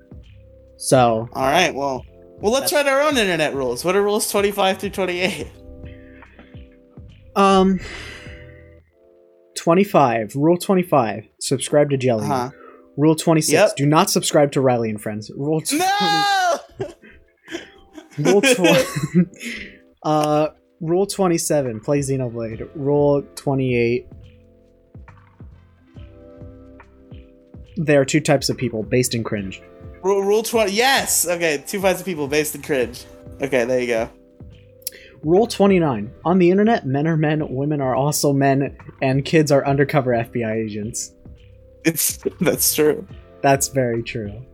so 0.79 1.27
All 1.33 1.43
right. 1.51 1.75
Well, 1.75 2.05
well, 2.39 2.53
let's 2.53 2.71
write 2.71 2.87
our 2.87 3.01
own 3.01 3.17
internet 3.17 3.55
rules. 3.55 3.83
What 3.83 3.97
are 3.97 4.03
rules 4.03 4.31
twenty-five 4.31 4.77
through 4.77 4.91
twenty-eight? 4.91 5.51
um 7.35 7.81
25 9.57 10.37
rule 10.37 10.57
25 10.59 11.25
subscribe 11.41 11.91
to 11.91 11.97
jelly 11.97 12.25
Uh-huh. 12.27 12.51
Rule 12.97 13.15
26. 13.15 13.53
Yep. 13.53 13.77
Do 13.77 13.87
not 13.87 14.11
subscribe 14.11 14.53
to 14.53 14.61
Riley 14.61 14.91
and 14.91 15.01
Friends. 15.01 15.31
Rule 15.37 15.61
20, 15.61 15.79
No. 15.79 16.59
Rule 18.19 18.41
20. 18.41 18.85
uh 20.03 20.49
Rule 20.81 21.07
27. 21.07 21.81
Play 21.81 22.01
Xenoblade. 22.01 22.69
Rule 22.75 23.23
28. 23.35 24.07
There 27.79 28.01
are 28.01 28.05
two 28.07 28.21
types 28.21 28.49
of 28.49 28.57
people, 28.57 28.83
based 28.83 29.15
in 29.15 29.23
cringe. 29.23 29.63
Rule, 30.03 30.23
rule 30.23 30.43
twenty. 30.43 30.73
Yes. 30.73 31.27
Okay. 31.27 31.63
Two 31.67 31.81
types 31.81 32.01
of 32.01 32.07
people 32.07 32.29
based 32.29 32.55
in 32.55 32.63
cringe. 32.63 33.05
Okay. 33.41 33.65
There 33.65 33.81
you 33.81 33.87
go. 33.87 34.11
Rule 35.23 35.47
29. 35.47 36.13
On 36.25 36.39
the 36.39 36.51
internet, 36.51 36.87
men 36.87 37.09
are 37.09 37.17
men, 37.17 37.49
women 37.49 37.81
are 37.81 37.97
also 37.97 38.33
men, 38.33 38.77
and 39.03 39.25
kids 39.25 39.51
are 39.51 39.67
undercover 39.67 40.13
FBI 40.13 40.65
agents. 40.65 41.13
It's 41.87 42.19
that's 42.41 42.75
true. 42.75 43.07
That's 43.43 43.69
very 43.69 44.03
true. 44.03 44.45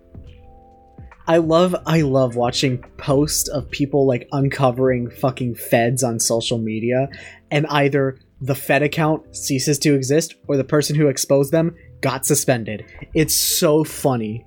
I 1.26 1.38
love 1.38 1.74
I 1.86 2.02
love 2.02 2.36
watching 2.36 2.78
posts 2.98 3.48
of 3.48 3.70
people 3.70 4.06
like 4.06 4.28
uncovering 4.32 5.08
fucking 5.10 5.54
feds 5.54 6.02
on 6.02 6.20
social 6.20 6.58
media 6.58 7.08
and 7.50 7.66
either 7.68 8.18
the 8.40 8.54
Fed 8.54 8.82
account 8.82 9.34
ceases 9.34 9.78
to 9.80 9.94
exist 9.94 10.34
or 10.46 10.56
the 10.56 10.64
person 10.64 10.94
who 10.94 11.06
exposed 11.06 11.52
them 11.52 11.74
got 12.00 12.26
suspended. 12.26 12.84
It's 13.14 13.34
so 13.34 13.82
funny. 13.82 14.44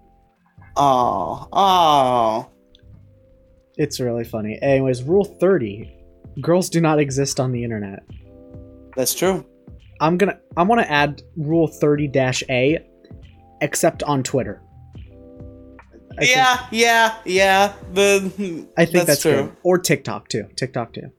Oh. 0.78 1.48
Oh. 1.52 2.50
It's 3.78 4.00
really 4.00 4.26
funny. 4.26 4.60
Anyways, 4.62 5.02
rule 5.04 5.26
30. 5.26 5.92
Girls 6.42 6.70
do 6.70 6.82
not 6.82 7.00
exist 7.00 7.40
on 7.40 7.52
the 7.52 7.64
internet. 7.64 8.04
That's 8.96 9.14
true. 9.14 9.46
I'm 10.00 10.18
to 10.18 10.40
I 10.58 10.64
want 10.64 10.82
to 10.82 10.92
add 10.92 11.22
rule 11.38 11.68
thirty 11.68 12.08
dash 12.08 12.44
a, 12.50 12.80
except 13.62 14.04
on 14.04 14.24
Twitter. 14.24 14.62
I 16.18 16.26
think- 16.26 16.36
yeah. 16.36 16.68
yeah. 16.72 17.16
Yeah. 17.26 17.74
The. 17.94 18.68
I 18.78 18.86
think 18.86 19.06
that's, 19.08 19.22
true. 19.22 19.32
good. 19.32 19.56
Or 19.64 19.78
TikTok 19.78 20.30
too. 20.30 20.48
TikTok 20.56 20.94
too. 20.94 21.12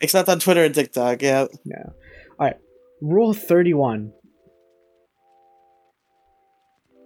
Except 0.00 0.28
on 0.28 0.38
Twitter 0.38 0.64
and 0.64 0.74
TikTok. 0.74 1.22
Yeah. 1.22 1.46
Yeah. 1.64 1.84
All 2.38 2.46
right. 2.46 2.56
Rule 3.00 3.32
31. 3.32 4.12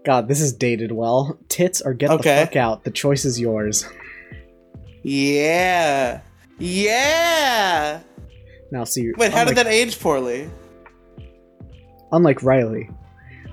God, 0.04 0.26
this 0.26 0.40
is 0.40 0.52
dated 0.52 0.90
well. 0.90 1.38
Tits 1.48 1.80
or 1.80 1.94
get 1.94 2.10
Okay. 2.10 2.40
the 2.40 2.46
fuck 2.46 2.56
out. 2.56 2.84
The 2.84 2.90
choice 2.90 3.24
is 3.24 3.38
yours. 3.40 3.86
Yeah. 5.04 6.20
Yeah. 6.58 8.00
Now, 8.72 8.84
see. 8.84 9.12
Wait. 9.16 9.32
How 9.32 9.40
unlike, 9.42 9.56
did 9.56 9.66
that 9.66 9.72
age 9.72 9.98
poorly? 10.00 10.50
Unlike 12.12 12.42
Riley, 12.42 12.90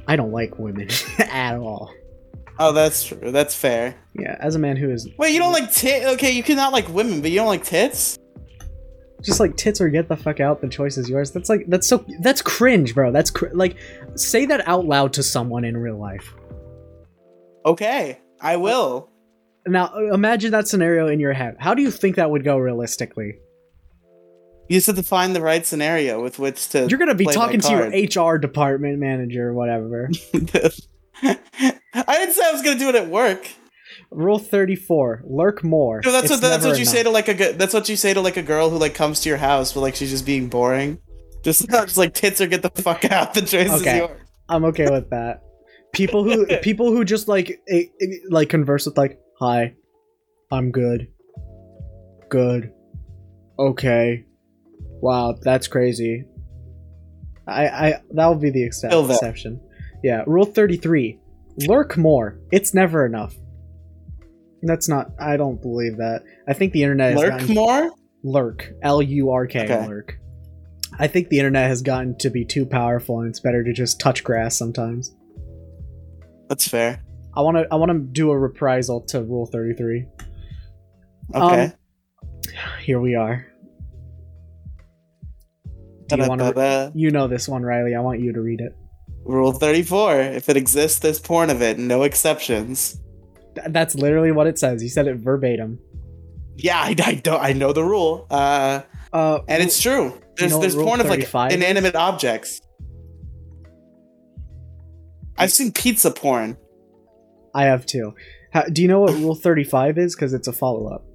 I 0.08 0.16
don't 0.16 0.32
like 0.32 0.60
women 0.60 0.90
at 1.20 1.58
all. 1.58 1.94
Oh, 2.60 2.74
that's 2.74 3.06
true. 3.06 3.32
That's 3.32 3.56
fair. 3.56 3.96
Yeah, 4.14 4.36
as 4.40 4.56
a 4.56 4.60
man 4.60 4.76
who 4.76 4.92
is 4.92 5.08
Wait, 5.18 5.32
you 5.34 5.40
don't 5.40 5.54
like 5.54 5.72
tit? 5.72 6.06
Okay, 6.16 6.32
you 6.32 6.44
cannot 6.44 6.74
like 6.74 6.90
women, 6.90 7.22
but 7.22 7.32
you 7.32 7.38
don't 7.38 7.48
like 7.48 7.64
tits? 7.64 8.18
just 9.22 9.40
like 9.40 9.56
tits 9.58 9.82
or 9.82 9.90
get 9.90 10.08
the 10.08 10.16
fuck 10.16 10.40
out. 10.40 10.62
The 10.62 10.68
choice 10.70 10.98
is 10.98 11.10
yours. 11.10 11.32
That's 11.32 11.50
like 11.50 11.66
that's 11.68 11.88
so 11.88 12.06
that's 12.22 12.42
cringe, 12.42 12.94
bro. 12.96 13.12
That's 13.12 13.32
cr- 13.32 13.54
like 13.54 13.78
say 14.16 14.46
that 14.46 14.68
out 14.68 14.86
loud 14.86 15.14
to 15.14 15.24
someone 15.24 15.64
in 15.66 15.76
real 15.78 15.98
life. 15.98 16.34
Okay, 17.66 18.20
I 18.42 18.56
will. 18.56 19.10
Now 19.68 19.94
imagine 20.14 20.52
that 20.52 20.68
scenario 20.68 21.08
in 21.08 21.20
your 21.20 21.34
head. 21.34 21.58
How 21.60 21.74
do 21.74 21.82
you 21.82 21.92
think 21.92 22.16
that 22.16 22.32
would 22.32 22.44
go 22.44 22.58
realistically? 22.58 23.40
You 24.70 24.78
just 24.78 24.86
have 24.86 24.98
to 24.98 25.04
find 25.04 25.36
the 25.36 25.42
right 25.42 25.66
scenario 25.66 26.22
with 26.22 26.38
which 26.38 26.70
to. 26.70 26.88
You're 26.88 27.00
gonna 27.00 27.16
be 27.16 27.26
talking 27.26 27.60
to 27.60 27.72
your 27.72 27.88
HR 27.88 28.38
department 28.38 29.00
manager, 29.00 29.50
or 29.50 29.54
whatever. 29.54 30.12
I 31.24 31.38
didn't 32.08 32.34
say 32.34 32.44
I 32.46 32.52
was 32.52 32.62
gonna 32.62 32.78
do 32.78 32.88
it 32.88 32.96
at 32.96 33.08
work. 33.08 33.50
Rule 34.12 34.38
thirty-four: 34.38 35.24
lurk 35.26 35.64
more. 35.64 36.02
No, 36.06 36.12
that's 36.12 36.26
It's 36.26 36.34
what 36.34 36.42
that's 36.42 36.64
what 36.64 36.78
you 36.78 36.86
say 36.86 37.02
to 37.02 37.10
like 37.10 37.28
a 37.28 37.54
that's 37.54 37.74
what 37.74 37.90
you 37.90 37.96
say 37.96 38.14
to 38.14 38.22
like 38.22 38.38
a 38.38 38.44
girl 38.44 38.70
who 38.70 38.78
like 38.78 38.94
comes 38.94 39.22
to 39.22 39.30
your 39.30 39.40
house, 39.40 39.74
but 39.74 39.80
like 39.80 39.96
she's 39.96 40.12
just 40.12 40.26
being 40.26 40.50
boring. 40.50 41.00
Just, 41.44 41.68
just 41.72 41.98
like 41.98 42.14
tits 42.14 42.40
or 42.40 42.46
get 42.46 42.62
the 42.62 42.70
fuck 42.82 43.06
out. 43.06 43.34
The 43.34 43.42
choice 43.42 43.74
is 43.74 43.84
yours. 43.84 44.12
I'm 44.50 44.66
okay 44.66 44.90
with 44.90 45.10
that. 45.10 45.42
People 45.94 46.24
who 46.24 46.46
people 46.62 46.92
who 46.92 47.04
just 47.04 47.28
like 47.28 47.60
eh, 47.68 47.86
eh, 48.00 48.06
like 48.30 48.50
converse 48.50 48.86
with 48.86 48.98
like, 48.98 49.20
"Hi, 49.40 49.74
I'm 50.52 50.70
good, 50.70 51.08
good, 52.30 52.72
okay, 53.58 54.26
wow, 55.02 55.36
that's 55.42 55.68
crazy." 55.68 56.26
I 57.48 57.68
I 57.68 58.02
that 58.12 58.28
will 58.28 58.36
be 58.36 58.50
the 58.52 58.66
ex- 58.66 58.82
Feel 58.82 59.04
that. 59.04 59.14
exception. 59.16 59.60
Yeah. 60.04 60.24
Rule 60.28 60.46
thirty-three: 60.46 61.20
lurk 61.68 61.98
more. 61.98 62.40
It's 62.52 62.74
never 62.74 63.06
enough. 63.06 63.36
That's 64.62 64.88
not. 64.90 65.12
I 65.20 65.38
don't 65.38 65.62
believe 65.62 65.98
that. 65.98 66.24
I 66.48 66.54
think 66.54 66.74
the 66.74 66.84
internet 66.84 67.14
has 67.14 67.22
Lurk 67.22 67.30
gotten- 67.40 67.56
more. 67.56 67.92
lurk 68.22 68.74
l-u-r-k 68.84 69.64
Okay. 69.64 69.88
lurk 69.88 70.20
i 71.00 71.08
think 71.08 71.30
the 71.30 71.38
internet 71.40 71.70
has 71.70 71.82
gotten 71.82 72.18
to 72.18 72.30
be 72.30 72.44
too 72.44 72.66
powerful 72.66 73.22
and 73.22 73.30
it's 73.30 73.40
better 73.40 73.64
to 73.64 73.72
just 73.72 73.98
touch 73.98 74.26
grass 74.26 74.58
sometimes 74.58 75.16
That's 76.50 76.68
fair. 76.68 77.02
i 77.34 77.42
want 77.42 77.56
to 77.56 77.66
i 77.72 77.76
want 77.76 77.92
to 77.94 78.00
do 78.00 78.32
a 78.32 78.38
reprisal 78.38 79.00
to 79.08 79.24
rule 79.24 79.46
33 79.46 80.06
Okay. 81.34 81.64
Um, 81.64 81.72
here 82.84 83.00
we 83.00 83.16
are 83.16 83.46
do 86.10 86.24
you 86.24 86.28
want 86.28 86.40
to 86.40 86.46
Da-da-da-da. 86.46 86.92
you 86.96 87.12
know 87.12 87.28
this 87.28 87.48
one 87.48 87.64
riley 87.64 87.96
i 87.96 88.00
want 88.00 88.20
you 88.20 88.34
to 88.34 88.42
read 88.42 88.60
it 88.62 88.76
Rule 89.26 89.52
thirty-four: 89.52 90.20
If 90.20 90.50
it 90.50 90.58
exists, 90.58 91.00
there's 91.00 91.20
porn 91.20 91.50
of 91.50 91.62
it. 91.62 91.78
No 91.78 92.04
exceptions. 92.04 93.00
Th- 93.56 93.68
that's 93.70 93.94
literally 93.94 94.32
what 94.32 94.48
it 94.48 94.58
says 94.58 94.82
he 94.82 94.90
said 94.90 95.08
it 95.08 95.18
verbatim 95.18 95.80
Yeah, 96.56 96.80
I, 96.80 96.96
I 97.04 97.16
don't. 97.16 97.42
I 97.42 97.54
know 97.54 97.74
the 97.74 97.84
rule. 97.84 98.26
Uh, 98.32 98.82
uh 99.14 99.40
and 99.48 99.62
it's 99.62 99.80
true. 99.80 100.20
There's 100.38 100.52
know 100.52 100.60
there's 100.60 100.76
porn 100.76 101.00
of 101.00 101.08
like 101.08 101.20
35 101.20 101.52
is? 101.52 101.58
inanimate 101.58 101.96
objects. 101.96 102.62
I've 105.38 105.52
seen 105.52 105.72
pizza 105.72 106.12
porn. 106.12 106.58
I 107.54 107.66
have 107.66 107.86
too. 107.86 108.14
How, 108.52 108.64
do 108.64 108.82
you 108.82 108.88
know 108.88 109.00
what 109.00 109.14
Rule 109.14 109.36
35 109.36 109.98
is? 109.98 110.16
Because 110.16 110.34
it's 110.34 110.48
a 110.48 110.54
follow 110.54 110.88
up. 110.88 111.06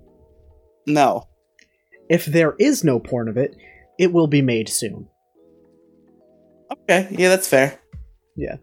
No. 0.87 1.25
If 2.09 2.27
there 2.27 2.55
is 2.59 2.85
no 2.85 2.99
porn 3.01 3.29
of 3.29 3.37
it, 3.37 3.55
it 3.99 4.13
will 4.13 4.27
be 4.27 4.43
made 4.43 4.69
soon. 4.69 5.09
Okay, 6.73 7.09
yeah, 7.11 7.29
that's 7.29 7.49
fair. 7.49 7.81
Yeah. 8.37 8.57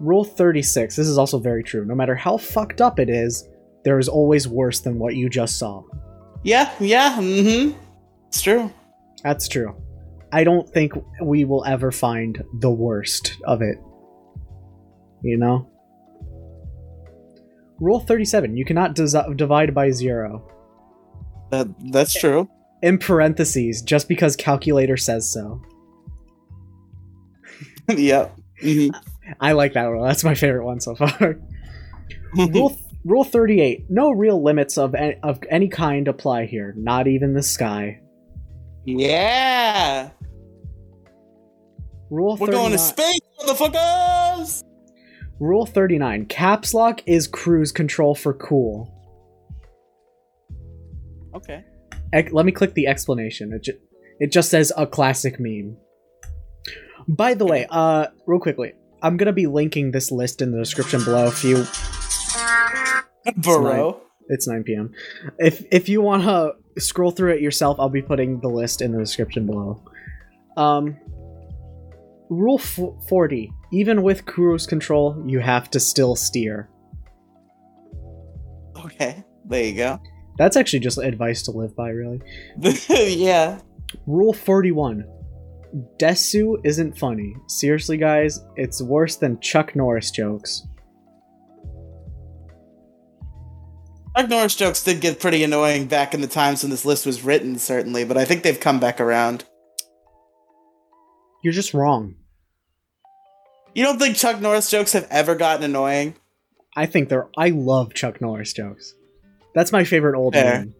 Rule 0.00 0.24
36. 0.24 0.96
This 0.96 1.08
is 1.08 1.18
also 1.18 1.38
very 1.38 1.62
true. 1.62 1.84
No 1.84 1.94
matter 1.94 2.14
how 2.14 2.36
fucked 2.36 2.80
up 2.80 2.98
it 2.98 3.08
is, 3.08 3.48
there 3.84 3.98
is 3.98 4.08
always 4.08 4.48
worse 4.48 4.80
than 4.80 4.98
what 4.98 5.14
you 5.14 5.28
just 5.28 5.58
saw. 5.58 5.82
Yeah, 6.42 6.72
yeah, 6.80 7.16
mm-hmm. 7.18 7.78
It's 8.28 8.42
true. 8.42 8.72
That's 9.22 9.48
true. 9.48 9.76
I 10.32 10.44
don't 10.44 10.68
think 10.68 10.92
we 11.22 11.44
will 11.44 11.64
ever 11.64 11.92
find 11.92 12.42
the 12.60 12.70
worst 12.70 13.36
of 13.44 13.62
it. 13.62 13.76
You 15.22 15.36
know? 15.36 15.68
Rule 17.78 18.00
37. 18.00 18.56
You 18.56 18.64
cannot 18.64 18.94
dis- 18.94 19.14
divide 19.36 19.74
by 19.74 19.90
zero. 19.90 20.48
That 21.50 21.68
that's 21.90 22.14
true. 22.14 22.48
In 22.82 22.98
parentheses, 22.98 23.80
just 23.82 24.08
because 24.08 24.34
calculator 24.36 24.96
says 24.96 25.32
so. 25.32 25.62
yep. 27.88 28.36
Mhm. 28.62 28.90
I 29.40 29.52
like 29.52 29.74
that 29.74 29.86
one. 29.88 30.06
That's 30.06 30.24
my 30.24 30.34
favorite 30.34 30.64
one 30.64 30.80
so 30.80 30.94
far. 30.94 31.36
Rule 32.36 32.76
Rule 33.04 33.24
38. 33.24 33.86
No 33.88 34.10
real 34.12 34.42
limits 34.42 34.78
of 34.78 34.94
any, 34.94 35.16
of 35.22 35.38
any 35.50 35.68
kind 35.68 36.06
apply 36.08 36.46
here, 36.46 36.74
not 36.76 37.06
even 37.08 37.34
the 37.34 37.42
sky. 37.42 38.00
yeah. 38.84 40.10
Rule 42.10 42.36
We're 42.36 42.48
39. 42.48 42.52
going 42.52 42.72
to 42.72 42.78
space, 42.78 43.20
motherfuckers. 43.40 44.64
Rule 45.40 45.66
39. 45.66 46.26
Caps 46.26 46.74
lock 46.74 47.00
is 47.06 47.26
cruise 47.26 47.72
control 47.72 48.14
for 48.14 48.34
cool. 48.34 48.92
Okay. 51.34 51.64
Ec- 52.12 52.32
let 52.32 52.44
me 52.46 52.52
click 52.52 52.74
the 52.74 52.86
explanation. 52.86 53.52
It, 53.52 53.62
ju- 53.64 53.78
it 54.20 54.32
just 54.32 54.50
says 54.50 54.72
a 54.76 54.86
classic 54.86 55.36
meme. 55.38 55.76
By 57.08 57.34
the 57.34 57.44
way, 57.46 57.66
uh, 57.70 58.06
real 58.26 58.40
quickly, 58.40 58.74
I'm 59.02 59.16
gonna 59.16 59.32
be 59.32 59.46
linking 59.46 59.90
this 59.90 60.12
list 60.12 60.40
in 60.42 60.52
the 60.52 60.58
description 60.58 61.02
below. 61.04 61.26
If 61.26 61.42
you, 61.42 61.66
Burrow. 63.36 64.00
it's 64.28 64.46
9 64.46 64.62
p.m. 64.64 64.92
If 65.38 65.64
if 65.72 65.88
you 65.88 66.00
wanna 66.00 66.52
scroll 66.78 67.10
through 67.10 67.32
it 67.32 67.40
yourself, 67.40 67.78
I'll 67.80 67.88
be 67.88 68.02
putting 68.02 68.40
the 68.40 68.48
list 68.48 68.80
in 68.82 68.92
the 68.92 68.98
description 68.98 69.46
below. 69.46 69.82
Um, 70.56 70.96
rule 72.30 72.60
f- 72.60 73.08
40. 73.08 73.50
Even 73.72 74.02
with 74.02 74.26
cruise 74.26 74.66
control, 74.66 75.22
you 75.26 75.40
have 75.40 75.70
to 75.70 75.80
still 75.80 76.14
steer. 76.14 76.68
Okay. 78.84 79.24
There 79.46 79.64
you 79.64 79.74
go. 79.76 80.00
That's 80.38 80.56
actually 80.56 80.80
just 80.80 80.98
advice 80.98 81.42
to 81.42 81.50
live 81.50 81.76
by, 81.76 81.90
really. 81.90 82.20
yeah. 82.88 83.60
Rule 84.06 84.32
41. 84.32 85.04
Desu 85.98 86.60
isn't 86.64 86.98
funny. 86.98 87.34
Seriously, 87.48 87.96
guys, 87.96 88.40
it's 88.56 88.82
worse 88.82 89.16
than 89.16 89.40
Chuck 89.40 89.74
Norris 89.74 90.10
jokes. 90.10 90.66
Chuck 94.16 94.28
Norris 94.28 94.54
jokes 94.56 94.82
did 94.82 95.00
get 95.00 95.20
pretty 95.20 95.42
annoying 95.42 95.86
back 95.86 96.12
in 96.12 96.20
the 96.20 96.26
times 96.26 96.62
when 96.62 96.70
this 96.70 96.84
list 96.84 97.06
was 97.06 97.24
written, 97.24 97.58
certainly, 97.58 98.04
but 98.04 98.18
I 98.18 98.24
think 98.26 98.42
they've 98.42 98.60
come 98.60 98.78
back 98.78 99.00
around. 99.00 99.44
You're 101.42 101.54
just 101.54 101.72
wrong. 101.72 102.16
You 103.74 103.84
don't 103.84 103.98
think 103.98 104.16
Chuck 104.16 104.40
Norris 104.40 104.70
jokes 104.70 104.92
have 104.92 105.08
ever 105.10 105.34
gotten 105.34 105.64
annoying? 105.64 106.14
I 106.76 106.86
think 106.86 107.08
they're. 107.08 107.28
I 107.38 107.48
love 107.48 107.94
Chuck 107.94 108.20
Norris 108.20 108.52
jokes. 108.52 108.94
That's 109.54 109.72
my 109.72 109.84
favorite 109.84 110.16
old 110.16 110.34
Fair. 110.34 110.44
man. 110.44 110.74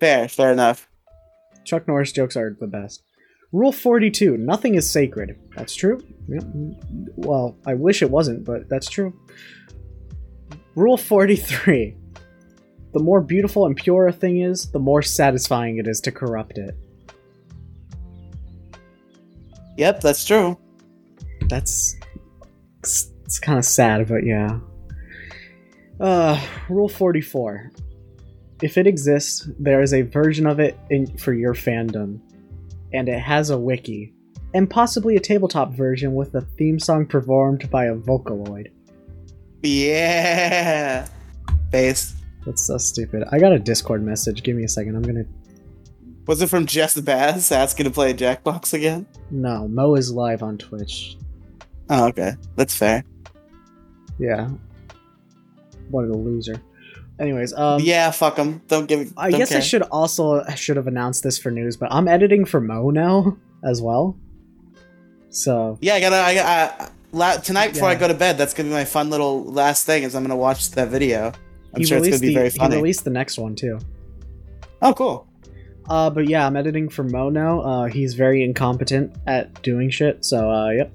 Fair, 0.00 0.28
fair 0.28 0.52
enough. 0.52 0.88
Chuck 1.64 1.88
Norris 1.88 2.12
jokes 2.12 2.36
are 2.36 2.56
the 2.58 2.66
best. 2.66 3.02
Rule 3.52 3.72
42. 3.72 4.36
Nothing 4.36 4.74
is 4.74 4.88
sacred. 4.88 5.38
That's 5.56 5.74
true. 5.74 6.02
Yep. 6.28 6.44
Well, 7.16 7.56
I 7.66 7.74
wish 7.74 8.02
it 8.02 8.10
wasn't, 8.10 8.44
but 8.44 8.68
that's 8.68 8.88
true. 8.88 9.18
Rule 10.74 10.96
43. 10.96 11.96
The 12.92 13.00
more 13.00 13.20
beautiful 13.20 13.66
and 13.66 13.76
pure 13.76 14.06
a 14.06 14.12
thing 14.12 14.40
is, 14.42 14.70
the 14.70 14.78
more 14.78 15.02
satisfying 15.02 15.78
it 15.78 15.86
is 15.86 16.00
to 16.02 16.12
corrupt 16.12 16.58
it. 16.58 16.76
Yep, 19.76 20.00
that's 20.00 20.24
true. 20.24 20.58
That's 21.48 21.96
it's, 22.80 23.10
it's 23.24 23.38
kind 23.38 23.58
of 23.58 23.64
sad, 23.64 24.08
but 24.08 24.24
yeah. 24.24 24.58
Uh, 26.00 26.40
rule 26.68 26.88
44. 26.88 27.72
If 28.62 28.76
it 28.76 28.86
exists, 28.86 29.48
there 29.58 29.82
is 29.82 29.94
a 29.94 30.02
version 30.02 30.46
of 30.46 30.60
it 30.60 30.78
in, 30.90 31.16
for 31.16 31.32
your 31.32 31.54
fandom, 31.54 32.20
and 32.92 33.08
it 33.08 33.20
has 33.20 33.50
a 33.50 33.58
wiki, 33.58 34.12
and 34.54 34.68
possibly 34.68 35.16
a 35.16 35.20
tabletop 35.20 35.72
version 35.72 36.14
with 36.14 36.34
a 36.34 36.40
theme 36.40 36.78
song 36.78 37.06
performed 37.06 37.70
by 37.70 37.86
a 37.86 37.94
Vocaloid. 37.94 38.72
Yeah. 39.62 41.08
Face. 41.70 42.14
That's 42.46 42.62
so 42.62 42.78
stupid. 42.78 43.24
I 43.30 43.38
got 43.38 43.52
a 43.52 43.58
Discord 43.58 44.02
message. 44.02 44.42
Give 44.42 44.56
me 44.56 44.64
a 44.64 44.68
second. 44.68 44.96
I'm 44.96 45.02
gonna. 45.02 45.24
Was 46.26 46.40
it 46.42 46.48
from 46.48 46.66
Jess 46.66 46.98
Bass 47.00 47.52
asking 47.52 47.84
to 47.84 47.90
play 47.90 48.14
Jackbox 48.14 48.72
again? 48.72 49.06
No, 49.30 49.68
Mo 49.68 49.94
is 49.94 50.12
live 50.12 50.42
on 50.42 50.58
Twitch. 50.58 51.16
Oh, 51.90 52.08
okay. 52.08 52.34
That's 52.56 52.74
fair. 52.74 53.04
Yeah. 54.18 54.48
What 55.90 56.04
a 56.04 56.12
loser. 56.12 56.60
Anyways, 57.18 57.52
um. 57.54 57.80
yeah, 57.82 58.10
fuck 58.10 58.36
them. 58.36 58.62
Don't 58.68 58.86
give. 58.86 59.12
I 59.16 59.30
don't 59.30 59.40
guess 59.40 59.52
I 59.52 59.60
should 59.60 59.82
also 59.82 60.40
I 60.42 60.54
should 60.54 60.76
have 60.76 60.86
announced 60.86 61.22
this 61.22 61.38
for 61.38 61.50
news, 61.50 61.76
but 61.76 61.92
I'm 61.92 62.06
editing 62.06 62.44
for 62.44 62.60
Mo 62.60 62.90
now 62.90 63.36
as 63.64 63.82
well. 63.82 64.16
So 65.30 65.78
Yeah, 65.80 65.94
I 65.94 66.00
gotta. 66.00 66.16
I, 66.16 66.30
I, 66.30 66.90
la- 67.12 67.36
tonight 67.36 67.74
before 67.74 67.88
I 67.88 67.96
go 67.96 68.08
to 68.08 68.14
bed, 68.14 68.38
that's 68.38 68.54
gonna 68.54 68.68
be 68.68 68.74
my 68.74 68.84
fun 68.84 69.10
little 69.10 69.44
last 69.44 69.84
thing. 69.84 70.04
Is 70.04 70.14
I'm 70.14 70.22
gonna 70.22 70.36
watch 70.36 70.70
that 70.72 70.88
video. 70.88 71.32
I'm 71.74 71.80
he 71.80 71.86
sure 71.86 71.98
it's 71.98 72.08
gonna 72.08 72.20
be 72.20 72.28
the 72.28 72.34
very 72.34 72.50
he 72.50 72.76
released 72.76 73.04
the 73.04 73.10
next 73.10 73.38
one 73.38 73.54
too. 73.54 73.78
oh, 74.80 74.94
cool. 74.94 75.26
Uh, 75.88 76.10
but 76.10 76.28
yeah, 76.28 76.46
I'm 76.46 76.56
editing 76.56 76.88
for 76.88 77.02
Mo 77.02 77.30
now. 77.30 77.60
Uh, 77.60 77.84
he's 77.86 78.14
very 78.14 78.44
incompetent 78.44 79.16
at 79.26 79.60
doing 79.62 79.90
shit. 79.90 80.24
So 80.24 80.50
uh, 80.50 80.68
yep. 80.70 80.92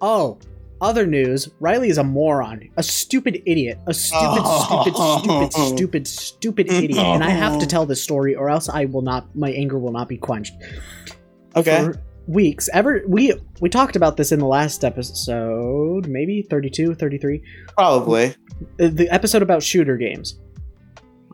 Oh, 0.00 0.38
other 0.80 1.06
news: 1.06 1.48
Riley 1.60 1.88
is 1.88 1.98
a 1.98 2.04
moron, 2.04 2.68
a 2.76 2.82
stupid 2.82 3.42
idiot, 3.46 3.78
a 3.86 3.94
stupid, 3.94 4.44
stupid, 4.46 4.94
stupid, 5.52 5.52
stupid, 5.54 6.06
stupid 6.06 6.72
idiot, 6.72 6.98
and 6.98 7.24
I 7.24 7.30
have 7.30 7.58
to 7.60 7.66
tell 7.74 7.86
this 7.86 8.02
story, 8.02 8.34
or 8.34 8.48
else 8.48 8.68
I 8.68 8.86
will 8.86 9.02
not. 9.02 9.34
My 9.36 9.50
anger 9.50 9.78
will 9.78 9.92
not 9.92 10.08
be 10.08 10.16
quenched. 10.16 10.54
Okay. 11.56 11.84
for 11.84 12.00
weeks 12.28 12.68
ever 12.74 13.02
we 13.08 13.32
we 13.60 13.70
talked 13.70 13.96
about 13.96 14.18
this 14.18 14.32
in 14.32 14.38
the 14.38 14.46
last 14.46 14.84
episode 14.84 16.06
maybe 16.06 16.42
32 16.42 16.94
33 16.94 17.42
Probably. 17.74 18.34
Uh, 18.78 18.88
the 18.92 19.08
episode 19.08 19.40
about 19.40 19.62
shooter 19.62 19.96
games 19.96 20.38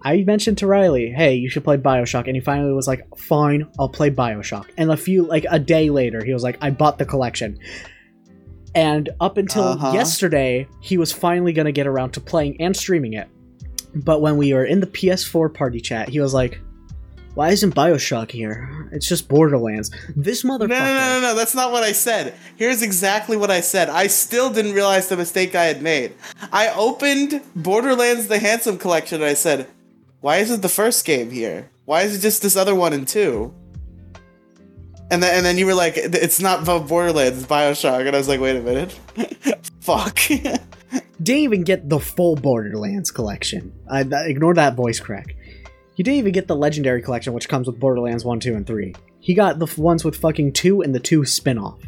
i 0.05 0.23
mentioned 0.23 0.57
to 0.57 0.69
riley 0.69 1.11
hey 1.11 1.35
you 1.35 1.51
should 1.51 1.65
play 1.65 1.77
bioshock 1.77 2.29
and 2.29 2.37
he 2.37 2.41
finally 2.41 2.73
was 2.73 2.87
like 2.87 3.05
fine 3.17 3.67
i'll 3.81 3.89
play 3.89 4.09
bioshock 4.09 4.67
and 4.79 4.93
a 4.93 4.97
few 4.97 5.27
like 5.27 5.45
a 5.51 5.59
day 5.59 5.91
later 5.91 6.25
he 6.25 6.33
was 6.33 6.45
like 6.45 6.57
i 6.61 6.71
bought 6.71 6.97
the 6.97 7.05
collection 7.05 7.59
and 8.75 9.09
up 9.21 9.37
until 9.37 9.65
Uh-huh. 9.65 9.93
yesterday 9.93 10.67
he 10.81 10.97
was 10.99 11.13
finally 11.13 11.53
going 11.53 11.67
to 11.67 11.73
get 11.73 11.87
around 11.87 12.11
to 12.13 12.21
playing 12.21 12.61
and 12.61 12.77
streaming 12.77 13.13
it 13.15 13.29
but 13.95 14.21
when 14.21 14.37
we 14.37 14.53
were 14.53 14.65
in 14.65 14.81
the 14.81 14.87
ps4 14.87 15.53
party 15.53 15.81
chat 15.81 16.09
he 16.09 16.21
was 16.21 16.35
like 16.35 16.59
why 17.35 17.51
isn't 17.51 17.75
bioshock 17.75 18.31
here 18.31 18.89
it's 18.93 19.09
just 19.09 19.29
borderlands 19.29 19.91
this 20.17 20.45
No, 20.45 20.57
motherfucker 20.59 20.69
no, 20.69 20.79
no, 20.79 21.21
no, 21.21 21.21
no. 21.23 21.35
That's 21.35 21.55
not 21.55 21.73
what 21.73 21.83
I 21.83 21.91
said. 21.93 22.35
Here's 22.55 22.81
exactly 22.83 23.37
what 23.37 23.51
I 23.51 23.61
said. 23.61 23.89
I 23.89 24.07
still 24.07 24.51
didn't 24.51 24.75
realize 24.75 25.09
the 25.09 25.17
mistake 25.17 25.57
I 25.57 25.65
had 25.65 25.83
made. 25.83 26.13
I 26.53 26.69
opened 26.69 27.43
Borderlands 27.57 28.29
the 28.29 28.39
Handsome 28.39 28.79
Collection 28.79 29.17
and 29.21 29.29
I 29.29 29.35
said, 29.35 29.67
why 30.21 30.37
isn't 30.37 30.63
the 30.63 30.69
first 30.69 31.05
game 31.05 31.31
here? 31.33 31.71
Why 31.87 32.03
is 32.03 32.15
it 32.17 32.21
just 32.21 32.41
this 32.41 32.55
other 32.57 32.75
one 32.75 32.93
and 32.93 33.07
two? 33.07 33.53
And 35.15 35.23
then, 35.23 35.37
and 35.37 35.47
then 35.47 35.59
you 35.59 35.67
were 35.67 35.75
like, 35.75 35.97
it's 35.97 36.41
not 36.41 36.65
Borderlands, 36.65 37.39
it's 37.39 37.47
Bioshock. 37.47 38.05
And 38.05 38.17
I 38.17 38.19
was 38.19 38.27
like, 38.27 38.41
wait 38.41 38.57
a 38.57 38.61
minute. 38.61 38.99
Fuck. 39.81 40.19
didn't 41.23 41.43
even 41.43 41.63
get 41.63 41.89
the 41.89 42.01
full 42.01 42.35
Borderlands 42.35 43.13
collection. 43.13 43.73
I, 43.89 44.01
I- 44.01 44.25
ignore 44.27 44.55
that 44.55 44.75
voice 44.75 44.99
crack. 44.99 45.37
He 45.95 46.03
didn't 46.03 46.19
even 46.19 46.33
get 46.33 46.49
the 46.49 46.57
Legendary 46.57 47.01
collection, 47.01 47.33
which 47.33 47.49
comes 47.49 47.69
with 47.69 47.79
Borderlands 47.79 48.25
1, 48.25 48.41
2, 48.41 48.57
and 48.57 48.67
3. 48.67 48.93
He 49.21 49.35
got 49.35 49.61
the 49.61 49.73
ones 49.81 50.05
with 50.05 50.17
fucking 50.17 50.53
2 50.53 50.83
and 50.83 50.93
the 50.93 50.99
2 50.99 51.25
spin 51.25 51.59
off. 51.59 51.81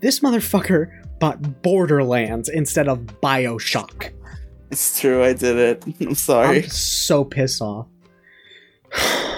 This 0.00 0.18
motherfucker 0.18 0.90
bought 1.20 1.62
Borderlands 1.62 2.48
instead 2.48 2.88
of 2.88 2.98
Bioshock. 3.22 4.10
it's 4.72 5.00
true, 5.00 5.22
I 5.22 5.34
did 5.34 5.56
it. 5.56 5.84
I'm 6.00 6.16
sorry. 6.16 6.64
I'm 6.64 6.68
so 6.68 7.22
pissed 7.22 7.62
off. 7.62 7.86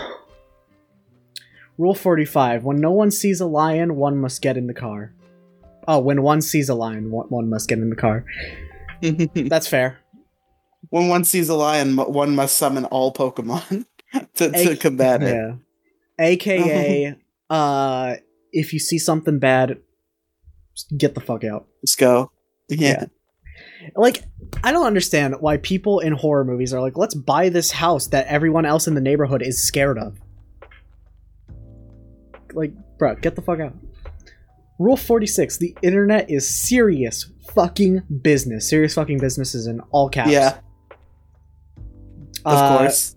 Rule 1.79 1.95
45 1.95 2.65
When 2.65 2.77
no 2.77 2.91
one 2.91 3.11
sees 3.11 3.41
a 3.41 3.47
lion, 3.47 3.97
one 3.97 4.19
must 4.19 4.43
get 4.43 4.57
in 4.57 4.67
the 4.67 4.75
car. 4.75 5.15
Oh, 5.87 6.01
when 6.01 6.23
one 6.23 6.43
sees 6.43 6.69
a 6.69 6.75
lion, 6.75 7.11
one, 7.11 7.29
one 7.29 7.49
must 7.49 7.69
get 7.69 7.79
in 7.79 7.89
the 7.89 7.97
car. 7.97 8.25
That's 9.01 9.69
fair. 9.69 10.01
when 10.91 11.09
one 11.09 11.25
sees 11.25 11.49
a 11.49 11.55
lion, 11.55 11.97
one 11.97 12.35
must 12.35 12.59
summon 12.59 12.85
all 12.87 13.13
Pokemon 13.13 13.87
to, 14.35 14.51
to 14.51 14.73
A- 14.73 14.77
combat 14.77 15.23
it. 15.23 15.35
Yeah. 15.35 15.55
AKA, 16.19 17.15
uh, 17.51 18.17
if 18.53 18.73
you 18.73 18.79
see 18.81 18.99
something 18.99 19.39
bad, 19.39 19.79
get 20.97 21.15
the 21.15 21.21
fuck 21.21 21.45
out. 21.45 21.69
Let's 21.83 21.95
go. 21.95 22.33
Yeah. 22.69 23.07
Like, 23.95 24.25
I 24.63 24.73
don't 24.73 24.87
understand 24.87 25.37
why 25.41 25.57
people 25.59 26.01
in 26.01 26.13
horror 26.13 26.45
movies 26.45 26.75
are 26.75 26.81
like, 26.81 26.99
let's 26.99 27.15
buy 27.15 27.49
this 27.49 27.71
house 27.71 28.09
that 28.09 28.27
everyone 28.27 28.67
else 28.67 28.87
in 28.89 28.95
the 28.95 29.01
neighborhood 29.01 29.43
is 29.43 29.63
scared 29.65 29.99
of. 29.99 30.19
Like, 32.59 32.73
bro, 32.99 33.15
get 33.15 33.37
the 33.37 33.43
fuck 33.43 33.61
out. 33.61 33.75
Rule 34.81 34.97
46 34.97 35.59
the 35.59 35.77
internet 35.83 36.31
is 36.31 36.49
serious 36.49 37.31
fucking 37.55 38.03
business. 38.23 38.69
Serious 38.69 38.95
fucking 38.95 39.19
business 39.19 39.55
is 39.55 39.67
in 39.67 39.81
all 39.91 40.09
caps. 40.09 40.31
Yeah. 40.31 40.59
Of 42.45 42.55
Uh, 42.59 42.79
course. 42.79 43.17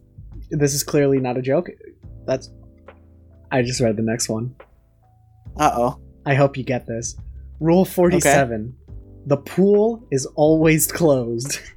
This 0.50 0.74
is 0.74 0.84
clearly 0.84 1.20
not 1.20 1.38
a 1.38 1.42
joke. 1.42 1.70
That's. 2.26 2.52
I 3.52 3.62
just 3.64 3.82
read 3.82 3.96
the 3.98 4.04
next 4.04 4.30
one. 4.30 4.56
Uh 5.58 5.72
oh. 5.74 6.00
I 6.26 6.36
hope 6.36 6.56
you 6.58 6.64
get 6.64 6.86
this. 6.88 7.16
Rule 7.60 7.84
47 7.86 8.76
The 9.26 9.38
pool 9.38 10.08
is 10.12 10.26
always 10.36 10.92
closed. 10.92 11.60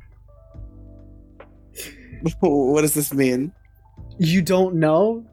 what 2.41 2.81
does 2.83 2.95
this 2.95 3.12
mean? 3.12 3.53
You 4.19 4.41
don't 4.43 4.77
know? 4.77 5.27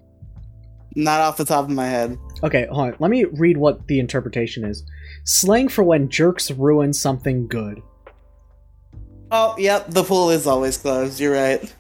Not 0.96 1.22
off 1.22 1.38
the 1.38 1.46
top 1.46 1.66
of 1.66 1.72
my 1.72 1.88
head. 1.88 2.18
Okay, 2.44 2.68
hold 2.70 2.88
on. 2.90 2.96
Let 3.00 3.12
me 3.12 3.24
read 3.26 3.58
what 3.58 3.88
the 3.88 4.00
interpretation 4.00 4.66
is. 4.66 4.84
Slang 5.24 5.70
for 5.70 5.84
when 5.84 6.10
jerks 6.10 6.52
ruin 6.52 6.92
something 6.94 7.48
good. 7.48 7.82
Oh, 9.32 9.56
yep. 9.58 9.90
The 9.90 10.04
pool 10.04 10.30
is 10.32 10.46
always 10.46 10.78
closed. 10.78 11.20
You're 11.20 11.34
right. 11.34 11.74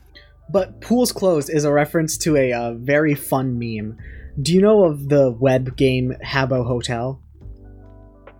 But 0.49 0.81
pools 0.81 1.11
closed 1.11 1.49
is 1.49 1.65
a 1.65 1.71
reference 1.71 2.17
to 2.19 2.37
a 2.37 2.53
uh, 2.53 2.73
very 2.75 3.15
fun 3.15 3.59
meme. 3.59 3.97
Do 4.41 4.53
you 4.53 4.61
know 4.61 4.85
of 4.85 5.09
the 5.09 5.31
web 5.31 5.75
game 5.75 6.13
Habbo 6.23 6.65
Hotel? 6.65 7.21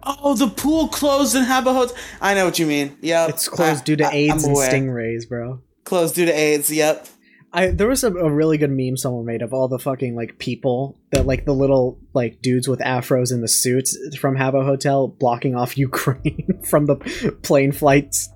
Oh, 0.04 0.34
the 0.36 0.48
pool 0.48 0.88
closed 0.88 1.36
in 1.36 1.44
Habbo 1.44 1.74
Hotel. 1.74 1.96
I 2.22 2.34
know 2.34 2.46
what 2.46 2.58
you 2.60 2.66
mean. 2.66 2.98
Yep. 3.02 3.30
It's 3.30 3.50
closed 3.50 3.82
I- 3.82 3.84
due 3.84 3.96
to 3.98 4.08
I- 4.08 4.12
AIDS 4.14 4.46
and 4.46 4.56
stingrays, 4.56 5.28
bro. 5.28 5.62
Closed 5.84 6.16
due 6.16 6.26
to 6.26 6.32
AIDS. 6.32 6.72
Yep. 6.72 7.08
I 7.54 7.68
there 7.68 7.88
was 7.88 8.04
a, 8.04 8.14
a 8.14 8.32
really 8.32 8.58
good 8.58 8.72
meme 8.72 8.96
someone 8.96 9.26
made 9.26 9.42
of 9.42 9.54
all 9.54 9.68
the 9.68 9.80
fucking 9.80 10.16
like 10.16 10.38
people 10.40 10.98
that 11.12 11.26
like 11.26 11.46
the 11.46 11.54
little 11.54 12.00
like 12.14 12.42
dudes 12.42 12.68
with 12.68 12.80
afros 12.80 13.32
in 13.34 13.42
the 13.42 13.48
suits 13.48 13.98
from 14.18 14.38
Habbo 14.38 14.64
Hotel 14.64 15.08
blocking 15.08 15.56
off 15.56 15.78
Ukraine 15.90 16.62
from 16.64 16.86
the 16.86 16.96
plane 17.44 17.72
flights. 17.74 18.30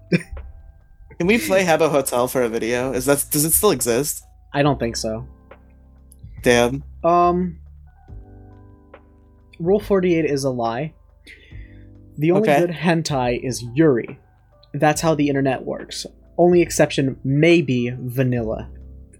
Can 1.18 1.28
we 1.28 1.38
play 1.38 1.64
Habbo 1.64 1.90
Hotel 1.90 2.28
for 2.28 2.42
a 2.44 2.50
video? 2.50 2.92
Is 2.92 3.06
that 3.06 3.26
does 3.32 3.46
it 3.46 3.52
still 3.52 3.72
exist? 3.72 4.24
I 4.54 4.62
don't 4.64 4.80
think 4.80 4.98
so. 4.98 5.26
Damn. 6.42 6.84
Um 7.04 7.60
Rule 9.60 9.80
48 9.80 10.26
is 10.26 10.44
a 10.44 10.50
lie. 10.50 10.94
The 12.18 12.32
only 12.32 12.50
Okay. 12.50 12.60
good 12.60 12.72
hentai 12.72 13.40
is 13.42 13.64
Yuri. 13.74 14.20
That's 14.74 15.00
how 15.00 15.16
the 15.16 15.30
internet 15.30 15.64
works. 15.64 16.06
Only 16.38 16.62
exception 16.62 17.18
may 17.24 17.62
be 17.62 17.94
vanilla. 17.98 18.70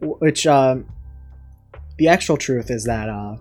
Which 0.06 0.46
um 0.48 0.86
the 1.98 2.08
actual 2.08 2.38
truth 2.38 2.70
is 2.70 2.84
that 2.86 3.10
uh 3.10 3.36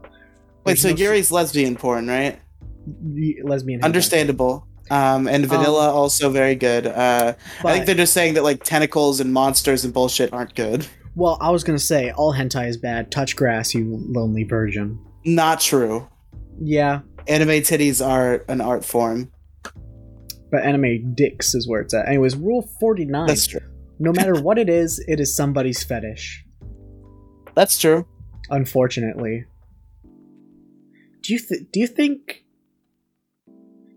Wait, 0.65 0.79
so 0.79 0.91
no- 0.91 0.97
Yuri's 0.97 1.31
lesbian 1.31 1.77
porn, 1.77 2.07
right? 2.09 2.41
the 2.87 3.39
lesbian. 3.45 3.83
Understandable. 3.83 4.67
Um, 4.91 5.27
and 5.27 5.47
vanilla 5.47 5.91
also 5.91 6.29
very 6.29 6.55
good. 6.55 6.87
Uh, 6.87 7.33
I 7.65 7.73
think 7.73 7.87
they're 7.87 7.95
just 7.95 8.13
saying 8.13 8.35
that 8.35 8.43
like 8.43 8.63
tentacles 8.63 9.21
and 9.21 9.33
monsters 9.33 9.85
and 9.87 9.95
bullshit 9.95 10.31
aren't 10.35 10.55
good. 10.55 10.87
Well, 11.15 11.39
I 11.41 11.51
was 11.51 11.65
gonna 11.65 11.79
say 11.79 12.11
all 12.11 12.35
hentai 12.35 12.69
is 12.69 12.77
bad. 12.77 13.11
Touch 13.11 13.37
grass, 13.37 13.75
you 13.75 13.99
lonely 14.11 14.45
virgin. 14.45 14.99
Not 15.25 15.61
true. 15.61 16.07
Yeah, 16.61 17.01
Anime 17.27 17.63
titties 17.63 18.07
are 18.07 18.45
an 18.49 18.61
art 18.61 18.85
form. 18.85 19.33
but 20.51 20.63
anime 20.63 21.15
dicks 21.15 21.55
is 21.55 21.67
where 21.67 21.81
it's 21.81 21.95
at. 21.95 22.07
Anyways, 22.07 22.37
rule 22.37 22.69
forty 22.79 23.07
nine. 23.07 23.27
That's 23.27 23.47
true. 23.47 23.61
No 23.99 24.13
matter 24.13 24.35
what 24.43 24.59
it 24.59 24.69
is, 24.69 25.03
it 25.09 25.19
is 25.21 25.35
somebody's 25.35 25.83
fetish. 25.83 26.44
That's 27.55 27.79
true. 27.79 28.07
Unfortunately. 28.51 29.45
Do 31.23 31.33
you 31.33 31.39
th- 31.39 31.63
do 31.73 31.81
you 31.81 31.87
think? 31.87 32.45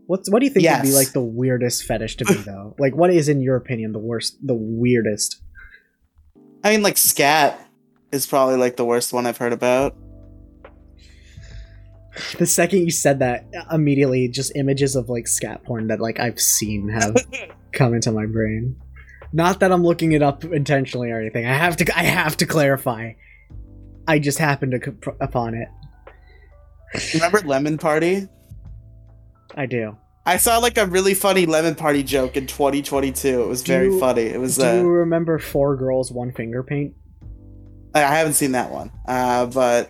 What's 0.05 0.29
what 0.31 0.39
do 0.39 0.45
you 0.45 0.51
think 0.51 0.69
would 0.69 0.83
be 0.83 0.93
like 0.93 1.11
the 1.11 1.21
weirdest 1.21 1.83
fetish 1.83 2.15
to 2.17 2.25
be 2.25 2.33
though? 2.45 2.75
like, 2.79 2.95
what 2.95 3.09
is 3.09 3.27
in 3.27 3.41
your 3.41 3.57
opinion 3.57 3.91
the 3.91 3.99
worst, 3.99 4.37
the 4.41 4.55
weirdest? 4.55 5.41
I 6.63 6.71
mean, 6.71 6.81
like 6.81 6.97
scat 6.97 7.59
is 8.11 8.25
probably 8.25 8.55
like 8.55 8.77
the 8.77 8.85
worst 8.85 9.11
one 9.11 9.25
I've 9.25 9.37
heard 9.37 9.53
about. 9.53 9.95
The 12.39 12.47
second 12.47 12.79
you 12.79 12.91
said 12.91 13.19
that, 13.19 13.45
immediately 13.71 14.27
just 14.27 14.55
images 14.55 14.95
of 14.95 15.07
like 15.09 15.27
scat 15.27 15.63
porn 15.63 15.87
that 15.87 15.99
like 15.99 16.19
I've 16.19 16.39
seen 16.39 16.89
have 16.89 17.15
come 17.73 17.93
into 17.93 18.11
my 18.11 18.25
brain. 18.25 18.75
Not 19.33 19.59
that 19.59 19.71
I'm 19.71 19.83
looking 19.83 20.13
it 20.13 20.23
up 20.23 20.43
intentionally 20.45 21.11
or 21.11 21.19
anything. 21.19 21.45
I 21.45 21.53
have 21.53 21.75
to. 21.77 21.97
I 21.97 22.03
have 22.03 22.37
to 22.37 22.45
clarify. 22.45 23.13
I 24.07 24.19
just 24.19 24.37
happened 24.39 24.71
to 24.71 24.79
co- 24.79 25.15
upon 25.19 25.53
it. 25.53 25.67
Remember 27.13 27.41
Lemon 27.41 27.77
Party? 27.77 28.27
I 29.55 29.65
do. 29.65 29.97
I 30.25 30.37
saw 30.37 30.57
like 30.57 30.77
a 30.77 30.85
really 30.85 31.13
funny 31.13 31.45
Lemon 31.45 31.75
Party 31.75 32.03
joke 32.03 32.35
in 32.37 32.47
2022. 32.47 33.41
It 33.43 33.47
was 33.47 33.63
Do 33.63 33.71
very 33.71 33.99
funny. 33.99 34.23
It 34.23 34.39
was. 34.39 34.57
Do 34.57 34.63
Uh, 34.65 34.73
you 34.75 34.87
remember 34.87 35.39
Four 35.39 35.75
Girls, 35.75 36.11
One 36.11 36.31
Finger 36.31 36.63
Paint? 36.63 36.93
I 37.93 38.03
I 38.03 38.15
haven't 38.15 38.33
seen 38.33 38.51
that 38.53 38.69
one, 38.71 38.91
uh, 39.07 39.45
but 39.47 39.89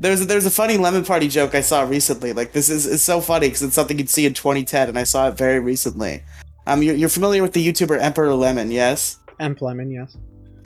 there's 0.00 0.20
a, 0.20 0.24
there's 0.26 0.46
a 0.46 0.50
funny 0.50 0.76
Lemon 0.76 1.04
Party 1.04 1.28
joke 1.28 1.54
I 1.54 1.60
saw 1.62 1.82
recently. 1.82 2.32
Like 2.32 2.52
this 2.52 2.68
is 2.68 2.86
it's 2.86 3.02
so 3.02 3.20
funny 3.20 3.48
because 3.48 3.62
it's 3.62 3.74
something 3.74 3.98
you'd 3.98 4.10
see 4.10 4.26
in 4.26 4.34
2010, 4.34 4.88
and 4.90 4.98
I 4.98 5.04
saw 5.04 5.28
it 5.28 5.36
very 5.36 5.60
recently. 5.60 6.22
Um, 6.66 6.82
you're, 6.82 6.94
you're 6.94 7.08
familiar 7.08 7.42
with 7.42 7.54
the 7.54 7.66
YouTuber 7.66 7.98
Emperor 7.98 8.34
Lemon, 8.34 8.70
yes? 8.70 9.18
Emp 9.40 9.62
Lemon, 9.62 9.90
yes. 9.90 10.16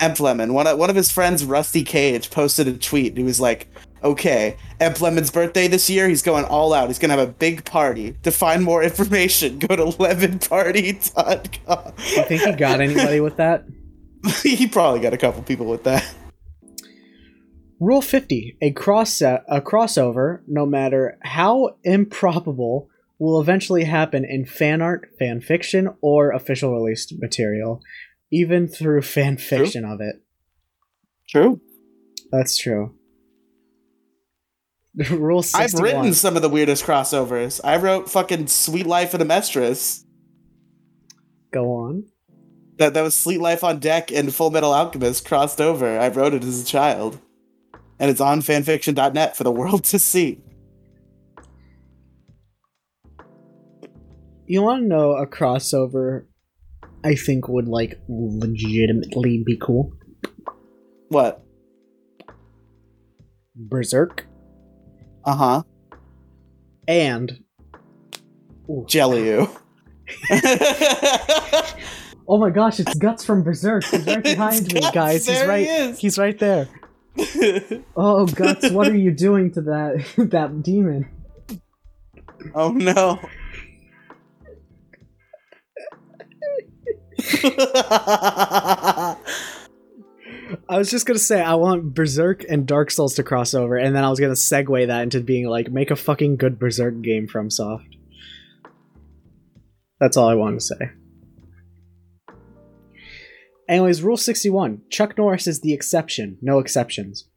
Emp 0.03 0.19
Lemon. 0.19 0.53
One 0.53 0.67
of, 0.67 0.79
one 0.79 0.91
of 0.91 0.97
his 0.97 1.13
friends, 1.13 1.45
Rusty 1.45 1.85
Cage, 1.85 2.31
posted 2.31 2.67
a 2.67 2.77
tweet. 2.77 3.17
He 3.17 3.23
was 3.23 3.41
like, 3.41 3.69
"Okay, 4.03 4.57
Lemon's 5.01 5.31
birthday 5.31 5.69
this 5.69 5.89
year. 5.89 6.09
He's 6.09 6.23
going 6.23 6.45
all 6.45 6.75
out. 6.75 6.89
He's 6.89 6.99
gonna 6.99 7.17
have 7.17 7.29
a 7.29 7.33
big 7.33 7.65
party. 7.65 8.17
To 8.25 8.33
find 8.33 8.65
more 8.65 8.83
information, 8.83 9.61
go 9.61 9.77
to 9.77 9.85
lemonparty.com." 9.85 11.93
Do 11.97 12.05
you 12.05 12.25
think 12.25 12.43
he 12.43 12.53
got 12.53 12.81
anybody 12.81 13.21
with 13.21 13.37
that? 13.37 13.65
he 14.43 14.67
probably 14.67 15.01
got 15.01 15.15
a 15.15 15.19
couple 15.19 15.43
people 15.43 15.67
with 15.67 15.85
that. 15.85 16.05
Rule 17.81 18.03
50. 18.03 18.59
A 18.61 18.73
cross 18.73 19.23
uh, 19.23 19.39
a 19.49 19.61
crossover, 19.61 20.41
no 20.47 20.67
matter 20.67 21.19
how 21.23 21.77
improbable, 21.83 22.89
will 23.19 23.41
eventually 23.41 23.85
happen 23.85 24.25
in 24.25 24.45
fan 24.45 24.83
art, 24.83 25.09
fan 25.19 25.41
fiction, 25.41 25.95
or 26.01 26.33
official 26.33 26.75
released 26.75 27.15
material, 27.21 27.81
even 28.33 28.67
through 28.67 29.03
fan 29.03 29.37
fiction 29.37 29.85
of 29.85 30.01
it. 30.01 30.17
True. 31.29 31.61
That's 32.33 32.57
true. 32.57 32.95
Rule 35.11 35.43
61. 35.43 35.63
I've 35.65 35.81
written 35.81 36.15
some 36.15 36.35
of 36.37 36.43
the 36.43 36.49
weirdest 36.49 36.85
crossovers. 36.85 37.61
I 37.63 37.77
wrote 37.77 38.11
fucking 38.11 38.47
Suite 38.49 38.87
Life 38.87 39.13
and 39.13 39.23
a 39.23 39.27
Mistress. 39.27 40.05
Go 41.53 41.73
on. 41.73 42.07
That 42.79 42.95
that 42.95 43.03
was 43.03 43.15
Suite 43.15 43.41
Life 43.41 43.63
on 43.63 43.79
Deck 43.79 44.11
and 44.11 44.31
Fullmetal 44.31 44.75
Alchemist 44.75 45.27
crossed 45.27 45.61
over. 45.61 45.99
I 45.99 46.09
wrote 46.09 46.35
it 46.35 46.43
as 46.43 46.63
a 46.63 46.65
child. 46.65 47.21
And 47.99 48.11
it's 48.11 48.21
on 48.21 48.41
fanfiction.net 48.41 49.37
for 49.37 49.45
the 49.45 49.53
world 49.53 49.85
to 49.93 49.99
see. 49.99 50.43
You 54.47 54.63
want 54.63 54.83
to 54.83 54.89
know 54.89 55.13
a 55.13 55.27
crossover 55.27 56.25
I 57.05 57.15
think 57.15 57.49
would, 57.49 57.69
like, 57.69 58.01
legitimately 58.09 59.43
be 59.45 59.57
cool? 59.57 59.93
What? 61.09 61.43
Berserk 63.55 64.27
Uh-huh. 65.25 65.63
and. 66.89 67.39
Ooh. 68.69 68.85
Jelly 68.89 69.27
you. 69.27 69.49
Oh 72.29 72.39
my 72.39 72.51
gosh, 72.51 72.79
it's 72.79 72.95
Guts 72.95 73.25
from 73.25 73.43
Berserk. 73.43 73.85
He's 73.85 74.07
right 74.07 74.23
behind 74.33 74.61
It's 74.67 74.73
me, 74.75 74.81
Guts, 74.81 74.95
guys. 74.95 75.27
He's 75.27 75.45
right. 75.45 75.67
he. 75.67 75.93
He's 76.01 76.19
right 76.19 76.39
there. 76.39 76.69
Oh, 77.97 78.25
Guts, 78.27 78.71
what 78.71 78.89
are 78.89 78.97
you 78.97 79.11
doing 79.11 79.51
to 79.53 79.61
that 79.63 80.05
that 80.31 80.63
demon? 80.63 81.09
oh 82.55 82.71
no. 82.71 83.19
I 90.69 90.79
was 90.79 90.91
just 90.91 91.07
gonna 91.07 91.19
say 91.19 91.41
I 91.41 91.55
want 91.55 91.95
Berserk 91.95 92.45
and 92.49 92.67
Dark 92.67 92.91
Souls 92.91 93.15
to 93.15 93.23
cross 93.23 93.55
over, 93.55 93.77
and 93.77 93.95
then 93.95 94.05
I 94.05 94.11
was 94.11 94.21
gonna 94.21 94.33
segue 94.33 94.87
that 94.87 95.03
into 95.03 95.21
being 95.21 95.47
like, 95.47 95.71
make 95.71 95.91
a 95.91 95.97
fucking 95.97 96.37
good 96.37 96.59
Berserk 96.59 97.01
game 97.03 97.27
FromSoft. 97.29 97.97
That's 100.01 100.17
all 100.17 100.29
I 100.29 100.35
wanted 100.35 100.61
to 100.61 100.67
say. 100.67 100.91
Anyways, 103.69 104.03
Rule 104.03 104.17
61 104.17 104.83
Chuck 104.91 105.17
Norris 105.17 105.47
is 105.47 105.61
the 105.61 105.73
exception, 105.73 106.39
no 106.43 106.59
exceptions. 106.59 107.29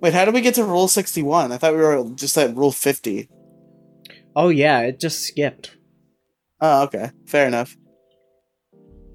Wait, 0.00 0.14
how 0.14 0.24
did 0.24 0.34
we 0.34 0.40
get 0.40 0.54
to 0.56 0.64
Rule 0.64 0.88
61? 0.88 1.52
I 1.52 1.58
thought 1.58 1.74
we 1.74 1.80
were 1.80 2.10
just 2.16 2.36
at 2.36 2.56
Rule 2.56 2.72
50. 2.72 3.28
Oh, 4.34 4.48
yeah, 4.48 4.80
it 4.80 4.98
just 4.98 5.20
skipped. 5.20 5.76
Oh, 6.60 6.82
okay. 6.84 7.10
Fair 7.26 7.46
enough. 7.46 7.76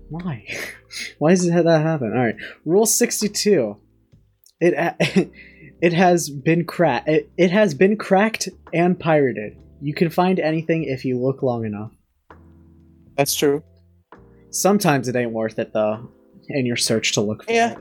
Why? 0.09 0.45
Why 1.19 1.31
does 1.31 1.47
that 1.49 1.65
happen? 1.65 2.13
All 2.15 2.23
right. 2.25 2.35
Rule 2.65 2.85
62. 2.85 3.77
It 4.59 4.73
it 5.81 5.93
has 5.93 6.29
been 6.29 6.65
cracked. 6.65 7.07
It, 7.07 7.29
it 7.37 7.51
has 7.51 7.73
been 7.73 7.97
cracked 7.97 8.49
and 8.73 8.99
pirated. 8.99 9.57
You 9.81 9.93
can 9.93 10.09
find 10.09 10.39
anything 10.39 10.83
if 10.83 11.05
you 11.05 11.19
look 11.19 11.43
long 11.43 11.65
enough. 11.65 11.91
That's 13.15 13.35
true. 13.35 13.63
Sometimes 14.49 15.07
it 15.07 15.15
ain't 15.15 15.31
worth 15.31 15.59
it 15.59 15.73
though, 15.73 16.09
in 16.49 16.65
your 16.65 16.77
search 16.77 17.13
to 17.13 17.21
look 17.21 17.43
for 17.43 17.51
Yeah. 17.51 17.73
it. 17.73 17.77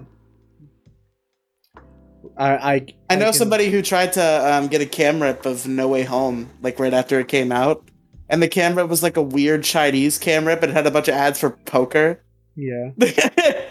I 2.37 2.51
I, 2.75 2.87
I 3.09 3.17
know 3.17 3.27
can- 3.27 3.33
somebody 3.35 3.71
who 3.71 3.81
tried 3.83 4.13
to 4.15 4.55
um, 4.55 4.67
get 4.69 4.83
a 4.83 4.87
cam 4.87 5.23
rip 5.23 5.47
of 5.47 5.67
No 5.67 5.89
Way 5.89 6.03
Home, 6.03 6.51
like 6.61 6.79
right 6.79 6.93
after 6.93 7.19
it 7.21 7.29
came 7.29 7.53
out. 7.53 7.89
And 8.29 8.43
the 8.43 8.49
cam 8.49 8.77
rip 8.77 8.89
was 8.89 9.03
like 9.03 9.17
a 9.17 9.23
weird 9.23 9.63
Chinese 9.63 10.19
cam 10.19 10.47
rip. 10.47 10.63
It 10.63 10.71
had 10.71 10.87
a 10.87 10.91
bunch 10.91 11.09
of 11.09 11.15
ads 11.15 11.39
for 11.41 11.51
poker. 11.51 12.23
Yeah. 12.57 12.91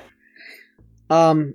Um, 1.10 1.54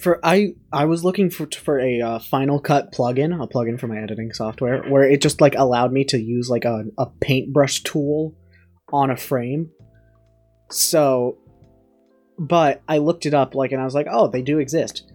for 0.00 0.18
I 0.24 0.54
I 0.72 0.84
was 0.86 1.04
looking 1.04 1.30
for 1.30 1.46
for 1.46 1.78
a 1.78 2.00
uh, 2.00 2.18
Final 2.18 2.60
Cut 2.60 2.92
plugin, 2.92 3.42
a 3.42 3.46
plugin 3.46 3.78
for 3.78 3.86
my 3.86 3.98
editing 3.98 4.32
software, 4.32 4.82
where 4.84 5.02
it 5.02 5.20
just 5.20 5.40
like 5.40 5.54
allowed 5.56 5.92
me 5.92 6.04
to 6.04 6.18
use 6.18 6.48
like 6.48 6.64
a 6.64 6.84
a 6.98 7.06
paintbrush 7.20 7.82
tool 7.82 8.34
on 8.92 9.10
a 9.10 9.16
frame. 9.16 9.70
So, 10.70 11.38
but 12.38 12.82
I 12.88 12.98
looked 12.98 13.26
it 13.26 13.34
up 13.34 13.54
like, 13.54 13.72
and 13.72 13.80
I 13.80 13.84
was 13.84 13.94
like, 13.94 14.06
oh, 14.10 14.28
they 14.28 14.42
do 14.42 14.58
exist 14.58 15.10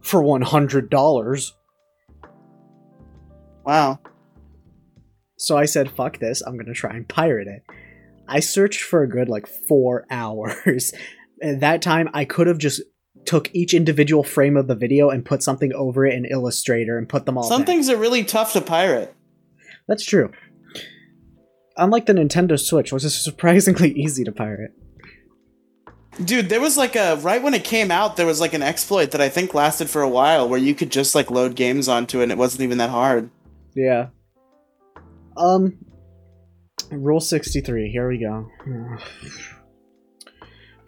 for 0.00 0.22
one 0.22 0.42
hundred 0.42 0.90
dollars. 0.90 1.54
wow. 3.64 4.00
So 5.40 5.56
I 5.56 5.64
said, 5.64 5.90
fuck 5.90 6.18
this, 6.18 6.42
I'm 6.42 6.58
gonna 6.58 6.74
try 6.74 6.94
and 6.94 7.08
pirate 7.08 7.48
it. 7.48 7.62
I 8.28 8.40
searched 8.40 8.82
for 8.82 9.02
a 9.02 9.08
good 9.08 9.30
like 9.30 9.46
four 9.46 10.04
hours. 10.10 10.92
At 11.42 11.60
that 11.60 11.80
time, 11.80 12.10
I 12.12 12.26
could 12.26 12.46
have 12.46 12.58
just 12.58 12.82
took 13.24 13.52
each 13.54 13.72
individual 13.72 14.22
frame 14.22 14.54
of 14.58 14.66
the 14.66 14.74
video 14.74 15.08
and 15.08 15.24
put 15.24 15.42
something 15.42 15.72
over 15.72 16.04
it 16.04 16.14
in 16.14 16.26
Illustrator 16.26 16.98
and 16.98 17.08
put 17.08 17.24
them 17.24 17.38
all. 17.38 17.44
Some 17.44 17.62
back. 17.62 17.68
things 17.68 17.88
are 17.88 17.96
really 17.96 18.22
tough 18.22 18.52
to 18.52 18.60
pirate. 18.60 19.14
That's 19.88 20.04
true. 20.04 20.30
Unlike 21.78 22.04
the 22.04 22.12
Nintendo 22.12 22.60
Switch, 22.60 22.92
which 22.92 23.04
is 23.04 23.18
surprisingly 23.18 23.92
easy 23.98 24.24
to 24.24 24.32
pirate. 24.32 24.72
Dude, 26.22 26.50
there 26.50 26.60
was 26.60 26.76
like 26.76 26.96
a 26.96 27.16
right 27.16 27.42
when 27.42 27.54
it 27.54 27.64
came 27.64 27.90
out, 27.90 28.18
there 28.18 28.26
was 28.26 28.42
like 28.42 28.52
an 28.52 28.62
exploit 28.62 29.12
that 29.12 29.22
I 29.22 29.30
think 29.30 29.54
lasted 29.54 29.88
for 29.88 30.02
a 30.02 30.08
while 30.08 30.46
where 30.46 30.58
you 30.58 30.74
could 30.74 30.92
just 30.92 31.14
like 31.14 31.30
load 31.30 31.56
games 31.56 31.88
onto 31.88 32.20
it 32.20 32.24
and 32.24 32.32
it 32.32 32.36
wasn't 32.36 32.60
even 32.60 32.76
that 32.76 32.90
hard. 32.90 33.30
Yeah. 33.74 34.08
Um. 35.36 35.78
Rule 36.90 37.20
63, 37.20 37.90
here 37.90 38.08
we 38.08 38.18
go. 38.18 38.48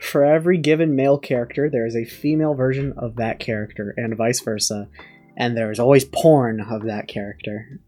For 0.01 0.25
every 0.25 0.59
given 0.59 0.97
male 0.97 1.19
character, 1.19 1.71
there 1.71 1.87
is 1.87 1.95
a 1.95 2.05
female 2.05 2.55
version 2.55 2.93
of 2.97 3.17
that 3.17 3.39
character, 3.39 3.95
and 3.97 4.17
vice 4.17 4.41
versa. 4.41 4.89
And 5.37 5.57
there 5.57 5.71
is 5.71 5.79
always 5.79 6.05
porn 6.05 6.61
of 6.61 6.85
that 6.87 7.07
character. 7.07 7.81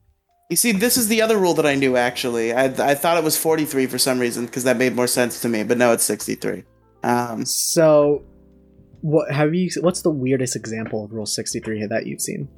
You 0.49 0.57
see, 0.57 0.73
this 0.73 0.97
is 0.97 1.09
the 1.09 1.23
other 1.23 1.37
rule 1.37 1.55
that 1.55 1.67
I 1.67 1.75
knew 1.75 1.97
actually. 1.97 2.53
I, 2.53 2.67
I 2.67 2.95
thought 2.95 3.19
it 3.19 3.25
was 3.25 3.37
43 3.37 3.87
for 3.87 3.99
some 3.99 4.19
reason 4.19 4.47
because 4.47 4.65
that 4.65 4.77
made 4.77 4.95
more 4.95 5.07
sense 5.09 5.41
to 5.41 5.49
me, 5.49 5.65
but 5.65 5.77
no, 5.77 5.93
it's 5.93 6.05
63. 6.05 6.63
Um, 7.03 7.45
So, 7.45 8.23
what 9.01 9.33
have 9.33 9.55
you? 9.55 9.69
What's 9.81 10.03
the 10.03 10.11
weirdest 10.11 10.55
example 10.55 11.05
of 11.05 11.13
Rule 11.13 11.27
63 11.27 11.87
that 11.87 12.07
you've 12.07 12.21
seen? 12.21 12.49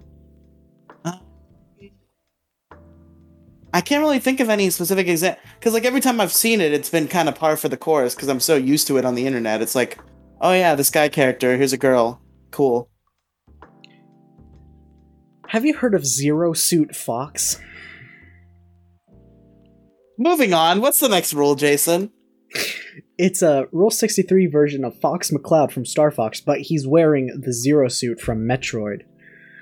I 3.76 3.82
can't 3.82 4.00
really 4.00 4.20
think 4.20 4.40
of 4.40 4.48
any 4.48 4.70
specific 4.70 5.06
example 5.06 5.38
because 5.58 5.74
like 5.74 5.84
every 5.84 6.00
time 6.00 6.18
I've 6.18 6.32
seen 6.32 6.62
it, 6.62 6.72
it's 6.72 6.88
been 6.88 7.06
kind 7.08 7.28
of 7.28 7.34
par 7.34 7.58
for 7.58 7.68
the 7.68 7.76
course 7.76 8.14
because 8.14 8.30
I'm 8.30 8.40
so 8.40 8.56
used 8.56 8.86
to 8.86 8.96
it 8.96 9.04
on 9.04 9.14
the 9.14 9.26
internet. 9.26 9.60
It's 9.60 9.74
like, 9.74 9.98
oh 10.40 10.54
yeah, 10.54 10.74
this 10.74 10.88
guy 10.88 11.10
character, 11.10 11.58
here's 11.58 11.74
a 11.74 11.76
girl, 11.76 12.22
cool. 12.50 12.88
Have 15.48 15.66
you 15.66 15.74
heard 15.74 15.94
of 15.94 16.06
Zero 16.06 16.54
Suit 16.54 16.96
Fox? 16.96 17.60
Moving 20.18 20.54
on, 20.54 20.80
what's 20.80 21.00
the 21.00 21.10
next 21.10 21.34
rule, 21.34 21.54
Jason? 21.54 22.10
It's 23.18 23.42
a 23.42 23.66
Rule 23.72 23.90
63 23.90 24.46
version 24.46 24.86
of 24.86 24.98
Fox 25.00 25.30
McCloud 25.30 25.70
from 25.70 25.84
Star 25.84 26.10
Fox, 26.10 26.40
but 26.40 26.60
he's 26.60 26.88
wearing 26.88 27.26
the 27.44 27.52
Zero 27.52 27.88
suit 27.88 28.22
from 28.22 28.48
Metroid. 28.48 29.02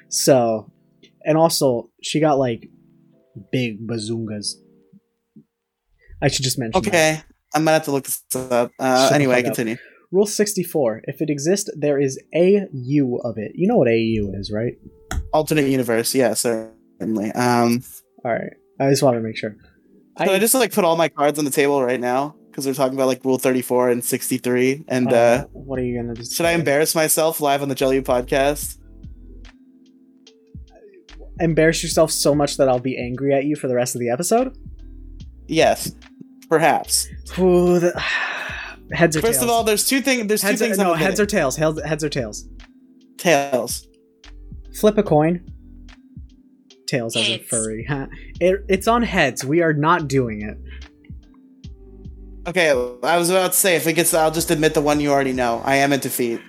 So, 0.08 0.70
and 1.24 1.36
also, 1.36 1.90
she 2.00 2.20
got 2.20 2.38
like 2.38 2.68
big 3.52 3.86
bazungas. 3.86 4.54
I 6.22 6.28
should 6.28 6.44
just 6.44 6.58
mention 6.58 6.82
that. 6.82 6.88
Okay, 6.88 7.22
I'm 7.54 7.62
gonna 7.62 7.72
have 7.72 7.84
to 7.84 7.92
look 7.92 8.04
this 8.04 8.22
up. 8.34 8.72
Uh, 8.78 9.10
anyway, 9.12 9.36
fuck 9.36 9.46
up. 9.46 9.54
continue. 9.56 9.76
Rule 10.14 10.26
64. 10.26 11.02
If 11.04 11.20
it 11.20 11.28
exists, 11.28 11.68
there 11.76 11.98
is 11.98 12.20
a 12.34 12.66
U 12.72 13.16
of 13.24 13.36
it. 13.36 13.52
You 13.54 13.66
know 13.66 13.76
what 13.76 13.88
AU 13.88 14.30
is, 14.38 14.52
right? 14.52 14.74
Alternate 15.32 15.68
universe, 15.68 16.14
yeah, 16.14 16.34
certainly. 16.34 17.32
Um, 17.32 17.82
Alright. 18.24 18.52
I 18.78 18.90
just 18.90 19.02
want 19.02 19.16
to 19.16 19.20
make 19.20 19.36
sure. 19.36 19.56
Can 20.16 20.28
I 20.28 20.38
just 20.38 20.54
like 20.54 20.72
put 20.72 20.84
all 20.84 20.96
my 20.96 21.08
cards 21.08 21.38
on 21.40 21.44
the 21.44 21.50
table 21.50 21.82
right 21.82 21.98
now 22.00 22.36
because 22.46 22.64
we're 22.64 22.74
talking 22.74 22.94
about 22.94 23.08
like 23.08 23.24
Rule 23.24 23.38
34 23.38 23.90
and 23.90 24.04
63, 24.04 24.84
and 24.86 25.12
uh, 25.12 25.16
uh, 25.16 25.44
what 25.52 25.80
are 25.80 25.84
you 25.84 26.00
gonna 26.00 26.14
do? 26.14 26.24
should 26.24 26.46
I 26.46 26.52
embarrass 26.52 26.94
myself 26.94 27.40
live 27.40 27.62
on 27.62 27.68
the 27.68 27.74
Jelly 27.74 28.00
podcast? 28.00 28.78
Embarrass 31.40 31.82
yourself 31.82 32.10
so 32.10 32.34
much 32.34 32.56
that 32.56 32.68
I'll 32.68 32.78
be 32.78 32.98
angry 32.98 33.34
at 33.34 33.44
you 33.44 33.56
for 33.56 33.68
the 33.68 33.74
rest 33.74 33.94
of 33.94 34.00
the 34.00 34.10
episode? 34.10 34.56
Yes, 35.46 35.92
perhaps. 36.48 37.08
Ooh, 37.38 37.78
the... 37.78 37.98
heads 38.92 39.16
or 39.16 39.20
First 39.20 39.40
tails? 39.40 39.44
of 39.44 39.50
all, 39.50 39.64
there's 39.64 39.86
two 39.86 40.00
things. 40.00 40.26
There's 40.26 40.42
heads 40.42 40.60
two 40.60 40.66
or, 40.66 40.68
things. 40.68 40.78
no, 40.78 40.94
heads 40.94 41.20
or 41.20 41.26
tails. 41.26 41.56
Heads, 41.56 41.80
heads 41.82 42.04
or 42.04 42.08
tails. 42.08 42.48
tails. 43.16 43.86
Flip 44.78 44.98
a 44.98 45.02
coin. 45.02 45.44
Tails 46.86 47.16
as 47.16 47.28
a 47.28 47.38
furry. 47.38 47.84
Huh. 47.88 48.06
It, 48.40 48.64
it's 48.68 48.86
on 48.88 49.02
heads. 49.02 49.44
We 49.44 49.62
are 49.62 49.72
not 49.72 50.08
doing 50.08 50.42
it. 50.42 50.58
Okay, 52.46 52.70
I 53.02 53.16
was 53.16 53.30
about 53.30 53.52
to 53.52 53.58
say 53.58 53.76
if 53.76 53.86
it 53.86 53.94
gets, 53.94 54.12
I'll 54.12 54.30
just 54.30 54.50
admit 54.50 54.74
the 54.74 54.82
one 54.82 55.00
you 55.00 55.10
already 55.10 55.32
know. 55.32 55.62
I 55.64 55.76
am 55.76 55.94
into 55.94 56.10
feet. 56.10 56.40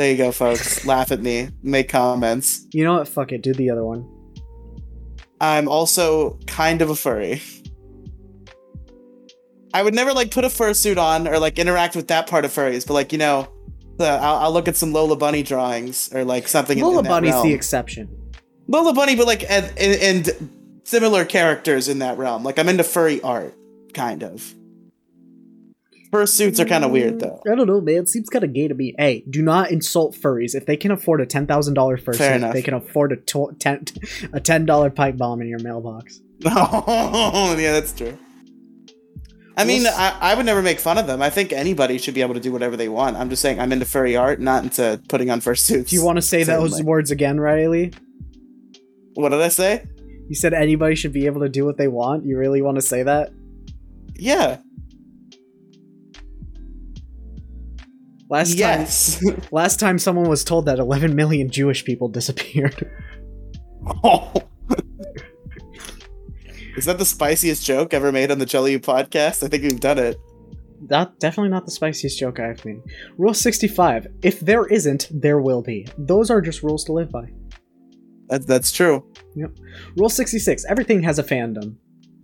There 0.00 0.10
you 0.10 0.16
go, 0.16 0.32
folks. 0.32 0.86
Laugh 0.86 1.12
at 1.12 1.20
me. 1.20 1.50
Make 1.62 1.90
comments. 1.90 2.66
You 2.72 2.84
know 2.84 2.96
what? 2.96 3.06
Fuck 3.06 3.32
it. 3.32 3.42
Do 3.42 3.52
the 3.52 3.68
other 3.68 3.84
one. 3.84 4.08
I'm 5.42 5.68
also 5.68 6.38
kind 6.46 6.80
of 6.80 6.88
a 6.88 6.96
furry. 6.96 7.42
I 9.74 9.82
would 9.82 9.94
never 9.94 10.14
like 10.14 10.30
put 10.30 10.46
a 10.46 10.48
fursuit 10.48 10.96
on 10.96 11.28
or 11.28 11.38
like 11.38 11.58
interact 11.58 11.96
with 11.96 12.08
that 12.08 12.26
part 12.30 12.46
of 12.46 12.50
furries, 12.50 12.86
but 12.86 12.94
like 12.94 13.12
you 13.12 13.18
know, 13.18 13.46
the, 13.98 14.06
I'll, 14.06 14.36
I'll 14.36 14.52
look 14.52 14.68
at 14.68 14.76
some 14.76 14.94
Lola 14.94 15.16
Bunny 15.16 15.42
drawings 15.42 16.10
or 16.14 16.24
like 16.24 16.48
something. 16.48 16.78
in- 16.78 16.82
Lola 16.84 17.00
in 17.00 17.04
that 17.04 17.10
Bunny's 17.10 17.32
realm. 17.32 17.48
the 17.48 17.52
exception. 17.52 18.08
Lola 18.68 18.94
Bunny, 18.94 19.16
but 19.16 19.26
like 19.26 19.42
and, 19.50 19.66
and, 19.76 20.28
and 20.30 20.80
similar 20.84 21.26
characters 21.26 21.88
in 21.88 21.98
that 21.98 22.16
realm. 22.16 22.42
Like 22.42 22.58
I'm 22.58 22.70
into 22.70 22.84
furry 22.84 23.20
art, 23.20 23.54
kind 23.92 24.22
of. 24.22 24.54
Fursuits 26.10 26.58
are 26.58 26.64
kind 26.64 26.84
of 26.84 26.90
weird 26.90 27.20
though. 27.20 27.40
I 27.50 27.54
don't 27.54 27.68
know, 27.68 27.80
man. 27.80 28.06
Seems 28.06 28.28
kind 28.28 28.44
of 28.44 28.52
gay 28.52 28.66
to 28.66 28.74
me. 28.74 28.94
Hey, 28.98 29.22
do 29.30 29.42
not 29.42 29.70
insult 29.70 30.14
furries. 30.16 30.56
If 30.56 30.66
they 30.66 30.76
can 30.76 30.90
afford 30.90 31.20
a 31.20 31.26
ten 31.26 31.46
thousand 31.46 31.74
dollar 31.74 31.96
fursuit, 31.96 32.52
they 32.52 32.62
can 32.62 32.74
afford 32.74 33.12
a 33.12 33.16
ten 33.16 33.84
a 34.32 34.40
ten 34.40 34.66
dollar 34.66 34.90
pipe 34.90 35.16
bomb 35.16 35.40
in 35.40 35.48
your 35.48 35.60
mailbox. 35.60 36.20
Oh, 36.42 37.54
yeah, 37.58 37.72
that's 37.72 37.92
true. 37.92 38.18
I 39.56 39.64
mean, 39.64 39.86
I 39.86 39.90
I, 40.20 40.32
I 40.32 40.34
would 40.34 40.46
never 40.46 40.62
make 40.62 40.80
fun 40.80 40.96
of 40.96 41.06
them. 41.06 41.20
I 41.20 41.28
think 41.30 41.52
anybody 41.52 41.98
should 41.98 42.14
be 42.14 42.22
able 42.22 42.34
to 42.34 42.40
do 42.40 42.50
whatever 42.50 42.76
they 42.76 42.88
want. 42.88 43.16
I'm 43.16 43.28
just 43.28 43.42
saying 43.42 43.60
I'm 43.60 43.72
into 43.72 43.84
furry 43.84 44.16
art, 44.16 44.40
not 44.40 44.64
into 44.64 45.00
putting 45.08 45.30
on 45.30 45.40
fursuits. 45.40 45.88
Do 45.88 45.96
you 45.96 46.04
want 46.04 46.16
to 46.16 46.22
say 46.22 46.44
those 46.44 46.82
words 46.82 47.10
again, 47.10 47.38
Riley? 47.38 47.92
What 49.14 49.28
did 49.30 49.42
I 49.42 49.48
say? 49.48 49.86
You 50.28 50.34
said 50.34 50.54
anybody 50.54 50.94
should 50.94 51.12
be 51.12 51.26
able 51.26 51.42
to 51.42 51.48
do 51.48 51.64
what 51.66 51.76
they 51.76 51.88
want. 51.88 52.24
You 52.24 52.38
really 52.38 52.62
want 52.62 52.76
to 52.76 52.82
say 52.82 53.02
that? 53.02 53.32
Yeah. 54.14 54.58
Last 58.30 58.54
yes. 58.54 59.20
time, 59.20 59.42
last 59.50 59.80
time 59.80 59.98
someone 59.98 60.28
was 60.28 60.44
told 60.44 60.66
that 60.66 60.78
11 60.78 61.16
million 61.16 61.50
Jewish 61.50 61.84
people 61.84 62.08
disappeared. 62.08 62.88
Oh. 64.04 64.32
Is 66.76 66.84
that 66.84 66.98
the 66.98 67.04
spiciest 67.04 67.64
joke 67.64 67.92
ever 67.92 68.12
made 68.12 68.30
on 68.30 68.38
the 68.38 68.46
jELeeoo 68.46 68.78
podcast? 68.78 69.42
I 69.42 69.48
think 69.48 69.64
we've 69.64 69.80
done 69.80 69.98
it. 69.98 70.16
That 70.86 71.18
definitely 71.18 71.50
not 71.50 71.64
the 71.64 71.72
spiciest 71.72 72.18
joke 72.18 72.38
I've 72.38 72.64
made. 72.64 72.80
Rule 73.18 73.34
65: 73.34 74.06
If 74.22 74.40
there 74.40 74.66
isn't, 74.66 75.08
there 75.10 75.40
will 75.40 75.60
be. 75.60 75.86
Those 75.98 76.30
are 76.30 76.40
just 76.40 76.62
rules 76.62 76.84
to 76.84 76.92
live 76.92 77.10
by. 77.10 77.24
That, 78.28 78.46
that's 78.46 78.70
true. 78.70 79.04
Yep. 79.34 79.50
Rule 79.96 80.08
66: 80.08 80.64
Everything 80.66 81.02
has 81.02 81.18
a 81.18 81.24
fandom. 81.24 81.74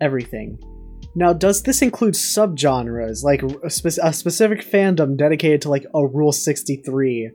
Everything. 0.01 0.59
Now, 1.19 1.33
does 1.33 1.63
this 1.63 1.81
include 1.81 2.13
subgenres, 2.13 3.25
like 3.25 3.43
a, 3.43 3.71
spe- 3.71 3.99
a 4.03 4.13
specific 4.13 4.61
fandom 4.61 5.17
dedicated 5.17 5.63
to 5.63 5.71
like 5.71 5.87
a 5.95 6.07
Rule 6.07 6.31
63 6.31 7.31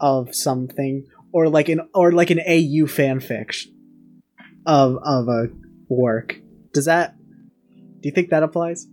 of 0.00 0.34
something, 0.34 1.06
or 1.32 1.48
like 1.48 1.70
an 1.70 1.80
or 1.94 2.12
like 2.12 2.28
an 2.28 2.40
AU 2.40 2.84
fanfic 2.84 3.66
of 4.66 4.98
of 5.02 5.28
a 5.28 5.48
work? 5.88 6.38
Does 6.74 6.84
that? 6.84 7.16
Do 7.70 8.08
you 8.08 8.12
think 8.12 8.28
that 8.28 8.42
applies? 8.42 8.86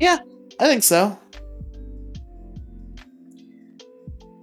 Yeah, 0.00 0.16
I 0.58 0.66
think 0.66 0.82
so. 0.82 1.18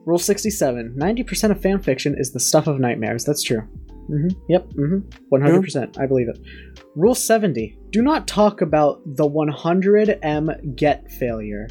Rule 0.06 0.20
67 0.20 0.96
90% 0.96 1.50
of 1.50 1.62
fanfiction 1.62 2.20
is 2.20 2.32
the 2.32 2.40
stuff 2.40 2.68
of 2.68 2.80
nightmares. 2.80 3.24
That's 3.26 3.42
true. 3.42 3.68
Hmm 4.08 4.28
Yep. 4.50 4.72
hmm 4.74 5.00
100%. 5.32 6.00
I 6.00 6.06
believe 6.06 6.30
it. 6.30 6.40
Rule 6.96 7.16
70 7.16 7.78
Do 7.90 8.02
not 8.02 8.28
talk 8.28 8.62
about 8.62 9.02
the 9.06 9.28
100M 9.28 10.76
get 10.76 11.12
failure. 11.12 11.68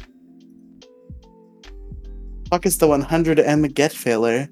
Fuck 2.49 2.65
is 2.65 2.77
the 2.77 2.87
100M 2.87 3.73
get 3.73 3.91
failure? 3.91 4.47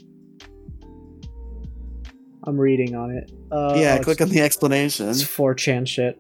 I'm 2.43 2.57
reading 2.57 2.95
on 2.95 3.11
it. 3.11 3.31
Uh, 3.51 3.75
yeah, 3.75 3.97
oh, 3.99 4.03
click 4.03 4.21
on 4.21 4.29
the 4.29 4.41
explanation. 4.41 5.09
It's 5.09 5.23
4chan 5.23 5.87
shit. 5.87 6.19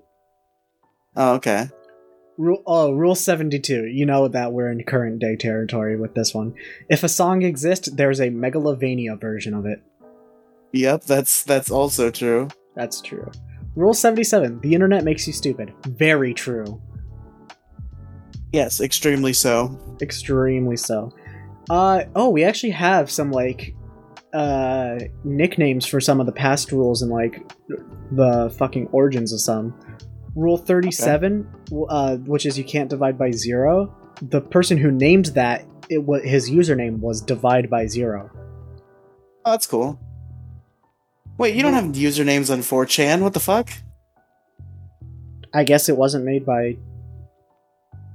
Oh, 1.15 1.33
okay. 1.35 1.69
Rule 2.37 2.63
oh, 2.65 2.91
rule 2.91 3.15
72. 3.15 3.85
You 3.85 4.05
know 4.05 4.27
that 4.27 4.53
we're 4.53 4.71
in 4.71 4.83
current 4.83 5.19
day 5.19 5.35
territory 5.35 5.97
with 5.97 6.13
this 6.15 6.33
one. 6.33 6.53
If 6.89 7.03
a 7.03 7.09
song 7.09 7.41
exists, 7.41 7.89
there's 7.91 8.19
a 8.19 8.29
Megalovania 8.29 9.19
version 9.19 9.53
of 9.53 9.65
it. 9.65 9.81
Yep, 10.73 11.03
that's 11.03 11.43
that's 11.43 11.69
also 11.71 12.09
true. 12.11 12.47
That's 12.75 13.01
true. 13.01 13.29
Rule 13.75 13.93
77. 13.93 14.59
The 14.61 14.73
internet 14.73 15.03
makes 15.03 15.27
you 15.27 15.33
stupid. 15.33 15.73
Very 15.85 16.33
true. 16.33 16.81
Yes, 18.51 18.81
extremely 18.81 19.33
so. 19.33 19.77
Extremely 20.01 20.77
so. 20.77 21.11
Uh 21.69 22.03
oh, 22.15 22.29
we 22.29 22.43
actually 22.43 22.71
have 22.71 23.09
some 23.09 23.31
like 23.31 23.75
uh 24.33 24.97
nicknames 25.23 25.85
for 25.85 25.99
some 25.99 26.19
of 26.19 26.25
the 26.25 26.31
past 26.31 26.71
rules 26.71 27.01
and 27.01 27.11
like 27.11 27.51
the 28.11 28.53
fucking 28.57 28.87
origins 28.87 29.33
of 29.33 29.41
some. 29.41 29.73
Rule 30.35 30.57
37, 30.57 31.45
uh, 31.89 32.15
which 32.17 32.45
is 32.45 32.57
you 32.57 32.63
can't 32.63 32.89
divide 32.89 33.17
by 33.17 33.31
zero. 33.31 33.93
The 34.21 34.39
person 34.39 34.77
who 34.77 34.89
named 34.89 35.25
that, 35.27 35.65
it 35.89 36.05
was 36.05 36.23
his 36.23 36.49
username 36.49 36.99
was 36.99 37.19
divide 37.21 37.69
by 37.69 37.85
zero. 37.85 38.29
Oh, 39.43 39.51
that's 39.51 39.67
cool. 39.67 39.99
Wait, 41.41 41.55
you 41.55 41.63
don't 41.63 41.73
have 41.73 41.85
usernames 41.85 42.51
on 42.53 42.59
4chan? 42.59 43.21
What 43.21 43.33
the 43.33 43.39
fuck? 43.39 43.67
I 45.51 45.63
guess 45.63 45.89
it 45.89 45.97
wasn't 45.97 46.23
made 46.23 46.45
by. 46.45 46.77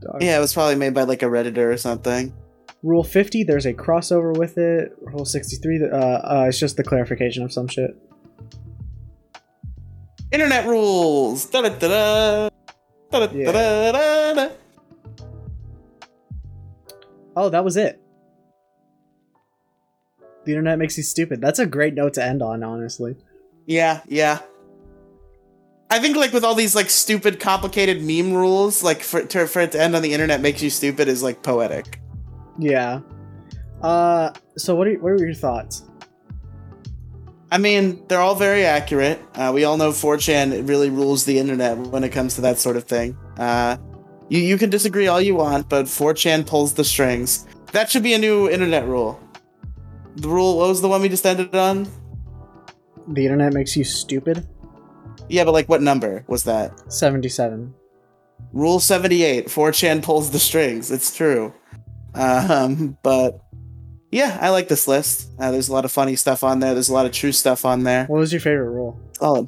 uh, 0.09 0.19
Yeah, 0.21 0.37
it 0.37 0.41
was 0.41 0.55
probably 0.55 0.77
made 0.77 0.95
by 0.95 1.03
like 1.03 1.25
a 1.25 1.27
redditor 1.27 1.73
or 1.73 1.77
something. 1.77 2.33
Rule 2.85 3.03
50, 3.03 3.43
there's 3.43 3.67
a 3.67 3.75
crossover 3.75 4.39
with 4.39 4.59
it. 4.59 4.97
Rule 5.03 5.25
63, 5.25 5.89
uh, 5.91 5.97
uh, 5.97 6.45
it's 6.49 6.61
just 6.61 6.77
the 6.77 6.85
clarification 6.85 7.43
of 7.43 7.53
some 7.53 7.67
shit. 7.67 7.97
Internet 10.31 10.67
rules. 10.67 11.47
Da-da-da-da. 11.47 12.49
Da-da-da-da-da. 13.11 14.51
Oh, 17.35 17.49
that 17.49 17.65
was 17.65 17.77
it. 17.77 18.01
The 20.47 20.53
internet 20.53 20.79
makes 20.79 20.97
you 20.97 21.03
stupid. 21.03 21.41
That's 21.41 21.59
a 21.59 21.67
great 21.67 21.95
note 21.95 22.15
to 22.15 22.25
end 22.25 22.41
on, 22.41 22.63
honestly. 22.63 23.17
Yeah, 23.67 24.01
yeah. 24.07 24.39
I 25.91 25.99
think 25.99 26.17
like 26.17 26.33
with 26.33 26.45
all 26.45 26.55
these 26.55 26.75
like 26.75 26.89
stupid, 26.89 27.41
complicated 27.41 28.03
meme 28.03 28.33
rules, 28.33 28.83
like 28.83 29.03
for 29.03 29.23
to, 29.23 29.47
for 29.47 29.61
it 29.61 29.73
to 29.73 29.81
end 29.81 29.95
on 29.95 30.03
the 30.03 30.13
internet 30.13 30.41
makes 30.41 30.63
you 30.63 30.71
stupid 30.71 31.09
is 31.09 31.23
like 31.23 31.43
poetic. 31.43 32.01
Yeah. 32.59 33.01
Uh, 33.83 34.31
so 34.57 34.75
what 34.75 34.87
are 34.89 34.95
what 34.95 35.13
are 35.13 35.19
your 35.19 35.35
thoughts? 35.35 35.83
I 37.51 37.59
mean, 37.59 38.05
they're 38.09 38.21
all 38.21 38.35
very 38.35 38.65
accurate. 38.65 39.21
Uh, 39.35 39.53
we 39.55 39.65
all 39.65 39.77
know 39.77 39.91
4chan 39.91 40.69
really 40.69 40.91
rules 40.91 41.25
the 41.25 41.39
internet 41.39 41.79
when 41.79 42.03
it 42.03 42.11
comes 42.11 42.35
to 42.37 42.41
that 42.43 42.59
sort 42.59 42.77
of 42.77 42.85
thing. 42.85 43.17
Uh, 43.37 43.77
you 44.29 44.41
you 44.41 44.59
can 44.59 44.71
disagree 44.71 45.07
all 45.07 45.21
you 45.21 45.35
want, 45.35 45.69
but 45.69 45.87
4chan 45.87 46.47
pulls 46.47 46.75
the 46.75 46.85
strings. 46.85 47.47
That 47.73 47.91
should 47.91 48.03
be 48.03 48.15
a 48.15 48.19
new 48.19 48.49
internet 48.49 48.87
rule. 48.87 49.21
The 50.17 50.29
rule, 50.29 50.57
what 50.59 50.69
was 50.69 50.81
the 50.83 50.89
one 50.89 51.03
we 51.03 51.09
just 51.09 51.27
ended 51.27 51.55
on? 51.55 51.87
The 53.09 53.25
internet 53.25 53.53
makes 53.53 53.77
you 53.77 53.85
stupid. 53.85 54.47
Yeah, 55.29 55.45
but 55.45 55.53
like 55.53 55.69
what 55.69 55.83
number 55.83 56.25
was 56.27 56.45
that? 56.45 56.93
Seventy-seven. 56.93 57.75
Rule 58.53 58.81
78, 58.81 59.47
4chan 59.49 60.03
pulls 60.03 60.31
the 60.31 60.39
strings. 60.39 60.91
It's 60.91 61.15
true. 61.15 61.53
Um, 62.15 62.97
but 63.03 63.41
yeah, 64.11 64.39
I 64.41 64.51
like 64.51 64.69
this 64.69 64.87
list. 64.89 65.31
Uh, 65.39 65.51
there's 65.51 65.69
a 65.69 65.73
lot 65.73 65.85
of 65.85 65.93
funny 65.93 66.17
stuff 66.17 66.43
on 66.45 66.61
there. 66.61 66.73
There's 66.73 66.89
a 66.89 66.95
lot 66.95 67.07
of 67.07 67.13
true 67.13 67.33
stuff 67.33 67.65
on 67.65 67.83
there. 67.85 68.07
What 68.07 68.19
was 68.19 68.33
your 68.33 68.41
favorite 68.41 68.71
rule? 68.71 68.99
Oh, 69.21 69.47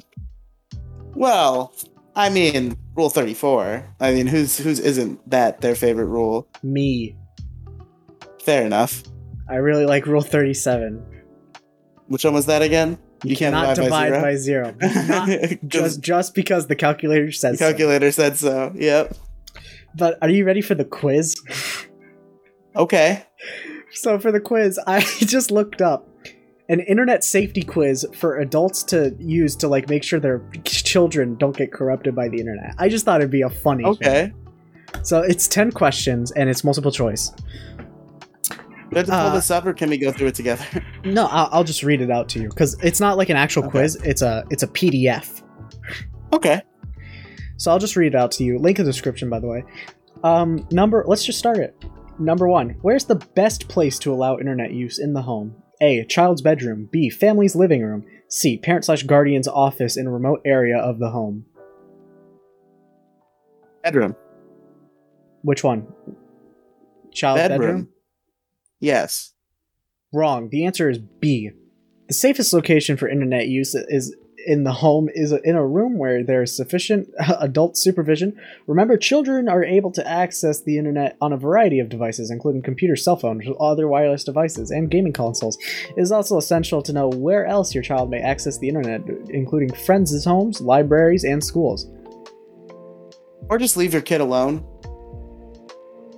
Well, 1.15 1.73
I 2.15 2.29
mean, 2.29 2.77
Rule 2.95 3.09
34. 3.09 3.95
I 3.99 4.11
mean, 4.13 4.27
who's 4.27 4.57
who's 4.57 4.79
isn't 4.79 5.27
that 5.29 5.61
their 5.61 5.75
favorite 5.75 6.07
rule? 6.07 6.47
Me. 6.61 7.15
Fair 8.43 8.65
enough. 8.65 9.03
I 9.49 9.55
really 9.55 9.85
like 9.85 10.05
Rule 10.05 10.21
Thirty-seven. 10.21 11.03
Which 12.07 12.23
one 12.23 12.33
was 12.33 12.45
that 12.47 12.61
again? 12.61 12.97
You, 13.23 13.35
cannot 13.35 13.75
divide 13.75 14.11
by 14.13 14.35
zero. 14.35 14.73
Not 14.81 15.27
Just 15.27 15.59
just 15.67 16.01
just 16.01 16.35
because 16.35 16.67
the 16.67 16.75
calculator 16.75 17.25
the 17.25 17.31
says 17.33 17.59
so. 17.59 17.69
calculator 17.69 18.11
said 18.11 18.37
so. 18.37 18.71
Yep. 18.75 19.15
But 19.95 20.17
are 20.21 20.29
you 20.29 20.45
ready 20.45 20.61
for 20.61 20.75
the 20.75 20.85
quiz? 20.85 21.35
Okay. 22.75 23.23
So 23.91 24.19
for 24.19 24.31
the 24.31 24.39
quiz, 24.39 24.79
I 24.85 24.99
just 25.17 25.49
looked 25.49 25.81
up 25.81 26.07
an 26.69 26.79
internet 26.81 27.23
safety 27.23 27.63
quiz 27.63 28.05
for 28.13 28.37
adults 28.37 28.83
to 28.83 29.15
use 29.17 29.55
to 29.57 29.67
like 29.67 29.89
make 29.89 30.03
sure 30.03 30.19
their 30.19 30.43
children 30.63 31.35
don't 31.37 31.57
get 31.57 31.73
corrupted 31.73 32.13
by 32.15 32.29
the 32.29 32.37
internet. 32.39 32.75
I 32.77 32.87
just 32.87 33.03
thought 33.03 33.19
it'd 33.19 33.31
be 33.31 33.41
a 33.41 33.49
funny. 33.49 33.83
thing. 33.83 33.93
Okay. 33.95 34.33
So 35.01 35.21
it's 35.21 35.47
10 35.47 35.71
questions 35.71 36.31
and 36.31 36.51
it's 36.51 36.63
multiple 36.63 36.91
choice. 36.91 37.33
Do 38.89 38.95
I 38.95 38.99
have 38.99 39.05
to 39.05 39.11
pull 39.11 39.19
Uh, 39.19 39.33
this 39.35 39.51
up, 39.51 39.65
or 39.65 39.73
can 39.73 39.89
we 39.89 39.97
go 39.97 40.11
through 40.11 40.27
it 40.27 40.35
together? 40.35 40.65
No, 41.05 41.27
I'll, 41.27 41.49
I'll 41.51 41.63
just 41.63 41.83
read 41.83 42.01
it 42.01 42.11
out 42.11 42.27
to 42.29 42.41
you 42.41 42.49
cuz 42.49 42.75
it's 42.83 42.99
not 42.99 43.17
like 43.17 43.29
an 43.29 43.37
actual 43.37 43.63
Okay. 43.63 43.71
quiz, 43.71 43.95
it's 44.03 44.21
a 44.21 44.43
it's 44.49 44.63
a 44.63 44.67
PDF. 44.67 45.41
okay. 46.33 46.61
So 47.57 47.71
I'll 47.71 47.79
just 47.79 47.95
read 47.95 48.13
it 48.13 48.15
out 48.15 48.31
to 48.33 48.43
you. 48.43 48.57
Link 48.59 48.79
in 48.79 48.85
the 48.85 48.91
description 48.91 49.29
by 49.29 49.39
the 49.39 49.47
way. 49.47 49.63
Um 50.23 50.67
number 50.71 51.03
let's 51.07 51.23
just 51.23 51.39
start 51.39 51.57
it. 51.57 51.73
Number 52.19 52.49
1. 52.49 52.75
Where's 52.81 53.05
the 53.05 53.15
best 53.15 53.69
place 53.69 53.97
to 53.99 54.11
allow 54.11 54.37
internet 54.37 54.73
use 54.73 54.99
in 54.99 55.13
the 55.13 55.21
home? 55.21 55.55
A. 55.81 56.03
Child's 56.03 56.41
bedroom. 56.41 56.89
B. 56.91 57.09
Family's 57.09 57.55
living 57.55 57.81
room. 57.81 58.03
C. 58.27 58.57
Parent 58.57 58.83
slash 58.83 59.03
guardian's 59.03 59.47
office 59.47 59.95
in 59.95 60.05
a 60.05 60.11
remote 60.11 60.41
area 60.45 60.77
of 60.77 60.99
the 60.99 61.11
home. 61.11 61.45
Bedroom. 63.83 64.17
Which 65.43 65.63
one? 65.63 65.87
Child's 67.13 67.41
bedroom? 67.43 67.59
Bedroom. 67.59 67.87
Yes. 68.79 69.33
Wrong. 70.13 70.49
The 70.49 70.65
answer 70.65 70.89
is 70.89 70.97
B. 70.97 71.51
The 72.07 72.13
safest 72.13 72.53
location 72.53 72.97
for 72.97 73.07
internet 73.07 73.47
use 73.47 73.75
is 73.75 74.15
in 74.45 74.63
the 74.63 74.71
home 74.71 75.09
is 75.13 75.33
in 75.43 75.55
a 75.55 75.65
room 75.65 75.97
where 75.97 76.23
there 76.23 76.41
is 76.41 76.55
sufficient 76.55 77.09
adult 77.39 77.77
supervision. 77.77 78.39
Remember, 78.67 78.97
children 78.97 79.49
are 79.49 79.63
able 79.63 79.91
to 79.91 80.07
access 80.07 80.61
the 80.61 80.77
internet 80.77 81.17
on 81.21 81.33
a 81.33 81.37
variety 81.37 81.79
of 81.79 81.89
devices, 81.89 82.31
including 82.31 82.61
computers, 82.61 83.03
cell 83.03 83.17
phones, 83.17 83.45
other 83.59 83.87
wireless 83.87 84.23
devices, 84.23 84.71
and 84.71 84.89
gaming 84.89 85.13
consoles. 85.13 85.57
It 85.95 86.01
is 86.01 86.11
also 86.11 86.37
essential 86.37 86.81
to 86.83 86.93
know 86.93 87.09
where 87.09 87.45
else 87.45 87.73
your 87.73 87.83
child 87.83 88.09
may 88.09 88.19
access 88.19 88.57
the 88.57 88.69
internet, 88.69 89.01
including 89.29 89.73
friends' 89.73 90.23
homes, 90.25 90.61
libraries, 90.61 91.23
and 91.23 91.43
schools. 91.43 91.87
Or 93.49 93.57
just 93.57 93.77
leave 93.77 93.93
your 93.93 94.01
kid 94.01 94.21
alone. 94.21 94.65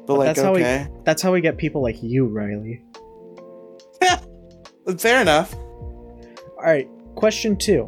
But 0.08 0.18
like, 0.18 0.28
that's 0.28 0.42
how 0.42 0.54
we- 0.54 0.62
That's 1.04 1.22
how 1.22 1.32
we 1.32 1.42
get 1.42 1.58
people 1.58 1.82
like 1.82 2.02
you, 2.02 2.28
Riley. 2.28 2.82
Fair 4.98 5.22
enough. 5.22 5.54
All 5.54 6.64
right, 6.64 6.88
question 7.16 7.56
two. 7.58 7.84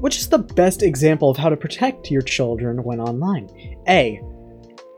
Which 0.00 0.18
is 0.18 0.28
the 0.28 0.38
best 0.38 0.82
example 0.82 1.30
of 1.30 1.36
how 1.36 1.48
to 1.48 1.56
protect 1.56 2.10
your 2.10 2.22
children 2.22 2.82
when 2.84 3.00
online? 3.00 3.48
A. 3.88 4.20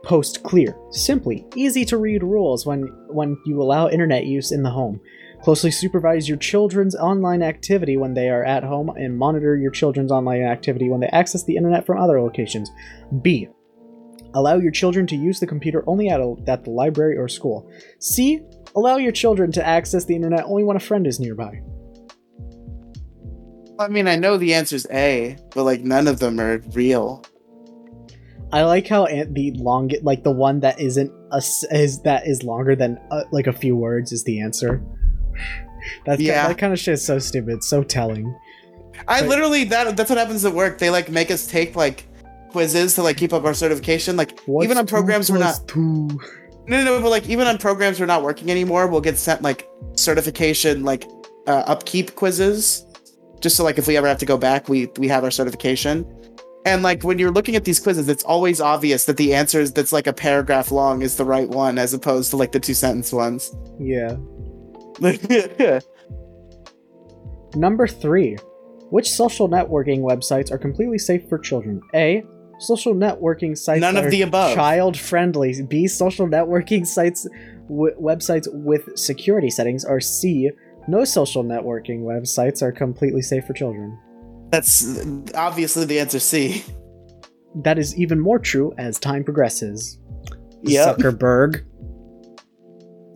Post 0.03 0.43
clear, 0.43 0.75
simply, 0.91 1.45
easy 1.55 1.83
to 1.85 1.97
read 1.97 2.23
rules 2.23 2.65
when 2.65 2.83
when 3.09 3.37
you 3.45 3.61
allow 3.61 3.89
internet 3.89 4.25
use 4.25 4.51
in 4.51 4.63
the 4.63 4.69
home. 4.69 4.99
Closely 5.43 5.71
supervise 5.71 6.27
your 6.27 6.37
children's 6.37 6.95
online 6.95 7.41
activity 7.41 7.95
when 7.95 8.13
they 8.13 8.29
are 8.29 8.43
at 8.43 8.63
home 8.63 8.89
and 8.89 9.17
monitor 9.17 9.55
your 9.55 9.71
children's 9.71 10.11
online 10.11 10.41
activity 10.41 10.89
when 10.89 10.99
they 10.99 11.07
access 11.07 11.43
the 11.43 11.55
internet 11.55 11.85
from 11.85 11.97
other 11.97 12.21
locations. 12.21 12.69
B. 13.21 13.47
Allow 14.33 14.55
your 14.57 14.71
children 14.71 15.07
to 15.07 15.15
use 15.15 15.39
the 15.39 15.47
computer 15.47 15.83
only 15.87 16.09
at, 16.09 16.19
a, 16.19 16.35
at 16.47 16.63
the 16.63 16.69
library 16.69 17.17
or 17.17 17.27
school. 17.27 17.69
C. 17.99 18.41
Allow 18.75 18.97
your 18.97 19.11
children 19.11 19.51
to 19.53 19.65
access 19.65 20.05
the 20.05 20.15
internet 20.15 20.43
only 20.45 20.63
when 20.63 20.77
a 20.77 20.79
friend 20.79 21.07
is 21.07 21.19
nearby. 21.19 21.61
I 23.79 23.87
mean, 23.87 24.07
I 24.07 24.15
know 24.17 24.37
the 24.37 24.53
answer's 24.53 24.85
A, 24.91 25.37
but 25.55 25.63
like 25.63 25.81
none 25.81 26.07
of 26.07 26.19
them 26.19 26.39
are 26.39 26.57
real. 26.73 27.23
I 28.51 28.63
like 28.63 28.87
how 28.87 29.05
the 29.05 29.53
long, 29.57 29.91
like 30.01 30.23
the 30.23 30.31
one 30.31 30.59
that 30.61 30.79
isn't 30.79 31.11
a 31.31 31.37
is 31.71 32.01
that 32.01 32.27
is 32.27 32.43
longer 32.43 32.75
than 32.75 32.99
uh, 33.11 33.23
like 33.31 33.47
a 33.47 33.53
few 33.53 33.75
words 33.75 34.11
is 34.11 34.23
the 34.23 34.41
answer. 34.41 34.83
That's 36.05 36.19
Yeah. 36.21 36.47
that 36.47 36.57
kind 36.57 36.73
of 36.73 36.79
shit 36.79 36.95
is 36.95 37.05
so 37.05 37.19
stupid, 37.19 37.63
so 37.63 37.83
telling. 37.83 38.35
I 39.07 39.21
But- 39.21 39.29
literally 39.29 39.63
that 39.65 39.95
that's 39.95 40.09
what 40.09 40.19
happens 40.19 40.43
at 40.45 40.53
work. 40.53 40.77
They 40.77 40.89
like 40.89 41.09
make 41.09 41.31
us 41.31 41.47
take 41.47 41.75
like 41.75 42.05
quizzes 42.49 42.95
to 42.95 43.03
like 43.03 43.17
keep 43.17 43.33
up 43.33 43.43
our 43.43 43.53
certification. 43.53 44.15
Like 44.15 44.39
What's 44.41 44.65
even 44.65 44.77
on 44.77 44.87
programs 44.87 45.31
we're 45.31 45.39
not 45.39 45.67
two? 45.67 46.07
no, 46.67 46.83
no 46.83 46.83
no 46.83 47.01
but 47.01 47.09
like 47.09 47.27
even 47.29 47.47
on 47.47 47.57
programs 47.57 47.99
we're 47.99 48.05
not 48.05 48.23
working 48.23 48.49
anymore, 48.51 48.87
we'll 48.87 49.01
get 49.01 49.17
sent 49.17 49.41
like 49.41 49.67
certification 49.95 50.83
like 50.83 51.05
uh, 51.47 51.63
upkeep 51.65 52.15
quizzes, 52.15 52.85
just 53.39 53.55
so 53.55 53.63
like 53.63 53.77
if 53.77 53.87
we 53.87 53.97
ever 53.97 54.07
have 54.07 54.19
to 54.19 54.25
go 54.25 54.37
back, 54.37 54.69
we 54.69 54.87
we 54.97 55.07
have 55.07 55.23
our 55.23 55.31
certification. 55.31 56.05
And 56.65 56.83
like 56.83 57.03
when 57.03 57.17
you're 57.17 57.31
looking 57.31 57.55
at 57.55 57.65
these 57.65 57.79
quizzes, 57.79 58.09
it's 58.09 58.23
always 58.23 58.59
obvious 58.59 59.05
that 59.05 59.17
the 59.17 59.33
answer 59.33 59.61
is 59.61 59.71
that's 59.71 59.93
like 59.93 60.07
a 60.07 60.13
paragraph 60.13 60.71
long 60.71 61.01
is 61.01 61.15
the 61.15 61.25
right 61.25 61.47
one, 61.47 61.77
as 61.77 61.93
opposed 61.93 62.29
to 62.31 62.37
like 62.37 62.51
the 62.51 62.59
two 62.59 62.73
sentence 62.73 63.13
ones. 63.13 63.55
Yeah. 63.79 64.17
yeah. 64.99 65.79
Number 67.55 67.87
three. 67.87 68.37
Which 68.91 69.09
social 69.09 69.47
networking 69.47 69.99
websites 69.99 70.51
are 70.51 70.57
completely 70.57 70.97
safe 70.97 71.27
for 71.29 71.37
children? 71.37 71.81
A. 71.93 72.23
Social 72.59 72.93
networking 72.93 73.57
sites 73.57 73.81
None 73.81 73.97
of 73.97 74.11
the 74.11 74.21
above. 74.21 74.53
child 74.53 74.97
friendly. 74.97 75.61
B. 75.63 75.87
Social 75.87 76.27
networking 76.27 76.85
sites 76.85 77.27
w- 77.67 77.95
websites 77.99 78.47
with 78.51 78.97
security 78.97 79.49
settings. 79.49 79.85
Or 79.85 79.99
C. 79.99 80.51
No 80.87 81.05
social 81.05 81.43
networking 81.43 82.01
websites 82.01 82.61
are 82.61 82.71
completely 82.71 83.21
safe 83.21 83.45
for 83.45 83.53
children. 83.53 83.97
That's 84.51 84.99
obviously 85.35 85.85
the 85.85 85.99
answer 85.99 86.19
C. 86.19 86.63
That 87.63 87.79
is 87.79 87.95
even 87.97 88.19
more 88.19 88.39
true 88.39 88.73
as 88.77 88.99
time 88.99 89.23
progresses. 89.23 89.99
Yep. 90.63 90.97
Zuckerberg. 90.97 91.63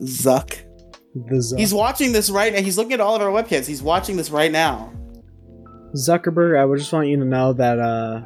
Zuck. 0.01 0.63
The 1.15 1.35
Zuck. 1.35 1.59
He's 1.59 1.73
watching 1.73 2.11
this 2.11 2.29
right 2.29 2.53
now. 2.53 2.61
He's 2.61 2.77
looking 2.77 2.93
at 2.93 3.01
all 3.01 3.15
of 3.15 3.21
our 3.21 3.29
webcams. 3.29 3.65
He's 3.65 3.81
watching 3.83 4.17
this 4.17 4.29
right 4.29 4.51
now. 4.51 4.93
Zuckerberg, 5.95 6.57
I 6.59 6.65
would 6.65 6.79
just 6.79 6.91
want 6.91 7.07
you 7.07 7.17
to 7.17 7.25
know 7.25 7.53
that 7.53 7.79
uh, 7.79 8.21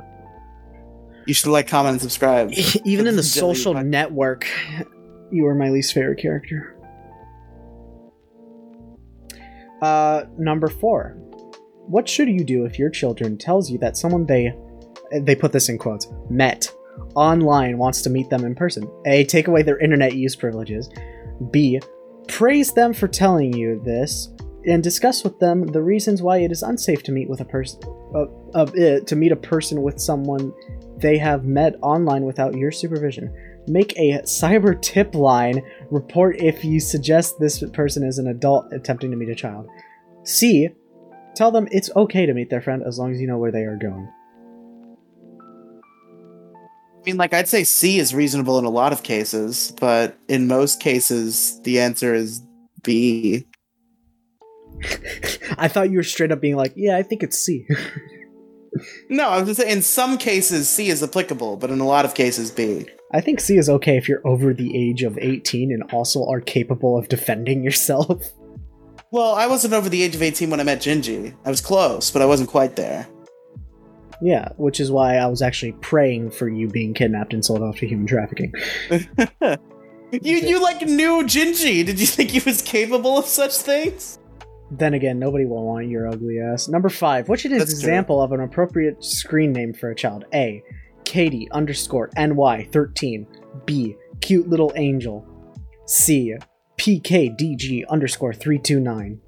You 1.27 1.33
should 1.33 1.51
like, 1.51 1.67
comment, 1.67 1.91
and 1.91 2.01
subscribe. 2.01 2.51
even 2.85 3.05
in 3.05 3.17
the 3.17 3.23
social 3.23 3.73
network, 3.73 4.47
you 5.29 5.45
are 5.45 5.53
my 5.53 5.69
least 5.69 5.93
favorite 5.93 6.19
character. 6.19 6.73
Uh, 9.81 10.23
number 10.37 10.67
four. 10.67 11.17
What 11.87 12.07
should 12.07 12.29
you 12.29 12.43
do 12.43 12.65
if 12.65 12.79
your 12.79 12.89
children 12.89 13.37
tells 13.37 13.69
you 13.69 13.77
that 13.79 13.95
someone 13.97 14.25
they 14.25 14.53
they 15.21 15.35
put 15.35 15.53
this 15.53 15.69
in 15.69 15.77
quotes 15.77 16.07
met 16.29 16.69
online 17.15 17.77
wants 17.77 18.01
to 18.03 18.09
meet 18.09 18.29
them 18.29 18.45
in 18.45 18.55
person? 18.55 18.89
A. 19.05 19.25
Take 19.25 19.47
away 19.47 19.63
their 19.63 19.77
internet 19.79 20.15
use 20.15 20.35
privileges. 20.35 20.89
B. 21.51 21.79
Praise 22.29 22.73
them 22.73 22.93
for 22.93 23.07
telling 23.07 23.53
you 23.53 23.81
this 23.83 24.29
and 24.65 24.83
discuss 24.83 25.23
with 25.23 25.39
them 25.39 25.65
the 25.67 25.81
reasons 25.81 26.21
why 26.21 26.39
it 26.39 26.51
is 26.51 26.61
unsafe 26.61 27.03
to 27.03 27.11
meet 27.11 27.29
with 27.29 27.39
a 27.41 27.45
person 27.45 27.79
uh, 28.13 28.25
uh, 28.53 28.63
uh, 28.63 28.99
to 29.01 29.15
meet 29.15 29.31
a 29.31 29.35
person 29.35 29.81
with 29.81 29.99
someone 29.99 30.53
they 30.97 31.17
have 31.17 31.45
met 31.45 31.75
online 31.81 32.25
without 32.25 32.55
your 32.55 32.71
supervision. 32.71 33.33
Make 33.67 33.97
a 33.97 34.21
cyber 34.23 34.81
tip 34.81 35.13
line. 35.13 35.61
Report 35.91 36.37
if 36.39 36.63
you 36.63 36.79
suggest 36.79 37.39
this 37.39 37.63
person 37.73 38.03
is 38.03 38.17
an 38.17 38.27
adult 38.27 38.71
attempting 38.71 39.11
to 39.11 39.17
meet 39.17 39.29
a 39.29 39.35
child. 39.35 39.67
C. 40.23 40.69
Tell 41.35 41.51
them 41.51 41.67
it's 41.71 41.91
okay 41.95 42.25
to 42.25 42.33
meet 42.33 42.49
their 42.49 42.61
friend 42.61 42.81
as 42.85 42.97
long 42.97 43.13
as 43.13 43.21
you 43.21 43.27
know 43.27 43.37
where 43.37 43.51
they 43.51 43.63
are 43.63 43.77
going. 43.77 44.11
I 46.95 47.01
mean, 47.05 47.17
like, 47.17 47.33
I'd 47.33 47.47
say 47.47 47.63
C 47.63 47.99
is 47.99 48.13
reasonable 48.13 48.57
in 48.57 48.65
a 48.65 48.69
lot 48.69 48.91
of 48.91 49.03
cases, 49.03 49.71
but 49.79 50.17
in 50.27 50.47
most 50.47 50.81
cases, 50.81 51.61
the 51.61 51.79
answer 51.79 52.13
is 52.13 52.41
B. 52.83 53.45
I 55.57 55.67
thought 55.67 55.89
you 55.89 55.97
were 55.97 56.03
straight 56.03 56.31
up 56.31 56.41
being 56.41 56.55
like, 56.55 56.73
yeah, 56.75 56.97
I 56.97 57.03
think 57.03 57.23
it's 57.23 57.37
C. 57.37 57.67
No, 59.09 59.29
I 59.29 59.39
was 59.39 59.47
just 59.47 59.59
saying, 59.61 59.71
in 59.71 59.81
some 59.81 60.17
cases, 60.17 60.69
C 60.69 60.89
is 60.89 61.03
applicable, 61.03 61.57
but 61.57 61.69
in 61.69 61.79
a 61.79 61.85
lot 61.85 62.05
of 62.05 62.13
cases, 62.13 62.51
B. 62.51 62.85
I 63.13 63.21
think 63.21 63.39
C 63.39 63.57
is 63.57 63.69
okay 63.69 63.97
if 63.97 64.09
you're 64.09 64.25
over 64.27 64.53
the 64.53 64.75
age 64.75 65.03
of 65.03 65.17
18 65.17 65.71
and 65.71 65.83
also 65.91 66.27
are 66.27 66.41
capable 66.41 66.97
of 66.97 67.07
defending 67.07 67.63
yourself. 67.63 68.23
Well, 69.09 69.35
I 69.35 69.47
wasn't 69.47 69.73
over 69.73 69.87
the 69.87 70.03
age 70.03 70.15
of 70.15 70.21
18 70.21 70.49
when 70.49 70.59
I 70.59 70.63
met 70.63 70.79
Gingy. 70.79 71.33
I 71.45 71.49
was 71.49 71.61
close, 71.61 72.11
but 72.11 72.21
I 72.21 72.25
wasn't 72.25 72.49
quite 72.49 72.75
there. 72.75 73.07
Yeah, 74.21 74.49
which 74.57 74.81
is 74.81 74.91
why 74.91 75.15
I 75.15 75.27
was 75.27 75.41
actually 75.41 75.71
praying 75.71 76.31
for 76.31 76.49
you 76.49 76.67
being 76.67 76.93
kidnapped 76.93 77.33
and 77.33 77.43
sold 77.43 77.61
off 77.61 77.77
to 77.77 77.87
human 77.87 78.05
trafficking. 78.05 78.53
You, 80.11 80.37
you 80.37 80.61
like 80.61 80.81
knew 80.83 81.23
Gingy. 81.23 81.85
Did 81.85 81.99
you 81.99 82.05
think 82.05 82.29
he 82.29 82.39
was 82.39 82.61
capable 82.61 83.17
of 83.17 83.25
such 83.25 83.57
things? 83.57 84.19
Then 84.69 84.93
again, 84.93 85.17
nobody 85.17 85.45
will 85.45 85.65
want 85.65 85.87
your 85.87 86.07
ugly 86.07 86.39
ass. 86.39 86.67
Number 86.67 86.89
five, 86.89 87.29
what's 87.29 87.45
an 87.45 87.51
That's 87.51 87.65
true. 87.65 87.79
example 87.79 88.21
of 88.21 88.31
an 88.33 88.41
appropriate 88.41 89.03
screen 89.03 89.53
name 89.53 89.73
for 89.73 89.89
a 89.91 89.95
child? 89.95 90.25
A. 90.33 90.61
Katie 91.05 91.47
underscore 91.51 92.09
NY 92.17 92.67
13. 92.71 93.25
B. 93.65 93.95
Cute 94.19 94.49
little 94.49 94.73
angel. 94.75 95.25
C. 95.85 96.35
PKDG 96.77 97.87
underscore 97.87 98.33
329. 98.33 99.21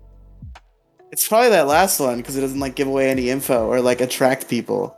It's 1.11 1.27
probably 1.27 1.49
that 1.49 1.67
last 1.67 1.99
one 1.99 2.17
because 2.17 2.35
it 2.37 2.41
doesn't 2.41 2.59
like 2.59 2.75
give 2.75 2.87
away 2.87 3.09
any 3.09 3.29
info 3.29 3.65
or 3.67 3.81
like 3.81 4.01
attract 4.01 4.47
people. 4.49 4.95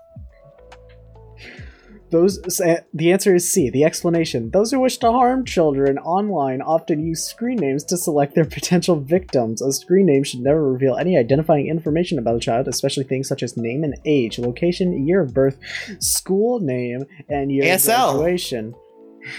Those 2.12 2.60
uh, 2.60 2.82
the 2.94 3.14
answer 3.14 3.34
is 3.34 3.52
C. 3.52 3.70
The 3.70 3.86
explanation: 3.86 4.52
Those 4.52 4.72
who 4.72 4.82
wish 4.82 4.98
to 4.98 5.12
harm 5.12 5.46
children 5.46 5.98
online 5.98 6.62
often 6.62 7.06
use 7.06 7.24
screen 7.24 7.56
names 7.56 7.86
to 7.86 7.96
select 7.96 8.36
their 8.36 8.46
potential 8.58 9.00
victims. 9.00 9.62
A 9.62 9.72
screen 9.72 10.08
name 10.08 10.24
should 10.24 10.42
never 10.42 10.72
reveal 10.72 10.98
any 10.98 11.18
identifying 11.18 11.68
information 11.68 12.20
about 12.20 12.36
a 12.36 12.40
child, 12.40 12.68
especially 12.68 13.06
things 13.06 13.30
such 13.30 13.42
as 13.42 13.56
name 13.56 13.86
and 13.86 13.98
age, 14.06 14.38
location, 14.40 15.08
year 15.08 15.22
of 15.22 15.34
birth, 15.34 15.58
school 16.00 16.60
name, 16.60 17.06
and 17.30 17.50
year 17.50 17.64
ASL. 17.64 18.10
of 18.10 18.16
graduation. 18.18 18.76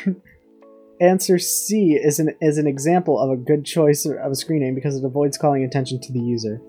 Answer 1.00 1.38
C 1.38 1.98
is 2.02 2.18
an 2.20 2.34
is 2.40 2.56
an 2.56 2.66
example 2.66 3.20
of 3.20 3.30
a 3.30 3.36
good 3.36 3.66
choice 3.66 4.06
of 4.06 4.32
a 4.32 4.34
screen 4.34 4.62
name 4.62 4.74
because 4.74 4.96
it 4.96 5.04
avoids 5.04 5.36
calling 5.36 5.62
attention 5.62 6.00
to 6.00 6.12
the 6.12 6.20
user. 6.20 6.62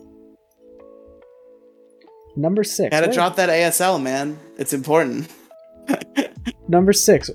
Number 2.35 2.65
six. 2.65 2.89
Gotta 2.89 3.11
drop 3.11 3.37
that 3.37 3.47
ASL, 3.47 4.01
man. 4.01 4.37
It's 4.57 4.73
important. 4.73 5.29
Number 6.73 6.91
six. 6.91 7.29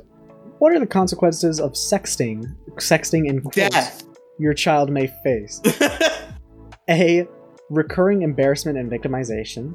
What 0.59 0.73
are 0.73 0.81
the 0.81 0.87
consequences 0.87 1.61
of 1.61 1.73
sexting? 1.75 2.57
Sexting 2.75 3.29
in 3.29 3.41
quotes 3.41 3.57
Death. 3.57 4.03
your 4.39 4.53
child 4.53 4.91
may 4.91 5.07
face. 5.23 5.63
A. 6.91 7.27
Recurring 7.71 8.23
embarrassment 8.23 8.77
and 8.79 8.91
victimization. 8.91 9.75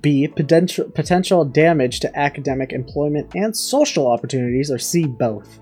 B. 0.00 0.26
Potential 0.28 0.88
potential 0.90 1.44
damage 1.44 2.00
to 2.00 2.18
academic, 2.18 2.72
employment, 2.72 3.30
and 3.34 3.54
social 3.54 4.06
opportunities. 4.10 4.70
Or 4.70 4.78
C. 4.78 5.04
Both. 5.06 5.60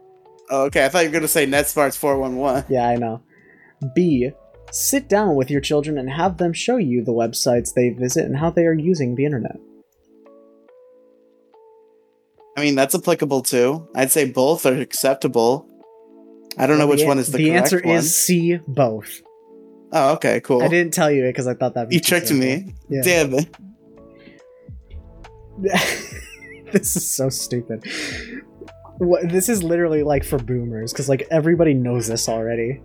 Oh, 0.51 0.63
okay, 0.65 0.85
I 0.85 0.89
thought 0.89 1.01
you 1.01 1.09
were 1.11 1.13
gonna 1.13 1.29
say 1.29 1.47
NetSmartz 1.47 1.97
four 1.97 2.19
one 2.19 2.37
one. 2.37 2.65
Yeah, 2.69 2.89
I 2.89 2.97
know. 2.97 3.21
B. 3.95 4.31
Sit 4.71 5.09
down 5.09 5.35
with 5.35 5.51
your 5.51 5.61
children 5.61 5.99
and 5.99 6.11
have 6.11 6.37
them 6.39 6.53
show 6.53 6.77
you 6.77 7.03
the 7.05 7.13
websites 7.13 7.73
they 7.75 7.91
visit 7.91 8.25
and 8.25 8.37
how 8.37 8.51
they 8.51 8.65
are 8.67 8.73
using 8.73 9.15
the 9.15 9.25
internet. 9.25 9.57
I 12.59 12.61
mean, 12.61 12.75
that's 12.75 12.93
applicable 12.93 13.43
too. 13.43 13.89
I'd 13.95 14.11
say 14.11 14.29
both 14.29 14.67
are 14.67 14.75
acceptable. 14.75 15.69
I 16.59 16.67
don't 16.67 16.79
know 16.79 16.89
which 16.89 17.03
the, 17.03 17.07
one 17.07 17.21
is 17.21 17.31
the, 17.31 17.39
The 17.39 17.51
correct 17.51 17.73
answer 17.73 17.81
one. 17.85 17.95
is 17.95 18.19
C. 18.19 18.59
Both. 18.67 19.23
Oh, 19.93 20.15
okay, 20.15 20.41
cool. 20.41 20.61
I 20.61 20.67
didn't 20.67 20.93
tell 20.93 21.09
you 21.09 21.25
it 21.25 21.29
because 21.29 21.47
I 21.47 21.55
thought 21.55 21.75
that 21.75 21.93
You 21.93 22.01
tricked 22.01 22.33
me. 22.33 22.75
Yeah. 22.89 23.03
Damn 23.05 23.35
it. 23.35 23.57
this 26.73 26.97
is 26.97 27.09
so 27.09 27.29
stupid. 27.29 27.85
What, 28.99 29.29
this 29.29 29.49
is 29.49 29.63
literally 29.63 30.03
like 30.03 30.25
for 30.25 30.39
boomers 30.39 30.93
because 30.93 31.09
like 31.09 31.29
everybody 31.31 31.75
knows 31.75 32.09
this 32.09 32.29
already. 32.29 32.83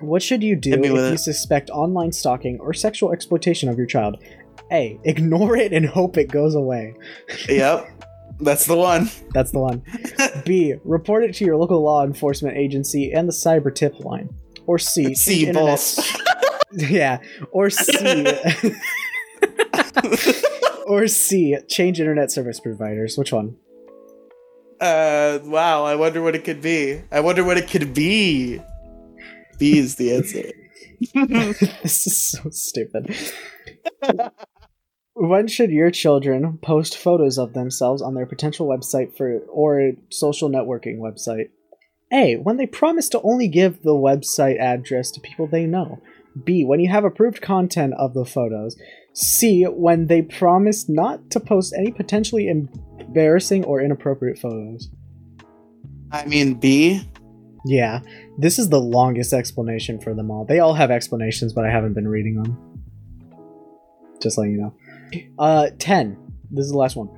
What 0.00 0.22
should 0.22 0.42
you 0.42 0.56
do 0.56 0.74
if 0.74 0.84
you 0.84 0.94
it. 0.94 1.18
suspect 1.18 1.70
online 1.70 2.12
stalking 2.12 2.60
or 2.60 2.74
sexual 2.74 3.12
exploitation 3.12 3.70
of 3.70 3.78
your 3.78 3.86
child? 3.86 4.22
A. 4.70 5.00
Ignore 5.04 5.56
it 5.56 5.72
and 5.72 5.86
hope 5.86 6.18
it 6.18 6.28
goes 6.28 6.54
away. 6.54 6.94
Yep. 7.48 7.90
That's 8.40 8.66
the 8.66 8.76
one. 8.76 9.10
That's 9.32 9.50
the 9.50 9.58
one. 9.58 9.82
B. 10.44 10.74
Report 10.84 11.24
it 11.24 11.34
to 11.36 11.44
your 11.44 11.56
local 11.56 11.82
law 11.82 12.04
enforcement 12.04 12.56
agency 12.56 13.12
and 13.12 13.28
the 13.28 13.32
cyber 13.32 13.74
tip 13.74 14.00
line. 14.00 14.30
Or 14.66 14.78
C. 14.78 15.14
C, 15.16 15.50
boss. 15.52 16.16
Yeah. 16.72 17.18
Or 17.50 17.68
C. 17.68 18.24
or 20.86 21.08
C. 21.08 21.56
Change 21.66 21.98
internet 21.98 22.30
service 22.30 22.60
providers. 22.60 23.18
Which 23.18 23.32
one? 23.32 23.56
Uh, 24.80 25.40
wow. 25.42 25.84
I 25.84 25.96
wonder 25.96 26.22
what 26.22 26.36
it 26.36 26.44
could 26.44 26.62
be. 26.62 27.02
I 27.10 27.18
wonder 27.18 27.42
what 27.42 27.58
it 27.58 27.68
could 27.68 27.92
be. 27.92 28.60
B 29.58 29.78
is 29.78 29.96
the 29.96 30.14
answer. 30.14 30.52
this 31.82 32.06
is 32.06 32.16
so 32.16 32.48
stupid. 32.50 33.16
When 35.20 35.46
should 35.48 35.70
your 35.70 35.90
children 35.90 36.58
post 36.62 36.96
photos 36.96 37.36
of 37.36 37.52
themselves 37.52 38.00
on 38.00 38.14
their 38.14 38.24
potential 38.24 38.66
website 38.66 39.14
for 39.14 39.40
or 39.50 39.92
social 40.08 40.48
networking 40.48 40.98
website? 40.98 41.50
A. 42.10 42.36
When 42.36 42.56
they 42.56 42.66
promise 42.66 43.10
to 43.10 43.20
only 43.20 43.46
give 43.46 43.82
the 43.82 43.90
website 43.90 44.58
address 44.58 45.10
to 45.10 45.20
people 45.20 45.46
they 45.46 45.66
know. 45.66 46.00
B. 46.42 46.64
When 46.64 46.80
you 46.80 46.88
have 46.88 47.04
approved 47.04 47.42
content 47.42 47.92
of 47.98 48.14
the 48.14 48.24
photos. 48.24 48.76
C. 49.12 49.64
When 49.64 50.06
they 50.06 50.22
promise 50.22 50.88
not 50.88 51.30
to 51.32 51.40
post 51.40 51.74
any 51.76 51.90
potentially 51.90 52.48
embarrassing 52.48 53.64
or 53.64 53.82
inappropriate 53.82 54.38
photos. 54.38 54.88
I 56.10 56.24
mean, 56.24 56.54
B. 56.54 57.02
Yeah, 57.66 58.00
this 58.38 58.58
is 58.58 58.70
the 58.70 58.80
longest 58.80 59.34
explanation 59.34 60.00
for 60.00 60.14
them 60.14 60.30
all. 60.30 60.46
They 60.46 60.60
all 60.60 60.72
have 60.72 60.90
explanations, 60.90 61.52
but 61.52 61.66
I 61.66 61.70
haven't 61.70 61.92
been 61.92 62.08
reading 62.08 62.42
them. 62.42 62.56
Just 64.22 64.38
letting 64.38 64.54
you 64.54 64.60
know. 64.62 64.74
Uh, 65.38 65.70
10. 65.78 66.16
This 66.50 66.64
is 66.66 66.72
the 66.72 66.78
last 66.78 66.96
one. 66.96 67.08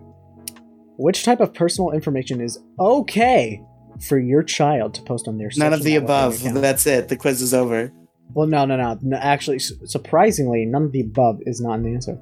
Which 0.99 1.25
type 1.25 1.41
of 1.41 1.55
personal 1.55 1.91
information 1.93 2.41
is 2.41 2.59
okay 2.79 3.63
for 4.01 4.19
your 4.19 4.43
child 4.43 4.95
to 4.95 5.03
post 5.03 5.27
on 5.29 5.39
their 5.39 5.51
social 5.51 5.65
media? 5.65 5.71
None 5.71 5.79
of 5.79 5.85
the 5.85 5.97
above. 5.97 6.41
account? 6.41 6.61
That's 6.61 6.87
it. 6.87 7.09
The 7.09 7.17
quiz 7.17 7.41
is 7.43 7.55
over. 7.55 7.93
Well, 8.35 8.47
no, 8.47 8.65
no, 8.65 8.77
no, 8.77 8.99
no. 9.03 9.17
Actually, 9.17 9.59
su- 9.59 9.79
surprisingly, 9.87 10.65
none 10.65 10.85
of 10.85 10.93
the 10.93 11.01
above 11.01 11.41
is 11.43 11.61
not 11.61 11.79
an 11.81 11.93
answer. 11.95 12.19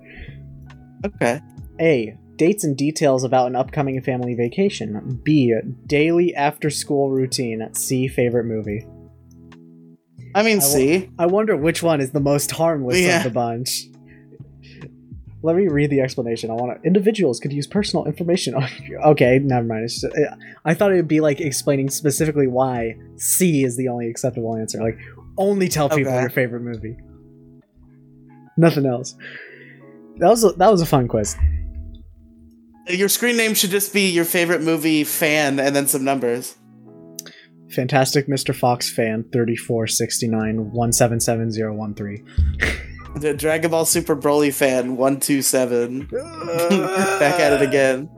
Okay. 1.04 1.40
A. 1.80 2.16
Dates 2.36 2.64
and 2.64 2.76
details 2.76 3.22
about 3.22 3.46
an 3.48 3.56
upcoming 3.56 4.00
family 4.00 4.34
vacation. 4.34 5.20
B. 5.24 5.54
Daily 5.86 6.34
after 6.34 6.70
school 6.70 7.10
routine. 7.10 7.68
C. 7.74 8.08
Favorite 8.08 8.44
movie. 8.44 8.86
I 10.34 10.42
mean, 10.42 10.58
I 10.58 10.60
C. 10.60 11.10
I 11.18 11.26
wonder 11.26 11.56
which 11.56 11.82
one 11.82 12.00
is 12.00 12.12
the 12.12 12.20
most 12.20 12.50
harmless 12.52 12.98
Yeah. 13.00 13.18
of 13.18 13.24
the 13.24 13.30
bunch. 13.30 13.86
Let 15.42 15.56
me 15.56 15.68
read 15.68 15.88
the 15.90 16.00
explanation. 16.00 16.50
I 16.50 16.54
want 16.54 16.80
to. 16.82 16.86
Individuals 16.86 17.40
could 17.40 17.52
use 17.52 17.66
personal 17.66 18.04
information. 18.04 18.54
on 18.54 18.68
okay, 19.06 19.38
never 19.42 19.66
mind. 19.66 19.84
It's 19.84 20.00
just, 20.02 20.14
uh, 20.14 20.36
I 20.64 20.74
thought 20.74 20.92
it 20.92 20.96
would 20.96 21.08
be 21.08 21.20
like 21.20 21.40
explaining 21.40 21.88
specifically 21.88 22.46
why 22.46 22.96
C 23.16 23.64
is 23.64 23.76
the 23.76 23.88
only 23.88 24.08
acceptable 24.10 24.54
answer. 24.56 24.82
Like, 24.82 24.98
only 25.38 25.68
tell 25.68 25.88
people 25.88 26.12
Okay. 26.12 26.20
your 26.20 26.30
favorite 26.30 26.60
movie. 26.60 26.96
Nothing 28.58 28.84
else. 28.84 29.16
That 30.18 30.28
was 30.28 30.44
a, 30.44 30.50
that 30.52 30.70
was 30.70 30.82
a 30.82 30.86
fun 30.86 31.08
quiz. 31.08 31.36
Your 32.88 33.08
screen 33.08 33.36
name 33.38 33.54
should 33.54 33.70
just 33.70 33.94
be 33.94 34.10
your 34.10 34.24
favorite 34.26 34.60
movie 34.62 35.04
fan 35.04 35.58
and 35.58 35.74
then 35.74 35.86
some 35.86 36.04
numbers. 36.04 36.56
Fantastic 37.70 38.26
Mr. 38.26 38.54
Fox 38.54 38.90
fan 38.90 39.24
3469 39.32 40.72
177013. 40.72 42.26
The 43.16 43.34
Dragon 43.34 43.70
Ball 43.70 43.84
Super 43.84 44.16
Broly 44.16 44.52
fan 44.52 44.96
127. 44.96 46.06
Back 46.06 47.40
at 47.40 47.52
it 47.52 47.62
again. 47.62 48.08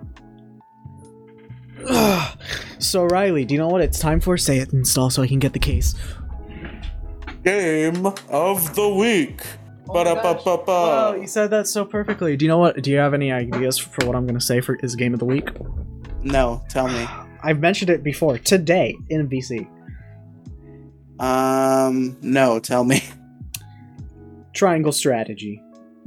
so 2.79 3.05
Riley, 3.05 3.45
do 3.45 3.55
you 3.55 3.61
know 3.61 3.69
what 3.69 3.81
it's 3.81 3.99
time 3.99 4.21
for? 4.21 4.37
Say 4.37 4.59
it 4.59 4.73
install 4.73 5.11
so 5.11 5.23
I 5.23 5.27
can 5.27 5.39
get 5.39 5.53
the 5.53 5.59
case. 5.59 5.95
Game 7.43 8.07
of 8.29 8.75
the 8.75 8.89
week. 8.89 9.43
Oh, 10.69 11.15
you 11.21 11.27
said 11.27 11.51
that 11.51 11.67
so 11.67 11.85
perfectly. 11.85 12.37
Do 12.37 12.45
you 12.45 12.49
know 12.49 12.59
what? 12.59 12.83
Do 12.83 12.91
you 12.91 12.99
have 12.99 13.15
any 13.15 13.33
ideas 13.33 13.79
for 13.79 14.07
what 14.07 14.15
I'm 14.15 14.27
going 14.27 14.39
to 14.39 14.45
say 14.45 14.61
for 14.61 14.77
is 14.77 14.95
game 14.95 15.13
of 15.13 15.19
the 15.19 15.27
week? 15.27 15.49
No, 16.23 16.63
tell 16.69 16.89
me. 16.89 17.07
I've 17.43 17.59
mentioned 17.59 17.91
it 17.91 18.05
before 18.05 18.39
today 18.39 18.97
in 19.09 19.29
VC. 19.29 19.69
Um, 21.19 22.17
no, 22.23 22.61
tell 22.61 22.85
me. 22.85 23.03
Triangle 24.55 24.93
strategy. 24.93 25.63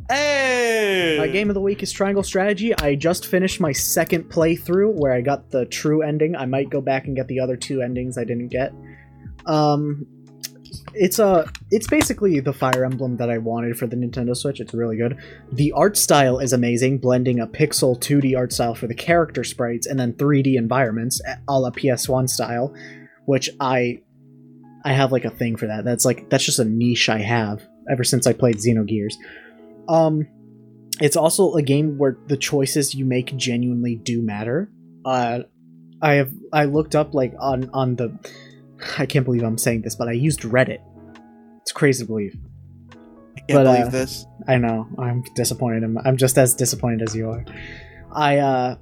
Hey! 0.10 1.18
My 1.18 1.28
game 1.28 1.50
of 1.50 1.56
the 1.56 1.62
week 1.62 1.82
is 1.82 1.92
Triangle 1.92 2.22
Strategy. 2.22 2.78
I 2.78 2.94
just 2.94 3.26
finished 3.26 3.60
my 3.60 3.72
second 3.72 4.26
playthrough 4.26 4.94
where 4.94 5.12
I 5.12 5.22
got 5.22 5.50
the 5.50 5.66
true 5.66 6.04
ending. 6.04 6.36
I 6.36 6.46
might 6.46 6.70
go 6.70 6.80
back 6.80 7.08
and 7.08 7.16
get 7.16 7.28
the 7.28 7.40
other 7.40 7.58
two 7.58 7.82
endings 7.82 8.18
I 8.18 8.24
didn't 8.24 8.50
get. 8.50 8.72
Um, 9.48 10.06
it's 10.94 11.18
a 11.18 11.50
it's 11.72 11.88
basically 11.88 12.40
the 12.40 12.54
Fire 12.54 12.86
Emblem 12.86 13.18
that 13.18 13.32
I 13.32 13.40
wanted 13.40 13.80
for 13.80 13.88
the 13.88 13.96
Nintendo 13.96 14.38
Switch. 14.38 14.60
It's 14.60 14.76
really 14.76 14.96
good. 14.96 15.18
The 15.52 15.72
art 15.72 15.98
style 15.98 16.38
is 16.38 16.54
amazing, 16.54 17.00
blending 17.00 17.40
a 17.40 17.48
pixel 17.48 18.00
2D 18.00 18.38
art 18.38 18.54
style 18.54 18.76
for 18.76 18.86
the 18.86 18.94
character 18.94 19.44
sprites 19.44 19.88
and 19.88 20.00
then 20.00 20.14
3D 20.14 20.56
environments, 20.56 21.20
a 21.48 21.60
la 21.60 21.72
PS1 21.72 22.30
style, 22.30 22.76
which 23.26 23.50
I 23.60 24.02
I 24.84 24.94
have 24.94 25.12
like 25.12 25.26
a 25.26 25.32
thing 25.32 25.56
for 25.56 25.66
that. 25.66 25.84
That's 25.84 26.06
like 26.06 26.30
that's 26.30 26.46
just 26.46 26.60
a 26.60 26.66
niche 26.66 27.10
I 27.10 27.18
have 27.18 27.68
ever 27.90 28.04
since 28.04 28.28
I 28.28 28.34
played 28.34 28.58
Xenogears. 28.58 29.16
Um, 29.88 30.28
it's 31.02 31.18
also 31.18 31.56
a 31.56 31.62
game 31.62 31.98
where 31.98 32.18
the 32.28 32.38
choices 32.38 32.96
you 32.96 33.06
make 33.06 33.36
genuinely 33.36 33.96
do 33.96 34.22
matter. 34.22 34.70
Uh, 35.04 35.40
I 36.02 36.14
have 36.14 36.32
I 36.54 36.66
looked 36.66 36.96
up 36.96 37.14
like 37.14 37.34
on 37.40 37.70
on 37.74 37.96
the 37.96 38.18
I 38.98 39.06
can't 39.06 39.26
believe 39.26 39.44
I'm 39.44 39.58
saying 39.58 39.82
this, 39.82 39.96
but 39.96 40.08
I 40.08 40.14
used 40.14 40.42
Reddit. 40.42 40.80
It's 41.62 41.72
crazy 41.72 42.04
to 42.04 42.08
believe. 42.08 42.36
I 42.92 43.40
can't 43.42 43.48
but, 43.48 43.64
believe 43.64 43.88
uh, 43.88 43.90
this. 43.90 44.26
I 44.48 44.58
know. 44.58 44.88
I'm 45.00 45.24
disappointed. 45.36 45.84
I'm, 45.84 45.98
I'm 46.00 46.18
just 46.18 46.38
as 46.38 46.54
disappointed 46.54 47.02
as 47.02 47.16
you 47.16 47.30
are. 47.30 47.46
I 48.14 48.38
uh 48.38 48.76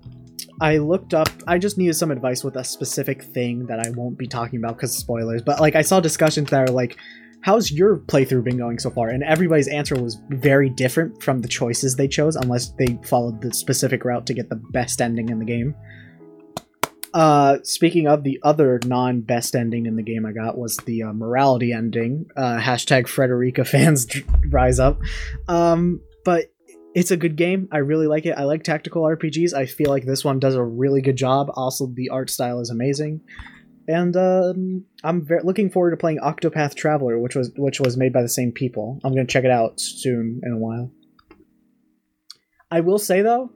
I 0.62 0.78
looked 0.78 1.14
up 1.14 1.30
I 1.48 1.58
just 1.58 1.78
needed 1.78 1.96
some 1.96 2.12
advice 2.12 2.44
with 2.44 2.56
a 2.58 2.64
specific 2.64 3.24
thing 3.24 3.66
that 3.68 3.80
I 3.80 3.90
won't 3.92 4.18
be 4.18 4.28
talking 4.28 4.60
about 4.60 4.76
because 4.76 4.96
spoilers, 4.96 5.42
but 5.42 5.60
like 5.60 5.76
I 5.76 5.82
saw 5.82 6.00
discussions 6.00 6.50
that 6.52 6.70
are 6.70 6.72
like 6.72 6.98
how's 7.44 7.72
your 7.72 7.98
playthrough 7.98 8.44
been 8.44 8.58
going 8.58 8.80
so 8.80 8.90
far? 8.90 9.10
And 9.10 9.22
everybody's 9.22 9.68
answer 9.68 9.96
was 9.96 10.18
very 10.30 10.70
different 10.70 11.22
from 11.22 11.42
the 11.42 11.48
choices 11.48 11.96
they 11.96 12.08
chose 12.08 12.38
unless 12.38 12.72
they 12.80 12.98
followed 13.06 13.42
the 13.42 13.54
specific 13.54 14.06
route 14.06 14.26
to 14.28 14.34
get 14.34 14.50
the 14.50 14.62
best 14.72 15.02
ending 15.02 15.30
in 15.30 15.40
the 15.40 15.46
game. 15.46 15.76
Uh, 17.14 17.58
speaking 17.64 18.08
of 18.08 18.24
the 18.24 18.40
other 18.44 18.80
non-best 18.86 19.56
ending 19.56 19.86
in 19.86 19.98
the 19.98 20.02
game 20.02 20.26
I 20.26 20.32
got 20.32 20.58
was 20.58 20.78
the 20.78 21.04
uh, 21.04 21.14
morality 21.14 21.74
ending. 21.74 22.26
Uh, 22.36 22.58
hashtag 22.60 23.08
Frederica 23.08 23.66
fans 23.66 24.08
rise 24.50 24.80
up. 24.80 25.00
Um, 25.50 26.00
but 26.24 26.46
it's 26.96 27.12
a 27.12 27.18
good 27.18 27.36
game. 27.36 27.68
I 27.74 27.80
really 27.80 28.08
like 28.08 28.26
it. 28.26 28.38
I 28.38 28.46
like 28.46 28.64
tactical 28.64 29.04
RPGs. 29.04 29.54
I 29.54 29.66
feel 29.66 29.90
like 29.90 30.06
this 30.06 30.24
one 30.24 30.40
does 30.40 30.56
a 30.56 30.64
really 30.64 31.02
good 31.02 31.18
job. 31.18 31.52
Also, 31.56 31.88
the 31.88 32.10
art 32.10 32.30
style 32.30 32.62
is 32.62 32.70
amazing, 32.70 33.20
and 33.88 34.16
um, 34.16 34.86
I'm 35.04 35.26
ve- 35.26 35.42
looking 35.44 35.70
forward 35.70 35.92
to 35.92 35.98
playing 35.98 36.20
Octopath 36.20 36.76
Traveler, 36.76 37.20
which 37.20 37.36
was 37.36 37.52
which 37.58 37.80
was 37.80 37.98
made 37.98 38.14
by 38.14 38.22
the 38.22 38.30
same 38.30 38.52
people. 38.52 39.00
I'm 39.04 39.14
gonna 39.14 39.28
check 39.28 39.44
it 39.44 39.52
out 39.52 39.80
soon 39.80 40.42
in 40.44 40.52
a 40.52 40.58
while. 40.58 40.92
I 42.72 42.80
will 42.80 43.00
say 43.00 43.22
though, 43.22 43.52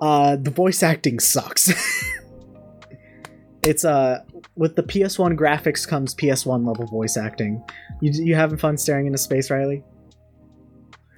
uh, 0.00 0.36
the 0.36 0.50
voice 0.50 0.82
acting 0.82 1.20
sucks. 1.20 1.72
it's 3.62 3.84
uh 3.84 4.22
with 4.56 4.76
the 4.76 4.82
PS1 4.82 5.36
graphics 5.36 5.86
comes 5.86 6.14
PS1 6.14 6.66
level 6.66 6.86
voice 6.86 7.16
acting. 7.16 7.62
You 8.00 8.12
you 8.12 8.34
having 8.34 8.58
fun 8.58 8.76
staring 8.76 9.06
into 9.06 9.18
space, 9.18 9.50
Riley? 9.50 9.84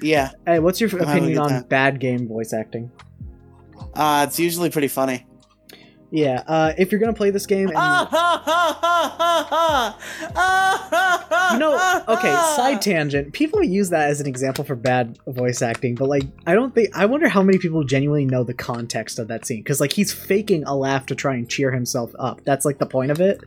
Yeah. 0.02 0.30
Hey, 0.46 0.58
what's 0.58 0.80
your 0.80 0.90
opinion 0.90 1.38
on 1.38 1.48
time. 1.50 1.62
bad 1.64 2.00
game 2.00 2.26
voice 2.26 2.52
acting? 2.52 2.90
Uh, 3.94 4.24
it's 4.28 4.38
usually 4.38 4.70
pretty 4.70 4.88
funny. 4.88 5.26
Yeah, 6.10 6.42
uh, 6.48 6.72
if 6.76 6.90
you're 6.90 7.00
gonna 7.00 7.12
play 7.12 7.30
this 7.30 7.46
game, 7.46 7.70
and 7.72 7.76
you, 7.76 8.18
you 11.52 11.58
know, 11.58 12.02
okay, 12.08 12.34
side 12.56 12.82
tangent. 12.82 13.32
People 13.32 13.62
use 13.62 13.90
that 13.90 14.10
as 14.10 14.20
an 14.20 14.26
example 14.26 14.64
for 14.64 14.74
bad 14.74 15.18
voice 15.28 15.62
acting, 15.62 15.94
but 15.94 16.08
like, 16.08 16.24
I 16.46 16.54
don't 16.54 16.74
think. 16.74 16.96
I 16.96 17.06
wonder 17.06 17.28
how 17.28 17.42
many 17.42 17.58
people 17.58 17.84
genuinely 17.84 18.24
know 18.24 18.42
the 18.42 18.54
context 18.54 19.20
of 19.20 19.28
that 19.28 19.46
scene 19.46 19.60
because 19.60 19.80
like 19.80 19.92
he's 19.92 20.12
faking 20.12 20.64
a 20.64 20.74
laugh 20.74 21.06
to 21.06 21.14
try 21.14 21.34
and 21.34 21.48
cheer 21.48 21.70
himself 21.70 22.12
up. 22.18 22.42
That's 22.44 22.64
like 22.64 22.78
the 22.78 22.86
point 22.86 23.12
of 23.12 23.20
it, 23.20 23.40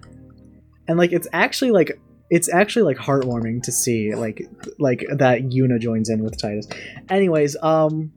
and 0.87 0.97
like 0.97 1.11
it's 1.11 1.27
actually 1.33 1.71
like 1.71 1.99
it's 2.29 2.51
actually 2.51 2.83
like 2.83 2.97
heartwarming 2.97 3.61
to 3.63 3.73
see 3.73 4.15
like 4.15 4.41
like 4.79 5.05
that 5.17 5.41
Yuna 5.41 5.79
joins 5.81 6.09
in 6.09 6.23
with 6.23 6.37
Tidus. 6.41 6.73
Anyways, 7.09 7.57
um 7.61 8.13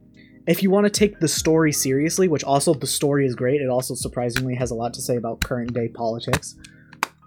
if 0.47 0.63
you 0.63 0.71
want 0.71 0.85
to 0.85 0.89
take 0.89 1.19
the 1.19 1.27
story 1.27 1.71
seriously, 1.71 2.27
which 2.27 2.43
also 2.43 2.73
the 2.73 2.87
story 2.87 3.25
is 3.25 3.35
great, 3.35 3.61
it 3.61 3.69
also 3.69 3.93
surprisingly 3.93 4.55
has 4.55 4.71
a 4.71 4.75
lot 4.75 4.93
to 4.95 5.01
say 5.01 5.17
about 5.17 5.41
current 5.41 5.73
day 5.73 5.89
politics. 5.89 6.55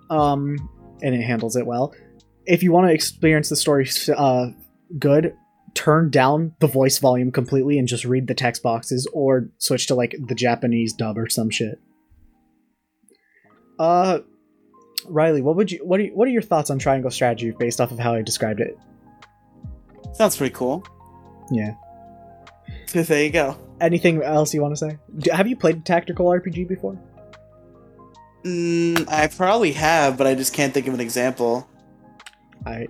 Um 0.09 0.57
and 1.03 1.15
it 1.15 1.23
handles 1.23 1.57
it 1.57 1.67
well. 1.67 1.95
If 2.47 2.63
you 2.63 2.73
want 2.73 2.89
to 2.89 2.93
experience 2.93 3.49
the 3.49 3.57
story 3.57 3.89
uh 4.17 4.49
good, 4.99 5.37
turn 5.75 6.11
down 6.11 6.55
the 6.59 6.67
voice 6.67 6.99
volume 6.99 7.31
completely 7.31 7.79
and 7.79 7.87
just 7.87 8.05
read 8.05 8.27
the 8.27 8.35
text 8.35 8.63
boxes, 8.63 9.07
or 9.13 9.49
switch 9.59 9.87
to 9.87 9.95
like 9.95 10.17
the 10.29 10.35
Japanese 10.35 10.93
dub 10.93 11.17
or 11.17 11.29
some 11.29 11.51
shit. 11.51 11.79
Uh, 13.79 14.21
Riley, 15.07 15.41
what 15.41 15.57
would 15.57 15.73
you 15.73 15.79
what 15.85 16.01
are 16.01 16.07
what 16.07 16.29
are 16.29 16.31
your 16.31 16.43
thoughts 16.43 16.71
on 16.71 16.79
triangle 16.79 17.11
strategy 17.11 17.53
based 17.53 17.81
off 17.81 17.93
of 17.93 17.99
how 17.99 18.15
I 18.15 18.23
described 18.23 18.61
it? 18.61 18.79
Sounds 20.13 20.37
pretty 20.37 20.55
cool. 20.55 20.85
Yeah. 21.51 21.75
There 22.93 23.25
you 23.25 23.31
go. 23.31 23.57
Anything 23.81 24.23
else 24.23 24.53
you 24.53 24.61
want 24.63 24.73
to 24.73 24.77
say? 24.77 24.99
Do, 25.19 25.31
have 25.31 25.47
you 25.49 25.57
played 25.57 25.77
a 25.77 25.81
tactical 25.81 26.27
RPG 26.27 26.69
before? 26.69 26.99
Mm, 28.45 29.09
I 29.09 29.27
probably 29.29 29.73
have, 29.73 30.17
but 30.17 30.27
I 30.27 30.35
just 30.35 30.53
can't 30.55 30.73
think 30.73 30.87
of 30.87 30.95
an 30.95 31.01
example. 31.01 31.69
I 32.67 32.89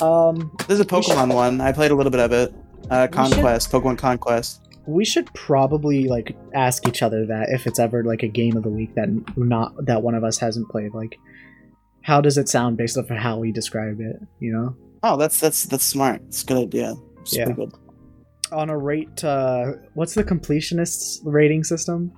um 0.00 0.56
There's 0.66 0.80
a 0.80 0.84
Pokemon 0.84 1.34
one. 1.34 1.60
I 1.60 1.72
played 1.72 1.90
a 1.90 1.94
little 1.94 2.10
bit 2.10 2.20
of 2.20 2.32
it. 2.32 2.54
Uh, 2.90 3.06
We 3.10 3.16
should- 3.16 3.34
Conquest, 3.34 3.70
Pokemon 3.72 3.98
Conquest. 3.98 4.60
we 4.86 5.04
should 5.04 5.26
probably 5.34 6.08
like 6.08 6.36
ask 6.54 6.86
each 6.88 7.02
other 7.02 7.26
that 7.26 7.48
if 7.50 7.66
it's 7.66 7.78
ever 7.78 8.02
like 8.04 8.22
a 8.22 8.28
game 8.28 8.56
of 8.56 8.62
the 8.62 8.70
week 8.70 8.94
that 8.94 9.08
not 9.36 9.74
that 9.84 10.02
one 10.02 10.14
of 10.14 10.24
us 10.24 10.38
hasn't 10.38 10.66
played 10.70 10.94
like 10.94 11.18
how 12.02 12.20
does 12.22 12.38
it 12.38 12.48
sound 12.48 12.78
based 12.78 12.96
off 12.96 13.10
of 13.10 13.18
how 13.18 13.36
we 13.38 13.52
describe 13.52 14.00
it 14.00 14.16
you 14.40 14.50
know 14.52 14.74
Oh, 15.02 15.16
that's 15.16 15.38
that's 15.40 15.64
that's 15.66 15.84
smart. 15.84 16.22
It's 16.28 16.42
a 16.42 16.46
good 16.46 16.56
idea. 16.58 16.94
It's 17.20 17.36
Yeah. 17.36 17.50
good. 17.52 17.72
On 18.52 18.70
a 18.70 18.76
rate 18.76 19.22
uh 19.24 19.72
what's 19.94 20.14
the 20.14 20.24
completionist's 20.24 21.20
rating 21.24 21.62
system 21.64 22.12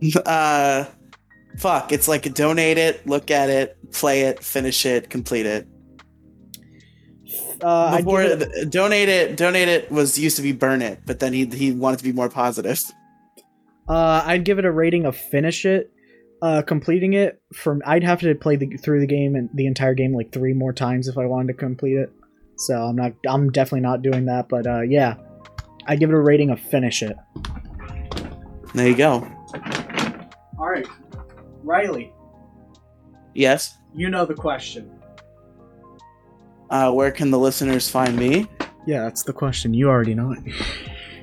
uh, 0.26 0.84
fuck. 1.56 1.92
It's 1.92 2.08
like 2.08 2.32
donate 2.34 2.78
it, 2.78 3.06
look 3.06 3.30
at 3.30 3.50
it, 3.50 3.76
play 3.92 4.22
it, 4.22 4.42
finish 4.42 4.86
it, 4.86 5.10
complete 5.10 5.46
it. 5.46 5.66
uh 7.62 7.96
Before 7.96 8.22
it, 8.22 8.70
donate 8.70 9.08
it, 9.08 9.36
donate 9.36 9.68
it 9.68 9.90
was 9.90 10.18
used 10.18 10.36
to 10.36 10.42
be 10.42 10.52
burn 10.52 10.82
it, 10.82 11.00
but 11.06 11.18
then 11.18 11.32
he 11.32 11.46
he 11.46 11.72
wanted 11.72 11.98
to 11.98 12.04
be 12.04 12.12
more 12.12 12.28
positive. 12.28 12.80
uh 13.88 14.22
I'd 14.24 14.44
give 14.44 14.58
it 14.58 14.64
a 14.64 14.72
rating 14.72 15.04
of 15.06 15.16
finish 15.16 15.64
it 15.64 15.90
uh 16.42 16.62
completing 16.62 17.14
it 17.14 17.42
from 17.52 17.82
I'd 17.84 18.04
have 18.04 18.20
to 18.20 18.34
play 18.34 18.56
the 18.56 18.76
through 18.76 19.00
the 19.00 19.06
game 19.06 19.34
and 19.34 19.50
the 19.54 19.66
entire 19.66 19.94
game 19.94 20.14
like 20.14 20.32
three 20.32 20.52
more 20.52 20.72
times 20.72 21.08
if 21.08 21.18
I 21.18 21.26
wanted 21.26 21.48
to 21.48 21.54
complete 21.54 21.96
it 21.96 22.12
so 22.58 22.74
I'm 22.82 22.96
not 22.96 23.12
I'm 23.28 23.50
definitely 23.50 23.80
not 23.80 24.02
doing 24.02 24.24
that 24.26 24.48
but 24.48 24.66
uh 24.66 24.80
yeah 24.82 25.14
I'd 25.86 26.00
give 26.00 26.10
it 26.10 26.14
a 26.14 26.20
rating 26.20 26.50
of 26.50 26.60
finish 26.60 27.02
it 27.02 27.16
There 28.74 28.88
you 28.88 28.96
go. 28.96 29.26
all 30.58 30.68
right 30.68 30.86
Riley 31.62 32.12
Yes. 33.34 33.76
you 33.94 34.10
know 34.10 34.24
the 34.26 34.34
question 34.34 34.90
Uh, 36.70 36.92
where 36.92 37.10
can 37.10 37.30
the 37.30 37.38
listeners 37.38 37.88
find 37.88 38.14
me? 38.16 38.46
Yeah, 38.86 39.00
that's 39.04 39.22
the 39.22 39.32
question. 39.32 39.72
You 39.74 39.88
already 39.88 40.14
know 40.14 40.32
it. 40.32 40.40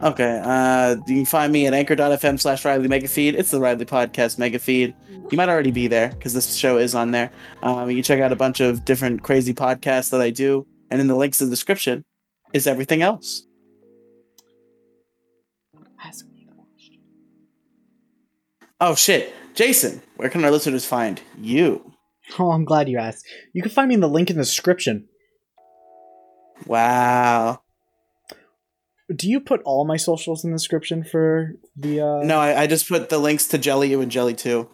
Okay. 0.03 0.41
Uh, 0.44 0.98
you 1.07 1.16
can 1.16 1.26
find 1.26 1.53
me 1.53 1.66
at 1.68 1.74
anchor.fm 1.74 2.38
slash 2.40 2.66
Riley 2.66 2.90
Megafeed. 2.90 3.34
It's 3.34 3.49
the 3.49 3.62
Riley 3.62 3.86
Podcast 3.86 4.38
Megafeed. 4.38 4.94
You 5.32 5.38
might 5.38 5.48
already 5.48 5.72
be 5.72 5.88
there 5.88 6.10
because 6.10 6.34
this 6.34 6.53
show 6.53 6.78
is 6.78 6.94
on 6.94 7.12
there. 7.12 7.32
Um, 7.64 7.90
you 7.90 7.95
can 7.95 8.03
check 8.03 8.20
out 8.20 8.34
a 8.34 8.36
bunch 8.36 8.60
of 8.60 8.84
different 8.84 9.24
crazy 9.24 9.53
podcasts 9.53 10.10
that 10.12 10.20
I 10.20 10.32
do. 10.32 10.68
And 10.96 11.02
in 11.02 11.08
the 11.08 11.16
links 11.16 11.42
in 11.42 11.48
the 11.48 11.52
description 11.52 12.06
is 12.54 12.68
everything 12.68 13.02
else. 13.02 13.46
Ask 16.02 16.26
me 16.28 16.48
the 16.48 16.56
question. 16.56 17.02
Oh, 18.80 18.96
shit. 18.96 19.34
Jason, 19.56 20.02
where 20.16 20.30
can 20.30 20.46
our 20.46 20.52
listeners 20.52 20.86
find 20.86 21.22
you? 21.38 21.92
Oh, 22.40 22.52
I'm 22.52 22.64
glad 22.64 22.88
you 22.88 22.98
asked. 22.98 23.26
You 23.52 23.62
can 23.62 23.72
find 23.72 23.90
me 23.90 23.96
in 23.96 24.00
the 24.00 24.08
link 24.08 24.30
in 24.30 24.38
the 24.38 24.44
description. 24.44 25.10
Wow. 26.66 27.60
Do 29.14 29.30
you 29.30 29.42
put 29.42 29.62
all 29.66 29.86
my 29.86 29.98
socials 29.98 30.46
in 30.46 30.52
the 30.52 30.56
description 30.58 31.04
for 31.04 31.56
the 31.76 32.00
uh 32.00 32.24
No, 32.24 32.40
I, 32.40 32.62
I 32.62 32.68
just 32.68 32.88
put 32.88 33.10
the 33.10 33.18
links 33.20 33.48
to 33.50 33.58
jELeeoo 33.60 34.02
and 34.02 34.10
Jelly 34.10 34.34
2. 34.34 34.70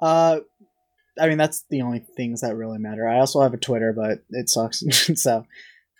uh 0.00 0.38
I 1.20 1.28
mean 1.28 1.38
that's 1.38 1.64
the 1.70 1.82
only 1.82 2.00
things 2.16 2.40
that 2.40 2.56
really 2.56 2.78
matter. 2.78 3.08
I 3.08 3.18
also 3.18 3.40
have 3.40 3.54
a 3.54 3.58
Twitter, 3.58 3.92
but 3.92 4.24
it 4.30 4.48
sucks. 4.48 4.82
so 5.20 5.44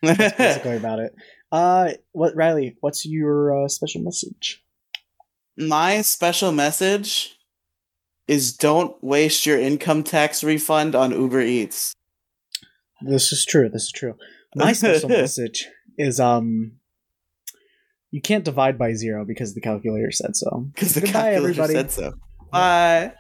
that's 0.03 0.19
basically 0.39 0.77
about 0.77 0.99
it. 1.01 1.15
Uh 1.53 1.93
what 2.13 2.35
Riley, 2.37 2.77
what's 2.81 3.07
your 3.07 3.65
uh, 3.65 3.69
special 3.69 4.03
message? 4.03 4.63
My 5.57 6.03
special 6.03 6.51
message 6.53 7.39
is 8.27 8.57
don't 8.57 8.97
waste 9.03 9.47
your 9.47 9.61
income 9.61 10.03
tax 10.03 10.43
refund 10.43 10.95
on 10.95 11.13
Uber 11.13 11.41
Eats. 11.43 11.95
This 13.03 13.33
is 13.33 13.45
true. 13.45 13.69
This 13.69 13.85
is 13.85 13.93
true. 13.93 14.15
My 14.57 14.73
special 14.73 15.09
message 15.23 15.69
is 15.99 16.19
um 16.19 16.73
you 18.11 18.21
can't 18.21 18.45
divide 18.45 18.79
by 18.79 18.95
zero 18.95 19.25
because 19.25 19.55
the 19.55 19.61
calculator 19.61 20.13
said 20.13 20.37
so. 20.37 20.69
Because 20.73 20.95
the 20.95 21.01
Goodbye, 21.01 21.33
calculator 21.33 21.37
everybody. 21.63 21.75
said 21.75 21.91
so. 21.91 22.15
Bye. 22.53 23.13